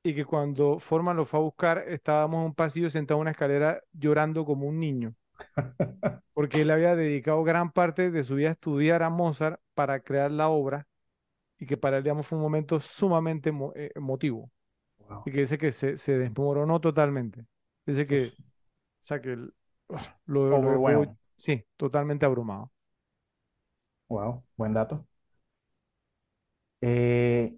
[0.07, 3.31] Y que cuando Forman lo fue a buscar, estábamos en un pasillo sentado en una
[3.33, 5.15] escalera llorando como un niño.
[6.35, 10.31] Porque él había dedicado gran parte de su vida a estudiar a Mozart para crear
[10.31, 10.87] la obra.
[11.59, 14.51] Y que para él, digamos, fue un momento sumamente eh, emotivo.
[15.09, 15.25] Wow.
[15.25, 17.47] y que dice que se, se desmoronó totalmente.
[17.87, 18.35] Dice que, o
[19.01, 19.53] sea, que lo,
[20.27, 21.17] lo dejó- Overwhelmed.
[21.37, 22.73] sí, totalmente abrumado.
[24.09, 25.07] Wow, buen dato.
[26.81, 27.57] Eh,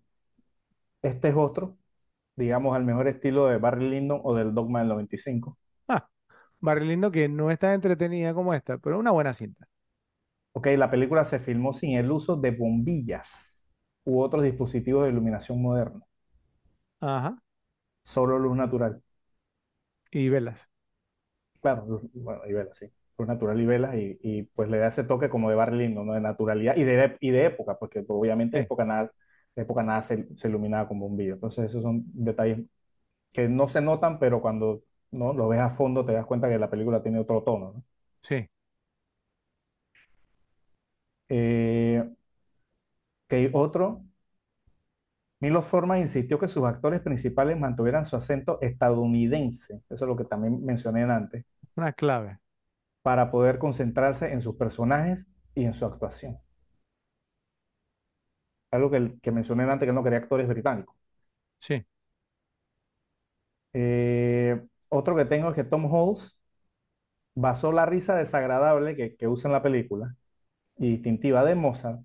[1.03, 1.78] este es otro,
[2.39, 5.59] digamos, al mejor estilo de Barry Lyndon o del Dogma del 95.
[5.89, 6.09] Ah,
[6.61, 9.69] Barry Lyndon que no es tan entretenida como esta, pero una buena cinta.
[10.53, 13.61] Ok, la película se filmó sin el uso de bombillas
[14.05, 16.03] u otros dispositivos de iluminación modernos,
[17.01, 17.39] Ajá.
[18.03, 19.03] solo luz natural.
[20.11, 20.71] Y velas.
[21.61, 22.87] Claro, luz- bueno, y velas, sí.
[23.19, 26.07] Luz natural y velas, y, y, pues le da ese toque como de Barry Lyndon,
[26.07, 26.13] ¿no?
[26.15, 28.61] De naturalidad y de, y de época, porque pues, obviamente Sí.
[28.61, 29.11] época nada,
[29.63, 31.35] época nada se, se iluminaba con bombillas.
[31.37, 32.61] Entonces, esos son detalles
[33.33, 35.33] que no se notan, pero cuando ¿no?
[35.35, 37.85] lo ves a fondo te das cuenta que la película tiene otro tono, ¿no?
[38.23, 38.49] Sí.
[41.29, 42.03] Eh,
[43.27, 44.05] ok, otro.
[45.41, 50.25] Milos Forman insistió que sus actores principales mantuvieran su acento estadounidense, eso es lo que
[50.25, 51.45] también mencioné antes,
[51.77, 52.39] Una clave.
[53.03, 56.39] para poder concentrarse en sus personajes y en su actuación.
[58.71, 60.97] Algo que, que mencioné antes, que él no quería actores británicos.
[61.61, 61.85] Sí.
[63.73, 66.39] Eh, otro que tengo es que Tom Hanks
[67.35, 70.17] basó la risa desagradable que, que usa en la película
[70.79, 72.01] y distintiva de Mozart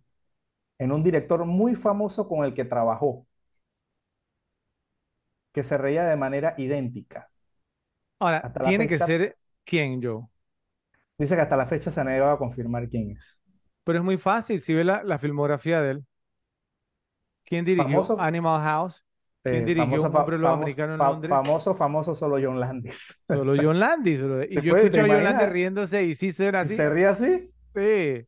[0.80, 3.27] en un director muy famoso con el que trabajó,
[5.53, 7.30] que se reía de manera idéntica.
[8.19, 10.30] Ahora, Hasta la tiene que fecha- ser quién, yo.
[11.18, 13.38] Dice que hasta la fecha se ha negado a confirmar quién es.
[13.85, 16.06] Pero es muy fácil si ves la, la filmografía de él.
[17.45, 18.20] ¿Quién dirigió Famoso.
[18.20, 19.06] Animal House?
[19.44, 21.30] ¿Quién dirigió famoso, Un hombre lobo famo- americano en Londres?
[21.30, 23.24] Famoso, famoso solo John Landis.
[23.28, 24.22] Solo John Landis.
[24.22, 24.44] bro.
[24.44, 25.24] Y ¿Te yo escucho a John?
[25.24, 26.76] Landis riéndose y sí suena ¿Y así.
[26.76, 27.49] se ríe así?
[27.76, 28.28] Sí.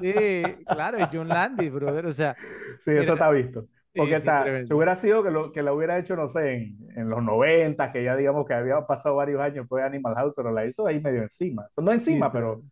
[0.00, 2.06] Sí, claro, es John Landis, brother.
[2.06, 2.36] O sea,
[2.84, 3.66] Sí, Mira, eso está visto.
[3.94, 4.66] Porque, sí, tremendo.
[4.66, 7.92] si hubiera sido que lo, que lo hubiera hecho, no sé, en, en los 90,
[7.92, 10.86] que ya digamos que había pasado varios años después de Animal House, pero la hizo
[10.86, 11.66] ahí medio encima.
[11.76, 12.62] No encima, Sí, pero, pero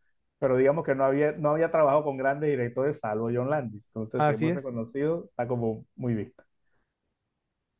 [0.56, 3.86] digamos que no había, no había trabajado con grandes directores salvo John Landis.
[3.88, 4.52] Entonces, si Así es muy es.
[4.52, 6.44] reconocido, está como muy vista.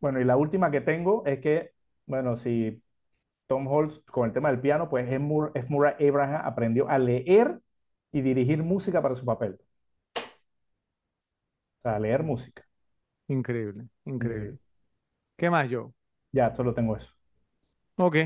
[0.00, 1.72] Bueno, y la última que tengo es que,
[2.06, 2.82] bueno, si
[3.48, 5.18] Tom Holtz con el tema del piano, pues F.
[5.20, 5.68] Mur- F.
[5.70, 7.60] Murray Abraham aprendió a leer
[8.12, 9.58] y dirigir música para su papel.
[11.78, 12.66] O sea, leer música.
[13.28, 14.56] increíble, increíble.
[14.58, 14.58] Increíble.
[15.38, 15.94] ¿Qué más, yo?
[16.32, 17.10] Ya, solo tengo eso.
[17.96, 18.16] Ok.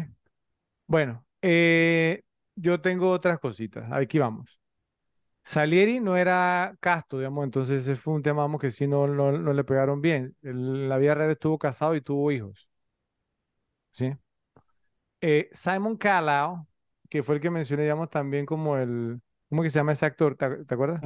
[0.86, 2.22] Bueno, eh,
[2.60, 3.90] yo tengo otras cositas.
[3.92, 4.60] Aquí vamos.
[5.44, 9.52] Salieri no era casto, digamos, entonces ese fue un tema, que sí no, no, no
[9.52, 10.36] le pegaron bien.
[10.42, 12.68] En la vida real estuvo casado y tuvo hijos.
[13.92, 14.12] ¿Sí?
[15.20, 16.66] Eh, Simon Callow,
[17.08, 20.36] que fue el que mencioné, digamos, también como el, ¿cómo que se llama ese actor?
[20.36, 21.00] ¿Te, te acuerdas?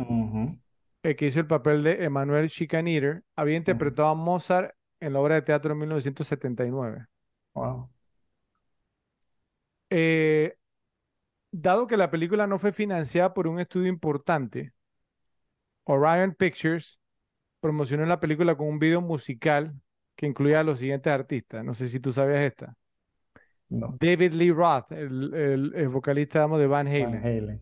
[1.02, 5.36] El que hizo el papel de Emmanuel Schikaneder, había interpretado a Mozart en la obra
[5.36, 7.06] de teatro en 1979.
[7.54, 7.90] Wow.
[9.90, 10.56] Eh,
[11.52, 14.72] dado que la película no fue financiada por un estudio importante,
[15.84, 17.00] Orion Pictures
[17.60, 19.72] promocionó la película con un video musical
[20.16, 21.64] que incluía a los siguientes artistas.
[21.64, 22.74] No sé si tú sabías esta.
[23.68, 23.96] No.
[23.98, 27.12] David Lee Roth, el, el- el vocalista de Van Halen.
[27.12, 27.60] Van Halen.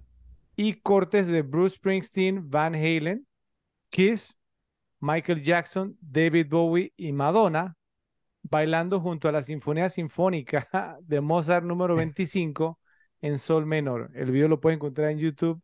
[0.56, 3.26] Y cortes de Bruce Springsteen, Van Halen,
[3.90, 4.36] Kiss,
[4.98, 7.76] Michael Jackson, David Bowie y Madonna
[8.42, 10.66] bailando junto a la Sinfonía Sinfónica
[11.02, 12.79] de Mozart número 25
[13.22, 14.10] en sol menor.
[14.14, 15.62] El video lo pueden encontrar en YouTube.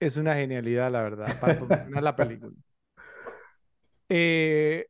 [0.00, 2.54] Es una genialidad, la verdad, para promocionar la película.
[4.08, 4.86] Eh,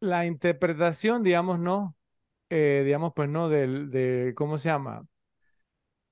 [0.00, 1.96] la interpretación, digamos, no,
[2.50, 5.06] eh, digamos, pues no, del, de, ¿cómo se llama?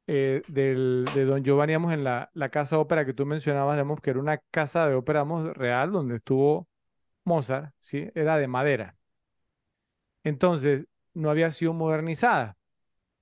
[0.09, 3.77] Eh, del, de Don Giovanni, digamos, en la, la casa de ópera que tú mencionabas,
[3.77, 6.69] digamos, que era una casa de ópera, digamos, real, donde estuvo
[7.24, 8.11] Mozart, ¿sí?
[8.15, 8.97] Era de madera.
[10.24, 12.57] Entonces, no había sido modernizada.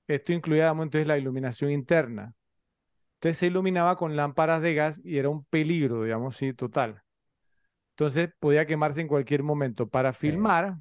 [0.09, 2.35] Esto incluía, entonces la iluminación interna.
[3.15, 7.03] Entonces se iluminaba con lámparas de gas y era un peligro, digamos, sí, total.
[7.93, 9.89] Entonces podía quemarse en cualquier momento.
[9.89, 10.79] Para filmar,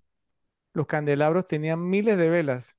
[0.73, 2.77] los candelabros tenían miles de velas,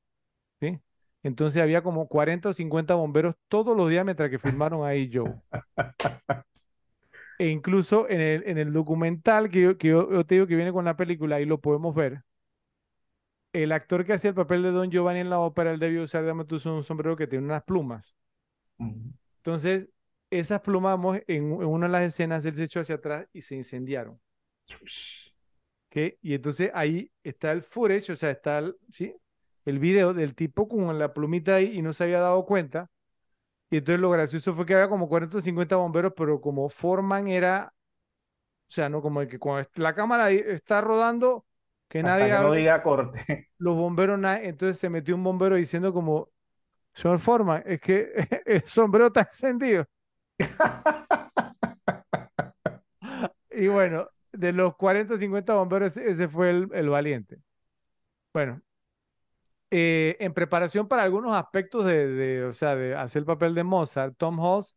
[0.60, 0.80] ¿sí?
[1.22, 5.34] Entonces había como 40 o 50 bomberos todos los días mientras que filmaron ahí Joe.
[7.38, 10.56] E incluso en el, en el documental que, yo, que yo, yo te digo que
[10.56, 12.22] viene con la película, ahí lo podemos ver.
[13.52, 16.22] El actor que hacía el papel de Don Giovanni en la ópera, él debió usar,
[16.22, 18.16] digamos, tú, un sombrero que tiene unas plumas.
[19.38, 19.88] Entonces,
[20.30, 23.56] esas plumas, en, en una de las escenas, él se echó hacia atrás y se
[23.56, 24.20] incendiaron.
[25.90, 26.14] ¿ok?
[26.22, 29.14] Y entonces ahí está el footage, o sea, está el, ¿sí?
[29.64, 32.90] el video del tipo con la plumita ahí y no se había dado cuenta.
[33.70, 37.28] Y entonces lo gracioso fue que había como 40 o 50 bomberos, pero como Foreman
[37.28, 37.72] era,
[38.68, 41.46] o sea, no como el que cuando la cámara ahí está rodando,
[41.90, 43.48] que nadie que no diga corte.
[43.58, 46.30] los bomberos, entonces se metió un bombero diciendo como,
[46.94, 48.12] señor Forman, es que
[48.46, 49.84] el sombrero está encendido.
[53.50, 57.38] Y bueno, de los 40 o 50 bomberos, ese ese fue el, el valiente.
[58.32, 58.62] Bueno,
[59.72, 63.64] eh, en preparación para algunos aspectos de, de, o sea, de hacer el papel de
[63.64, 64.76] Mozart, Tom Hulce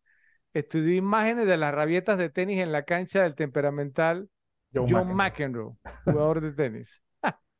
[0.53, 4.29] estudió imágenes de las rabietas de tenis en la cancha del temperamental
[4.73, 5.15] John John McEnroe.
[5.15, 7.01] McEnroe, jugador de tenis.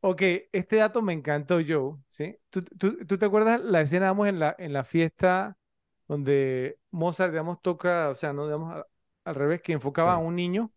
[0.00, 0.22] Ok,
[0.52, 2.36] este dato me encantó, Joe, ¿sí?
[2.50, 5.58] ¿Tú, tú- tú te acuerdas la escena, digamos, en la, en la fiesta
[6.06, 8.84] donde Mozart, digamos, toca, o sea, no, digamos,
[9.24, 10.72] al, revés, que enfocaba a un niño,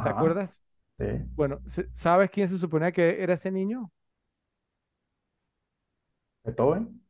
[0.00, 0.62] ¿te acuerdas?
[0.98, 1.06] Sí.
[1.36, 1.62] Bueno,
[1.94, 3.92] ¿sabes quién se suponía que era ese niño?
[6.44, 7.00] Beethoven.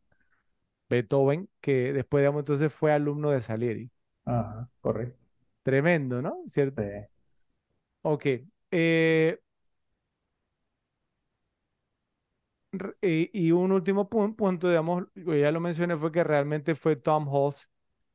[0.88, 3.90] Beethoven, que después, digamos, entonces fue alumno de Salieri.
[4.24, 5.21] Ajá, correcto.
[5.62, 6.42] Tremendo, ¿no?
[6.46, 6.82] ¿Cierto?
[6.82, 7.08] Sí.
[8.02, 8.26] Ok.
[8.70, 9.38] eh,
[12.72, 16.96] r- y, y un último pun- punto, digamos, ya lo mencioné, fue que realmente fue
[16.96, 17.66] Tom Hulce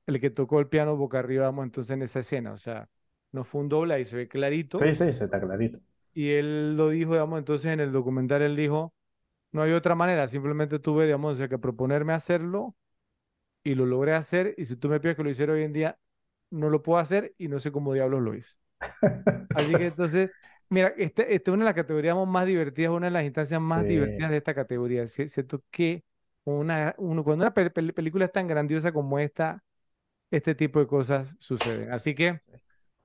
[0.08, 2.54] el que tocó el piano boca arriba, digamos, entonces en esa escena.
[2.54, 2.90] O sea,
[3.32, 4.82] no fue un doble, ahí se ve clarito.
[4.82, 5.80] Sí, sí, se está clarito.
[6.14, 8.94] Y él lo dijo, digamos, entonces en el documental él dijo,
[9.52, 12.76] no hay otra manera, simplemente tuve, digamos, o sea, que proponerme hacerlo
[13.64, 14.56] y lo logré hacer.
[14.58, 16.00] Y si tú me pides que lo hiciera hoy en día,
[16.50, 18.58] no lo puedo hacer y no sé cómo diablos lo hice.
[19.54, 20.32] Así que entonces,
[20.70, 23.86] mira, este, este es una de las categorías más divertidas, una de las instancias más
[23.86, 23.88] Sí.
[23.88, 25.08] divertidas de esta categoría.
[25.08, 26.04] Siento que
[26.44, 29.64] una, uno, cuando una pel- pel- película es tan grandiosa como esta,
[30.32, 31.92] este tipo de cosas suceden.
[31.94, 32.42] Así que,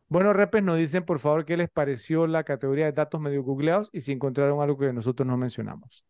[0.09, 3.91] bueno, repes, nos dicen por favor qué les pareció la categoría de datos medio googleados
[3.93, 6.07] y si encontraron algo que nosotros no mencionamos.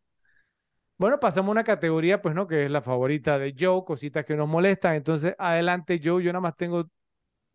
[0.99, 2.47] Bueno, pasamos a una categoría, pues, ¿no?
[2.47, 4.95] Que es la favorita de Joe, cositas que nos molestan.
[4.95, 6.89] Entonces, adelante, Joe, yo nada más tengo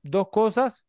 [0.09, 0.87] dos cosas,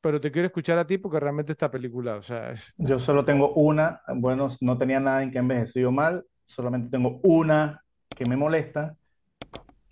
[0.00, 3.24] pero te quiero escuchar a ti porque realmente esta película, o sea, es- Yo solo
[3.24, 7.84] tengo una, bueno, no tenía nada en que envejecido mal, solamente tengo una
[8.16, 8.96] que me molesta,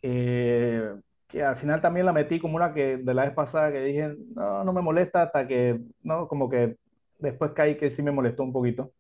[0.03, 0.95] eh,
[1.29, 4.17] que al final también la metí como una que de la vez pasada que dije,
[4.35, 6.77] no, no me molesta hasta que, no, como que
[7.19, 8.93] después caí que sí me molestó un poquito.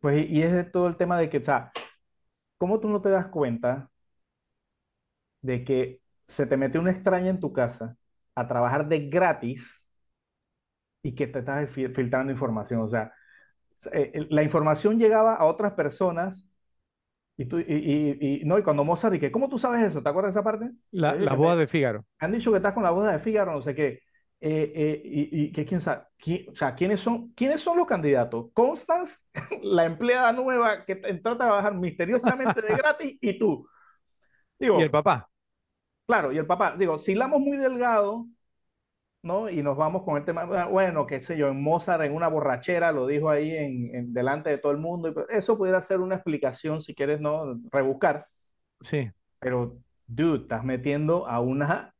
[0.00, 1.70] Pues y, y es todo el tema de que, o sea,
[2.58, 3.90] ¿cómo tú no te das cuenta
[5.42, 7.96] de que se te mete una extraña en tu casa
[8.40, 9.84] a trabajar de gratis
[11.02, 12.80] y que te estás fil- filtrando información?
[12.82, 13.12] O sea,
[13.92, 16.48] eh, eh, la información llegaba a otras personas
[17.36, 20.02] y, tú, y, y- y- no, y cuando Mozart dije, ¿cómo tú sabes eso?
[20.02, 20.70] ¿Te acuerdas de esa parte?
[20.90, 22.04] la, Oye, la que boda de Fígaro.
[22.20, 24.00] han dicho que estás con la boda de Fígaro, no sé qué.
[24.40, 28.46] Eh, eh, y, que quién sabe, quién- o sea, ¿quiénes son, quiénes son los candidatos?
[28.54, 29.18] Constance,
[29.62, 33.68] la empleada nueva que entró a trabajar misteriosamente de gratis, y tú.
[34.58, 35.27] Digo, Y el papá.
[36.08, 38.26] Claro, y el papá, digo, si hilamos muy delgado,
[39.22, 39.50] ¿no?
[39.50, 42.28] Y nos vamos con el tema, ah, bueno, qué sé yo, en Mozart en una
[42.28, 45.82] borrachera lo dijo ahí en, en delante de todo el mundo, y pues, eso pudiera
[45.82, 47.60] ser una explicación si quieres, ¿no?
[47.72, 48.26] Rebuscar,
[48.80, 49.10] Sí.
[49.38, 51.94] pero, dude, estás metiendo a una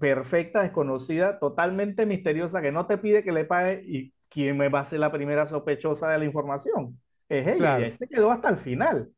[0.00, 4.80] perfecta desconocida, totalmente misteriosa, que no te pide que le pague, y quién me va
[4.80, 7.00] a ser la primera sospechosa de la información.
[7.28, 7.84] Es ella, y Claro.
[7.84, 9.10] ahí se quedó hasta el final.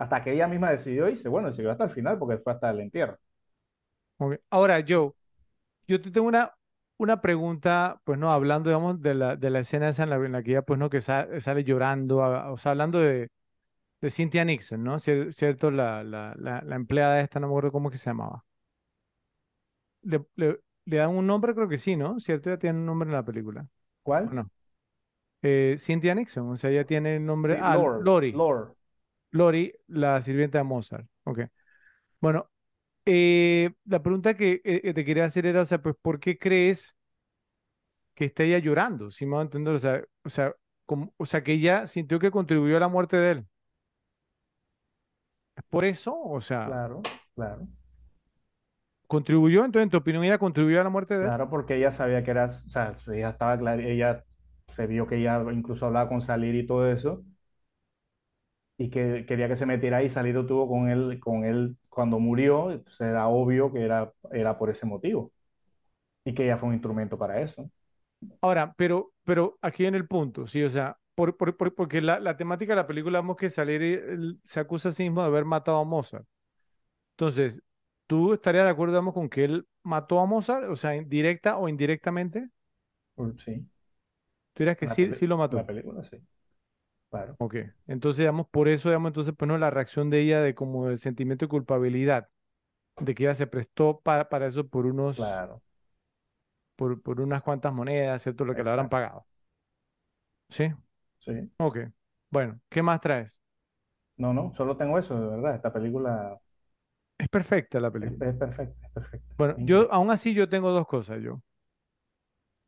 [0.00, 2.70] Hasta que ella misma decidió irse, bueno, se quedó hasta el final porque fue hasta
[2.70, 3.18] el entierro.
[4.50, 5.12] Ahora, Joe,
[5.88, 6.54] yo te tengo una,
[6.98, 10.32] una pregunta, pues no, hablando, digamos, de la, de la escena esa en la, en
[10.32, 13.30] la que ella, pues no, que sa- sale llorando, a- o sea, hablando de,
[14.00, 14.96] de Cynthia Nixon, ¿no?
[14.98, 15.70] Cier- ¿Cierto?
[15.70, 18.44] La, la, la, empleada esta, no me acuerdo cómo es que se llamaba.
[20.02, 22.18] Le, le, le dan un nombre, creo que sí, ¿no?
[22.20, 22.50] ¿Cierto?
[22.50, 23.68] Ella tiene un nombre en la película.
[24.24, 24.30] ¿O ¿Cuál?
[24.32, 24.50] no?
[25.42, 27.56] Eh, Cynthia Nixon, o sea, ella tiene el nombre.
[27.56, 28.44] Sí, Ah, Lord, Lori.
[29.30, 31.06] Lori, la sirvienta de Mozart.
[31.24, 31.40] Ok.
[32.20, 32.50] Bueno,
[33.06, 36.38] eh, la pregunta que eh, que te quería hacer era, o sea, pues, ¿por qué
[36.38, 36.94] crees
[38.14, 39.10] que está ella llorando?
[39.10, 40.54] Si me va a entender, o sea, o sea,
[40.86, 43.46] como- o sea, que ella sintió que contribuyó a la muerte de él.
[45.56, 46.18] ¿Es por eso?
[46.20, 47.02] O sea, Claro,
[47.34, 47.68] claro.
[49.06, 49.64] ¿contribuyó?
[49.64, 51.26] Entonces, en tu opinión, ella contribuyó a la muerte de él.
[51.26, 54.24] Claro, porque ella sabía que era, o sea, ella estaba clara, ella
[54.74, 57.22] se vio que ella incluso hablaba con Salir y todo eso,
[58.80, 62.72] y que quería que se metiera ahí, Salir tuvo con él, con él cuando murió,
[62.72, 65.32] entonces era obvio que era, era por ese motivo,
[66.24, 67.70] y que ella fue un instrumento para eso.
[68.40, 72.18] Ahora, pero, pero aquí en el punto, sí, o sea, por, por- por- porque la,
[72.20, 73.98] la temática de la película vemos que Salieri
[74.44, 76.26] se acusa a sí mismo de haber matado a Mozart.
[77.12, 77.62] Entonces,
[78.06, 80.70] ¿tú estarías de acuerdo, digamos, con que él mató a Mozart?
[80.70, 82.50] O sea, directa o indirectamente.
[83.44, 83.68] Sí,
[84.54, 85.58] ¿Tú dirías que la sí, sí lo mató?
[85.58, 86.16] la película, sí,
[87.10, 87.38] claro.
[87.38, 87.56] Ok.
[87.86, 90.98] Entonces, digamos, por eso, digamos, entonces, pues no, la reacción de ella de como el
[90.98, 92.28] sentimiento de culpabilidad,
[93.00, 95.44] de que ella se prestó para, para eso por unos...
[95.44, 95.62] Claro.
[96.76, 98.44] por, por unas cuantas monedas, ¿cierto?
[98.44, 98.90] Lo que le habrán Exacto.
[98.90, 99.26] pagado.
[100.48, 100.70] ¿Sí?
[101.18, 101.50] Sí.
[101.58, 101.78] Ok.
[102.30, 103.42] Bueno, ¿qué más traes?
[104.16, 105.54] No, no, solo tengo eso, de verdad.
[105.56, 106.38] Esta película
[107.18, 108.26] Es perfecta la película.
[108.28, 109.36] es perfecta, es perfecta.
[109.36, 111.42] Bueno, yo aún así yo tengo dos cosas, yo.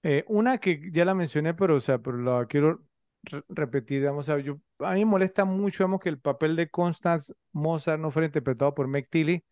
[0.05, 2.85] Eh, una que ya la mencioné, pero, o sea, pero la quiero
[3.25, 4.45] re- repetir, digamos, a mí
[4.79, 9.09] me molesta mucho, digamos, que el papel de Constance Mozart no fuera interpretado por Meg
[9.09, 9.45] Tilly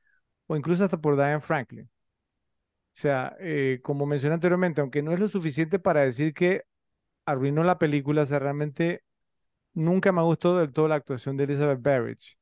[0.48, 1.90] o incluso hasta por Diane Franklin.
[2.92, 6.64] O sea, eh, como mencioné anteriormente, aunque no es lo suficiente para decir que
[7.26, 9.04] arruinó la película, o sea, realmente
[9.74, 12.38] nunca me gustó del todo la actuación de Elizabeth Berridge.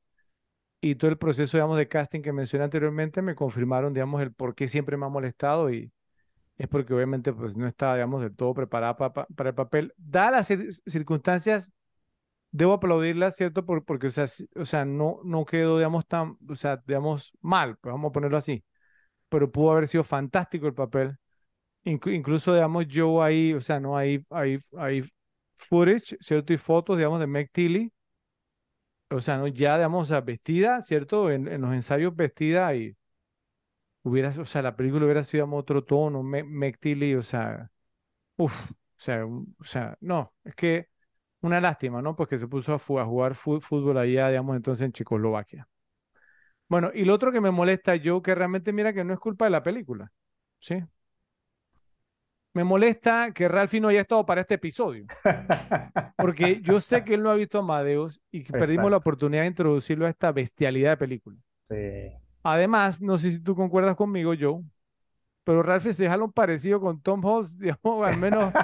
[0.80, 4.54] Y todo el proceso, digamos, de casting que mencioné anteriormente me confirmaron, digamos, el por
[4.54, 5.92] qué siempre me ha molestado y
[6.58, 9.94] es porque obviamente pues no estaba, digamos, del todo preparada pa- pa- para el papel.
[9.96, 11.72] Dadas las cir- circunstancias,
[12.50, 13.64] debo aplaudirla, ¿cierto?
[13.66, 14.26] Por- porque, o sea,
[14.56, 18.36] o sea, no, no quedó, digamos, tan, o sea, digamos, mal, pues vamos a ponerlo
[18.38, 18.64] así.
[19.30, 21.16] Pero pudo haber sido fantástico el papel.
[21.84, 25.04] Inclu- incluso, digamos, yo ahí, o sea, no hay, hay, hay
[25.56, 26.52] footage, ¿cierto?
[26.52, 27.92] Y fotos, digamos, de Meg Tilly.
[29.10, 31.30] O sea, no, ya, digamos, o vestida, ¿cierto?
[31.30, 32.94] En, en los ensayos vestida y
[34.08, 37.70] hubiera, o sea, la película hubiera sido otro tono, Me- Meg Tilly, o sea,
[38.36, 40.88] uff, o sea, o sea, no, es que
[41.42, 42.16] una lástima, ¿no?
[42.16, 45.68] Pues que se puso a, a jugar fútbol allá, digamos, entonces en Checoslovaquia.
[46.68, 49.46] Bueno, y lo otro que me molesta yo, que realmente mira que no es culpa
[49.46, 50.12] de la película,
[50.58, 50.84] ¿sí?
[52.52, 55.08] Me molesta que Ralphie no haya estado para este episodio,
[56.18, 59.48] porque yo sé que él no ha visto Amadeus y que perdimos la oportunidad de
[59.48, 61.36] introducirlo a esta bestialidad de película.
[61.68, 61.76] Sí.
[62.52, 64.62] Además, no sé si tú concuerdas conmigo, Joe,
[65.44, 68.54] pero Ralphie se deja un parecido con Tom Holtz, digamos, al menos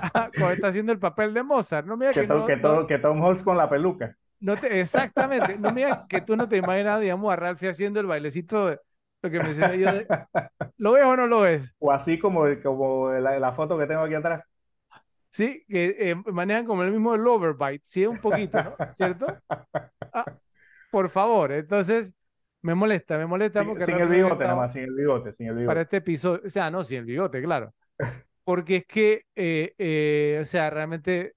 [0.36, 1.86] cuando está haciendo el papel de Mozart.
[1.86, 4.16] No mira que, que to- no, que, no, que Tom Holtz con la peluca.
[4.40, 8.06] no te, exactamente, no mira que tú no te imaginas, digamos, a Ralphie haciendo el
[8.06, 8.80] bailecito de
[9.22, 9.92] lo que mencioné yo.
[9.92, 10.10] de-
[10.78, 11.76] ¿Lo ves o no lo ves?
[11.78, 14.42] O así como, como la, la foto que tengo aquí atrás.
[15.30, 18.80] Sí, que eh, manejan como el mismo el overbite, sí, un poquito, ¿no?
[18.88, 19.38] ¿Cierto?
[20.12, 20.30] Ah,
[20.90, 22.14] por favor, entonces
[22.66, 25.48] me molesta, me molesta Sin, porque sin el bigote, nada más, sin el bigote, sin
[25.48, 25.82] el para bigote.
[25.82, 27.74] este episodio, o sea, no, sin el bigote, claro.
[28.44, 31.34] Porque es que, eh, eh, o sea, realmente,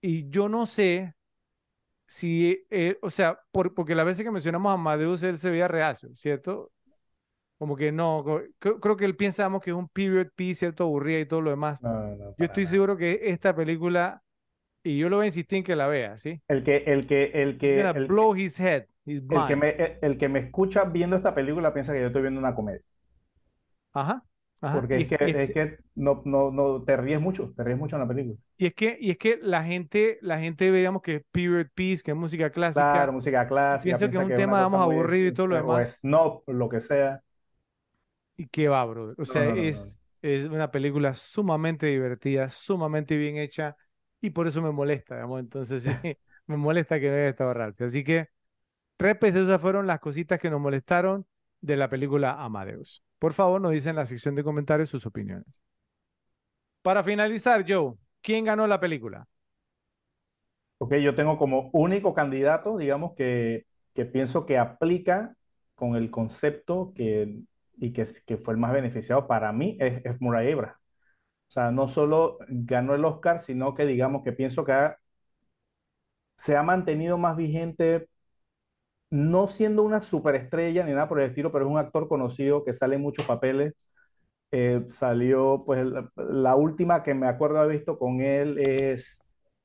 [0.00, 1.14] y yo no sé
[2.06, 5.68] si, eh, o sea, por- porque las veces que mencionamos a Amadeus, él se veía
[5.68, 6.72] reacio, ¿cierto?
[7.58, 8.24] Como que no,
[8.58, 10.84] creo, creo que él piensa, digamos, que es un period piece, ¿cierto?
[10.84, 11.82] Aburrida y todo lo demás.
[11.82, 12.68] No, no, no, Yo para estoy nada.
[12.68, 14.22] seguro que esta película,
[14.84, 16.42] y yo lo voy a insistir en que la vea, ¿sí?
[16.48, 18.86] El que, el que, el que, el, blow his head,
[19.30, 22.22] el que me, el, el que me escucha viendo esta película piensa que yo estoy
[22.22, 22.82] viendo una comedia.
[23.94, 24.24] Ajá,
[24.60, 24.86] ajá.
[24.86, 27.78] Porque Y es es, que, es que, no, no, no, te ríes mucho, te ríes
[27.78, 28.38] mucho en la película.
[28.56, 31.66] y es que, y es que la gente, la gente ve, digamos, que es period
[31.74, 34.40] piece, que es música clásica, Claro, música clásica, piensa que es piensa un que es
[34.40, 35.84] una tema, muy, aburrido y todo lo o demás.
[35.84, 37.22] snob, lo que sea.
[38.36, 39.14] Y qué va, brother.
[39.18, 39.70] O No, sea, no, no, no.
[39.70, 43.76] es, es una película sumamente divertida, sumamente bien hecha,
[44.20, 45.40] y por eso me molesta, digamos.
[45.40, 45.90] Entonces, sí,
[46.46, 47.86] me molesta que no haya estado Ralphie.
[47.86, 48.28] Así que,
[49.02, 51.26] repes, esas fueron las cositas que nos molestaron
[51.60, 53.02] de la película Amadeus.
[53.18, 55.62] Por favor, nos dicen en la sección de comentarios sus opiniones.
[56.82, 59.26] Para finalizar, Joe, ¿quién ganó la película?
[60.78, 65.36] Ok, yo tengo como único candidato, digamos, que, que pienso que aplica
[65.74, 67.42] con el concepto que,
[67.76, 70.76] y que, que fue el más beneficiado para mí, es, Murray Abraham.
[71.48, 74.72] O sea, no solo ganó el Oscar, sino que digamos que pienso que
[76.36, 78.08] se ha mantenido más vigente,
[79.12, 82.74] no siendo una superestrella ni nada por el estilo, pero es un actor conocido que
[82.74, 83.74] sale en muchos papeles.
[84.52, 89.18] Eh, salió, pues la, la última que me acuerdo haber visto con él es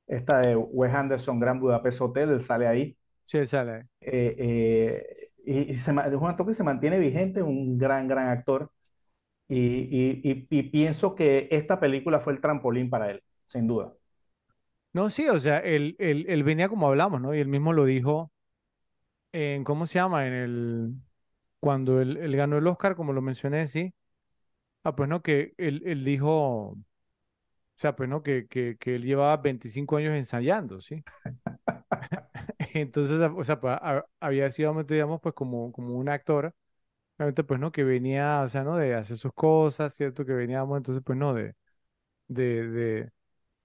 [0.07, 2.97] esta de Wes Anderson, Gran Budapest Hotel, él sale ahí.
[3.25, 3.87] Sí, él sale.
[4.01, 8.29] Eh, eh, y, y se es un actor que se mantiene vigente, un gran, gran
[8.29, 8.71] actor.
[9.49, 13.93] Y, y- y- y pienso que esta película fue el trampolín para él, sin duda.
[14.93, 17.33] No, sí, o sea, él, él, él venía como hablamos, ¿no?
[17.35, 18.31] Y él mismo lo dijo
[19.37, 20.27] en, ¿cómo se llama?
[20.27, 20.93] En el,
[21.59, 23.93] cuando él, ganó el Oscar, como lo mencioné, sí.
[24.83, 26.29] Ah, pues no, que él, él dijo,
[26.71, 26.77] o
[27.75, 31.03] sea, pues no, que, que, él llevaba 25 años ensayando, ¿sí?
[32.73, 36.53] Entonces, o sea, pues, ha- había sido, digamos, pues como, como un actor,
[37.17, 38.77] realmente, pues no, que venía, o sea, ¿no?
[38.77, 40.25] De hacer sus cosas, ¿cierto?
[40.25, 41.55] Que veníamos, entonces, pues no, de,
[42.27, 43.11] de,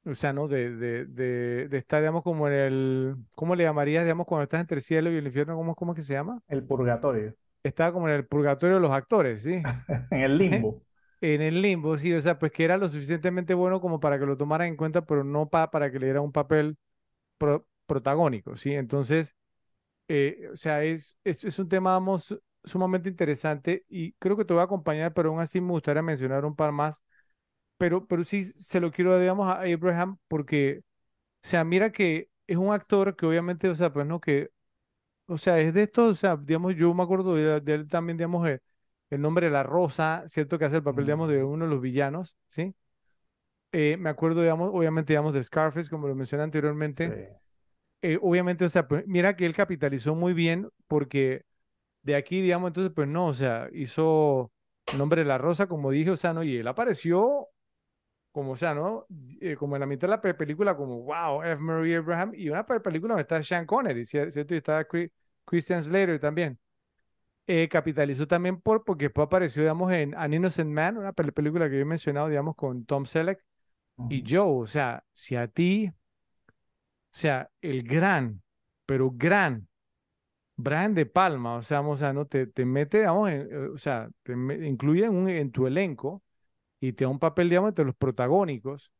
[0.04, 0.48] o sea, ¿no?
[0.48, 4.60] De, de, de, de estar, digamos, como en el, ¿cómo le llamarías, digamos, cuando estás
[4.60, 5.56] entre el cielo y el infierno?
[5.56, 6.40] ¿Cómo, cómo es que se llama?
[6.46, 9.64] El purgatorio, Estaba como en el purgatorio de los actores, ¿sí?
[10.10, 10.82] en el limbo.
[11.20, 14.26] En el limbo, sí, o sea, pues que era lo suficientemente bueno como para que
[14.26, 16.76] lo tomaran en cuenta, pero no pa- para que le diera un papel
[17.38, 18.74] pro- protagónico, ¿sí?
[18.74, 19.36] Entonces,
[20.08, 24.54] eh, o sea, es, es, es un tema, vamos, sumamente interesante y creo que te
[24.54, 27.02] voy a acompañar, pero aún así me gustaría mencionar un par más
[27.82, 30.82] pero, pero sí se lo quiero, digamos, a Abraham porque,
[31.44, 34.50] o sea, mira que es un actor que obviamente, o sea, pues no, que,
[35.26, 38.18] o sea, es de estos, o sea, digamos, yo me acuerdo de, de él también,
[38.18, 38.60] digamos, eh,
[39.10, 40.58] el nombre de la Rosa, ¿cierto?
[40.58, 41.44] Que hace el papel, digamos, de Ujú.
[41.44, 42.74] uno de los villanos, ¿sí?
[43.72, 46.44] Eh, me acuerdo, digamos, obviamente, digamos, de Scarface, como lo mencioné
[46.90, 47.16] Sí, anteriormente.
[48.02, 51.42] Eh, obviamente, o sea, pues, mira que él capitalizó muy bien porque
[52.02, 54.52] de aquí, digamos, entonces, pues no, o sea, hizo
[54.90, 57.48] el nombre de la Rosa, como dije, o sea, no, y él apareció
[58.32, 59.06] como, sea, ¿no?
[59.40, 61.62] Eh, como en la mitad de la pe- película, como, wow, F.
[61.62, 64.54] Murray Abraham, y una pe- película donde está Sean Connery, ¿cier- ¿cierto?
[64.54, 65.12] Y está Chri-
[65.44, 66.58] Christian Slater también.
[67.46, 71.68] Eh, capitalizó también por, porque después apareció, digamos, en An Innocent Man, una pel- película
[71.68, 73.44] que yo he mencionado, digamos, con Tom Selleck
[74.08, 75.94] y ujú, Joe, o sea, si a ti, o
[77.10, 78.42] sea, el gran,
[78.86, 79.68] pero gran
[80.56, 83.68] Brian De Palma, o sea, vamos, o sea, no te, te mete, digamos, en, eh,
[83.74, 86.22] o sea, te incluye en, un- en tu elenco
[86.82, 88.92] y te da un papel, digamos, entre los protagónicos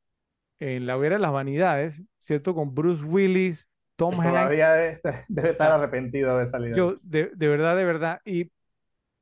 [0.61, 2.55] en La Hoguera de las Vanidades, ¿cierto?
[2.55, 6.71] Con Bruce Willis, Tom Hanks, todavía debe, debe estar arrepentido de ahí.
[6.71, 8.43] yo, de, de verdad, de verdad, y,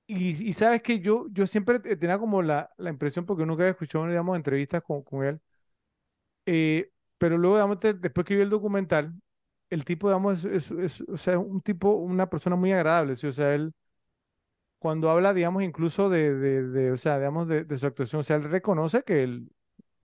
[0.07, 3.65] y, y sabes que yo, yo siempre te- tenía como la, la impresión, porque nunca
[3.65, 5.41] había escuchado, digamos, entrevistas con, con él,
[6.47, 9.13] eh, pero luego, digamos, después que vi el documental,
[9.71, 13.27] el tipo, digamos, es, es- es, o sea, un tipo, una persona muy agradable, ¿sí?
[13.27, 13.73] O sea, él
[14.81, 18.25] cuando habla, digamos, incluso de, de, de, o sea, digamos, de, de su actuación, o
[18.25, 19.53] sea, él reconoce que él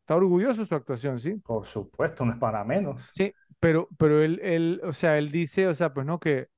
[0.01, 1.43] está orgulloso de su actuación, ¿sí?
[1.45, 3.03] Por supuesto, no es para menos.
[3.15, 6.49] Sí, pero, pero él, él, o sea, él dice, o sea, pues no, que,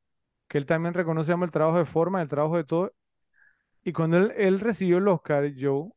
[0.48, 2.94] que él también reconoce, digamos, el trabajo de forma, el trabajo de todo,
[3.84, 5.90] y cuando él, él recibió el Oscar, Joe,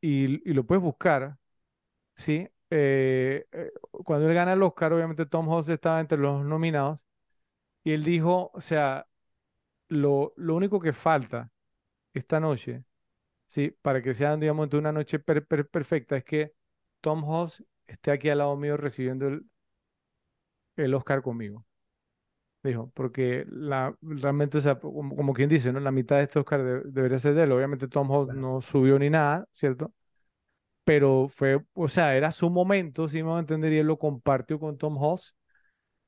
[0.00, 1.38] y, y lo puedes buscar,
[2.14, 2.48] ¿sí?
[2.70, 3.72] Eh, eh,
[4.04, 7.06] cuando él gana el Oscar, obviamente Tom Hanks estaba entre los nominados,
[7.84, 9.06] y él dijo, o sea,
[9.88, 11.50] lo, lo único que falta
[12.14, 12.84] esta noche
[13.46, 16.54] Sí, para que sea, digamos, de una noche per- per- perfecta, es que
[17.00, 19.44] Tom Hanks esté aquí al lado mío recibiendo el,
[20.76, 21.66] el Oscar conmigo.
[22.62, 25.80] Dijo, porque la, realmente, o sea, como, como quien dice, ¿no?
[25.80, 27.52] La mitad de este Oscar de- debería ser de él.
[27.52, 28.40] Obviamente Tom Claro.
[28.40, 29.94] no subió ni nada, ¿cierto?
[30.84, 33.98] Pero fue, o sea, era su momento, si me va a entender, y él lo
[33.98, 35.34] compartió con Tom Hanks.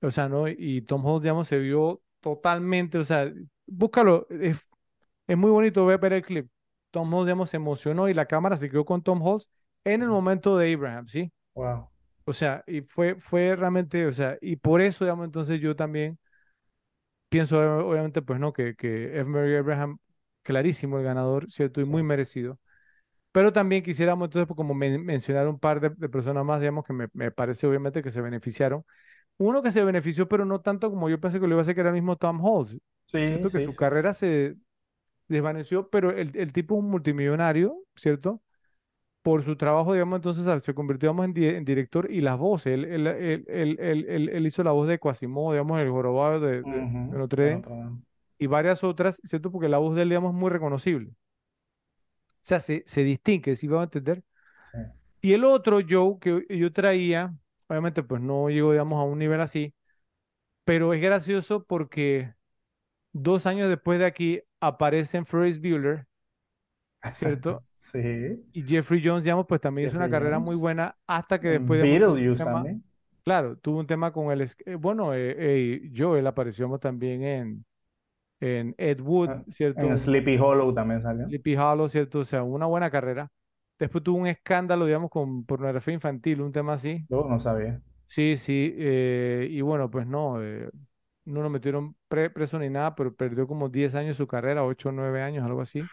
[0.03, 0.49] O sea, ¿no?
[0.49, 3.33] Y Tom Hanks, digamos, se vio totalmente, o sea,
[3.66, 4.59] búscalo, es,
[5.27, 6.51] es muy bonito ver, ver el clip.
[6.90, 9.49] Tom Hanks, digamos, se emocionó y la cámara se quedó con Tom Hanks
[9.85, 11.32] en el momento de Abraham, ¿sí?
[11.55, 11.89] Wow.
[12.24, 16.19] O sea, y fue, fue realmente, o sea, y por eso, digamos, entonces yo también
[17.28, 19.24] pienso, ob- obviamente, pues no, que, que F.
[19.24, 19.99] Murray Abraham,
[20.43, 21.81] clarísimo el ganador, ¿cierto?
[21.81, 22.59] Y Sí, muy merecido.
[23.32, 26.85] Pero también quisiéramos entonces pues, como men- mencionar un par de, de personas más, digamos,
[26.86, 28.85] que me, me parece obviamente que se beneficiaron.
[29.39, 31.74] Uno que se benefició, pero no tanto como yo pensé que lo iba a hacer,
[31.77, 32.78] que era el mismo Tom Hanks.
[33.07, 33.77] sí, Cierto que sí, su sí.
[33.77, 34.57] carrera se
[35.33, 38.43] desvaneció, pero el, el tipo es un multimillonario, ¿cierto?
[39.23, 42.39] Por su trabajo, digamos, entonces ah, se convirtió, digamos, en, di- en director y las
[42.39, 42.75] voces.
[42.75, 46.87] Él, él, él, él, hizo la voz de Quasimodo, digamos, el jorobado de, de, de
[46.87, 48.03] Ujú, Notre en Dame otro lado.
[48.39, 49.53] y varias otras, ¿cierto?
[49.53, 51.11] Porque la voz de él, digamos, es muy reconocible.
[51.11, 51.15] O
[52.43, 54.23] sea, se, se distingue, si vamos a entender.
[54.71, 54.79] Sí.
[55.21, 57.35] Y el otro Joe que yo traía,
[57.69, 59.75] obviamente, pues no llegó, digamos, a un nivel así,
[60.65, 62.35] pero es gracioso porque
[63.13, 66.07] dos años después de aquí aparece en Ferris Bueller,
[67.11, 67.65] ¿cierto?
[67.79, 68.45] Sí.
[68.53, 71.85] Y Jeffrey Jones, digamos, pues también hizo una Jeffrey carrera muy buena hasta que después,
[71.85, 72.85] un Beetlejuice también.
[73.25, 77.67] claro, tuvo un tema con el, es- eh, bueno, eh, eh, Joel apareció también en,
[78.41, 79.89] en Ed Wood, Ah, ¿cierto?
[79.89, 81.27] En Sleepy Hollow también salió.
[81.29, 82.21] Sleepy Hollow, ¿cierto?
[82.21, 83.31] O sea, una buena carrera.
[83.79, 87.09] Después tuvo un escándalo, digamos, con pornografía infantil, un tema así.
[87.09, 87.81] Yo no sabía.
[88.07, 90.69] Sí, sí, eh, y bueno, pues no, eh,
[91.24, 94.90] no lo metieron pre- preso ni nada, pero perdió como 10 años su carrera, 8
[94.90, 95.90] o 9 años, algo así.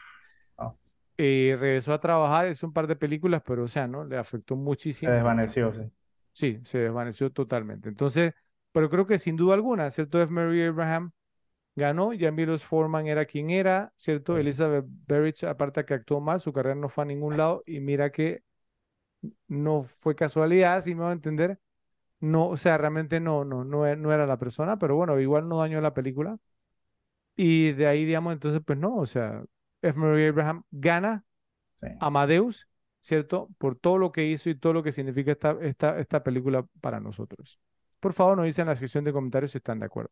[0.57, 0.73] Ah,
[1.17, 4.05] Eh, regresó a trabajar, hizo un par de películas, pero o sea, ¿no?
[4.05, 4.55] Le afectó
[5.01, 5.11] se muchísimo.
[5.11, 5.91] desvaneció, sí.
[6.33, 7.89] Sí, se desvaneció totalmente.
[7.89, 8.33] Entonces,
[8.71, 10.21] pero creo que sin duda alguna, ¿cierto?
[10.21, 10.31] F.
[10.31, 11.11] Mary Abraham
[11.75, 14.37] ganó, ya Milos Forman era quien era, ¿cierto?
[14.37, 18.11] Elizabeth Berrich, aparte que actuó mal, su carrera no fue a ningún lado, y mira
[18.11, 18.43] que
[19.47, 21.59] no fue casualidad, si me va a entender.
[22.21, 25.47] No, o sea, realmente no, no, no, e- no era la persona, pero bueno, igual
[25.47, 26.37] no dañó la película.
[27.35, 29.43] Y de ahí, digamos, entonces, pues no, o sea,
[29.81, 29.97] F.
[29.99, 31.23] Murray Abraham gana
[31.75, 31.87] Sí.
[31.99, 32.67] Amadeus,
[33.01, 33.49] ¿cierto?
[33.59, 36.99] Por todo lo que hizo y todo lo que significa esta, esta, esta película para
[36.99, 37.59] nosotros.
[37.99, 40.11] Por favor, nos dicen en la sección de comentarios si están de acuerdo.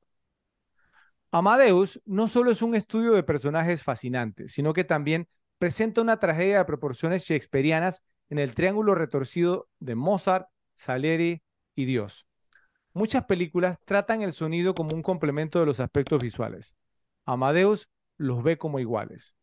[1.31, 5.27] Amadeus no solo es un estudio de personajes fascinantes, sino que también
[5.57, 11.41] presenta una tragedia de proporciones shakespearianas en el triángulo retorcido de Mozart, Salieri
[11.77, 12.27] y Dios.
[12.93, 16.75] Muchas películas tratan el sonido como un complemento de los aspectos visuales.
[17.23, 17.87] Amadeus
[18.17, 19.35] los ve como iguales.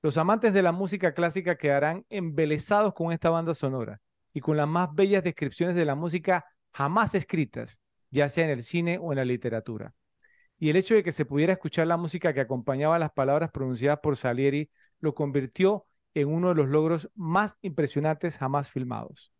[0.00, 4.00] Los amantes de la música clásica quedarán embelesados con esta banda sonora,
[4.32, 7.80] y con las más bellas descripciones de la música jamás escritas,
[8.10, 9.92] ya sea en el cine o en la literatura.
[10.58, 13.98] Y el hecho de que se pudiera escuchar la música que acompañaba las palabras pronunciadas
[14.00, 19.32] por Salieri lo convirtió en uno de los logros más impresionantes jamás filmados.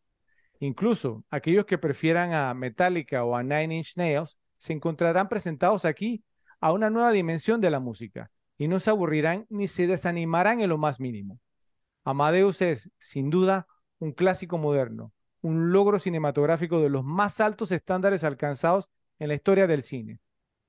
[0.60, 6.22] Incluso aquellos que prefieran a Metallica o a Nine Inch Nails se encontrarán presentados aquí
[6.60, 10.68] a una nueva dimensión de la música y no se aburrirán ni se desanimarán en
[10.68, 11.40] lo más mínimo.
[12.04, 13.66] Amadeus es, sin duda,
[13.98, 19.66] un clásico moderno, un logro cinematográfico de los más altos estándares alcanzados en la historia
[19.66, 20.18] del cine.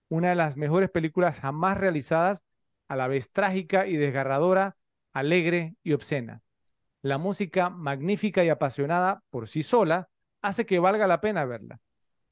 [0.08, 2.44] Una de las mejores películas jamás realizadas,
[2.88, 4.78] a la vez trágica y desgarradora,
[5.12, 6.42] alegre y obscena.
[7.02, 10.10] La música, magnífica y apasionada por sí sola,
[10.42, 11.80] hace que valga la pena verla.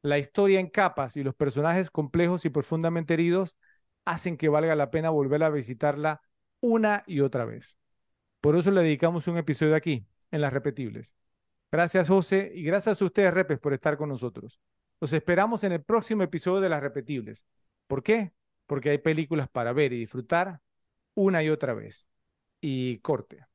[0.02, 3.58] La historia en capas y los personajes complejos y profundamente heridos
[4.06, 6.22] hacen que valga la pena volver a visitarla
[6.62, 7.78] una y otra vez.
[8.42, 11.14] Por eso le dedicamos un episodio aquí, en las repetibles.
[11.72, 14.60] Gracias, José, y gracias a ustedes, Repes, por estar con nosotros.
[15.02, 17.46] Los esperamos en el próximo episodio de las repetibles.
[17.88, 18.34] ¿Por qué?
[18.66, 20.62] Porque hay películas para ver y disfrutar
[21.16, 22.08] una y otra vez.
[22.62, 23.49] Y corte.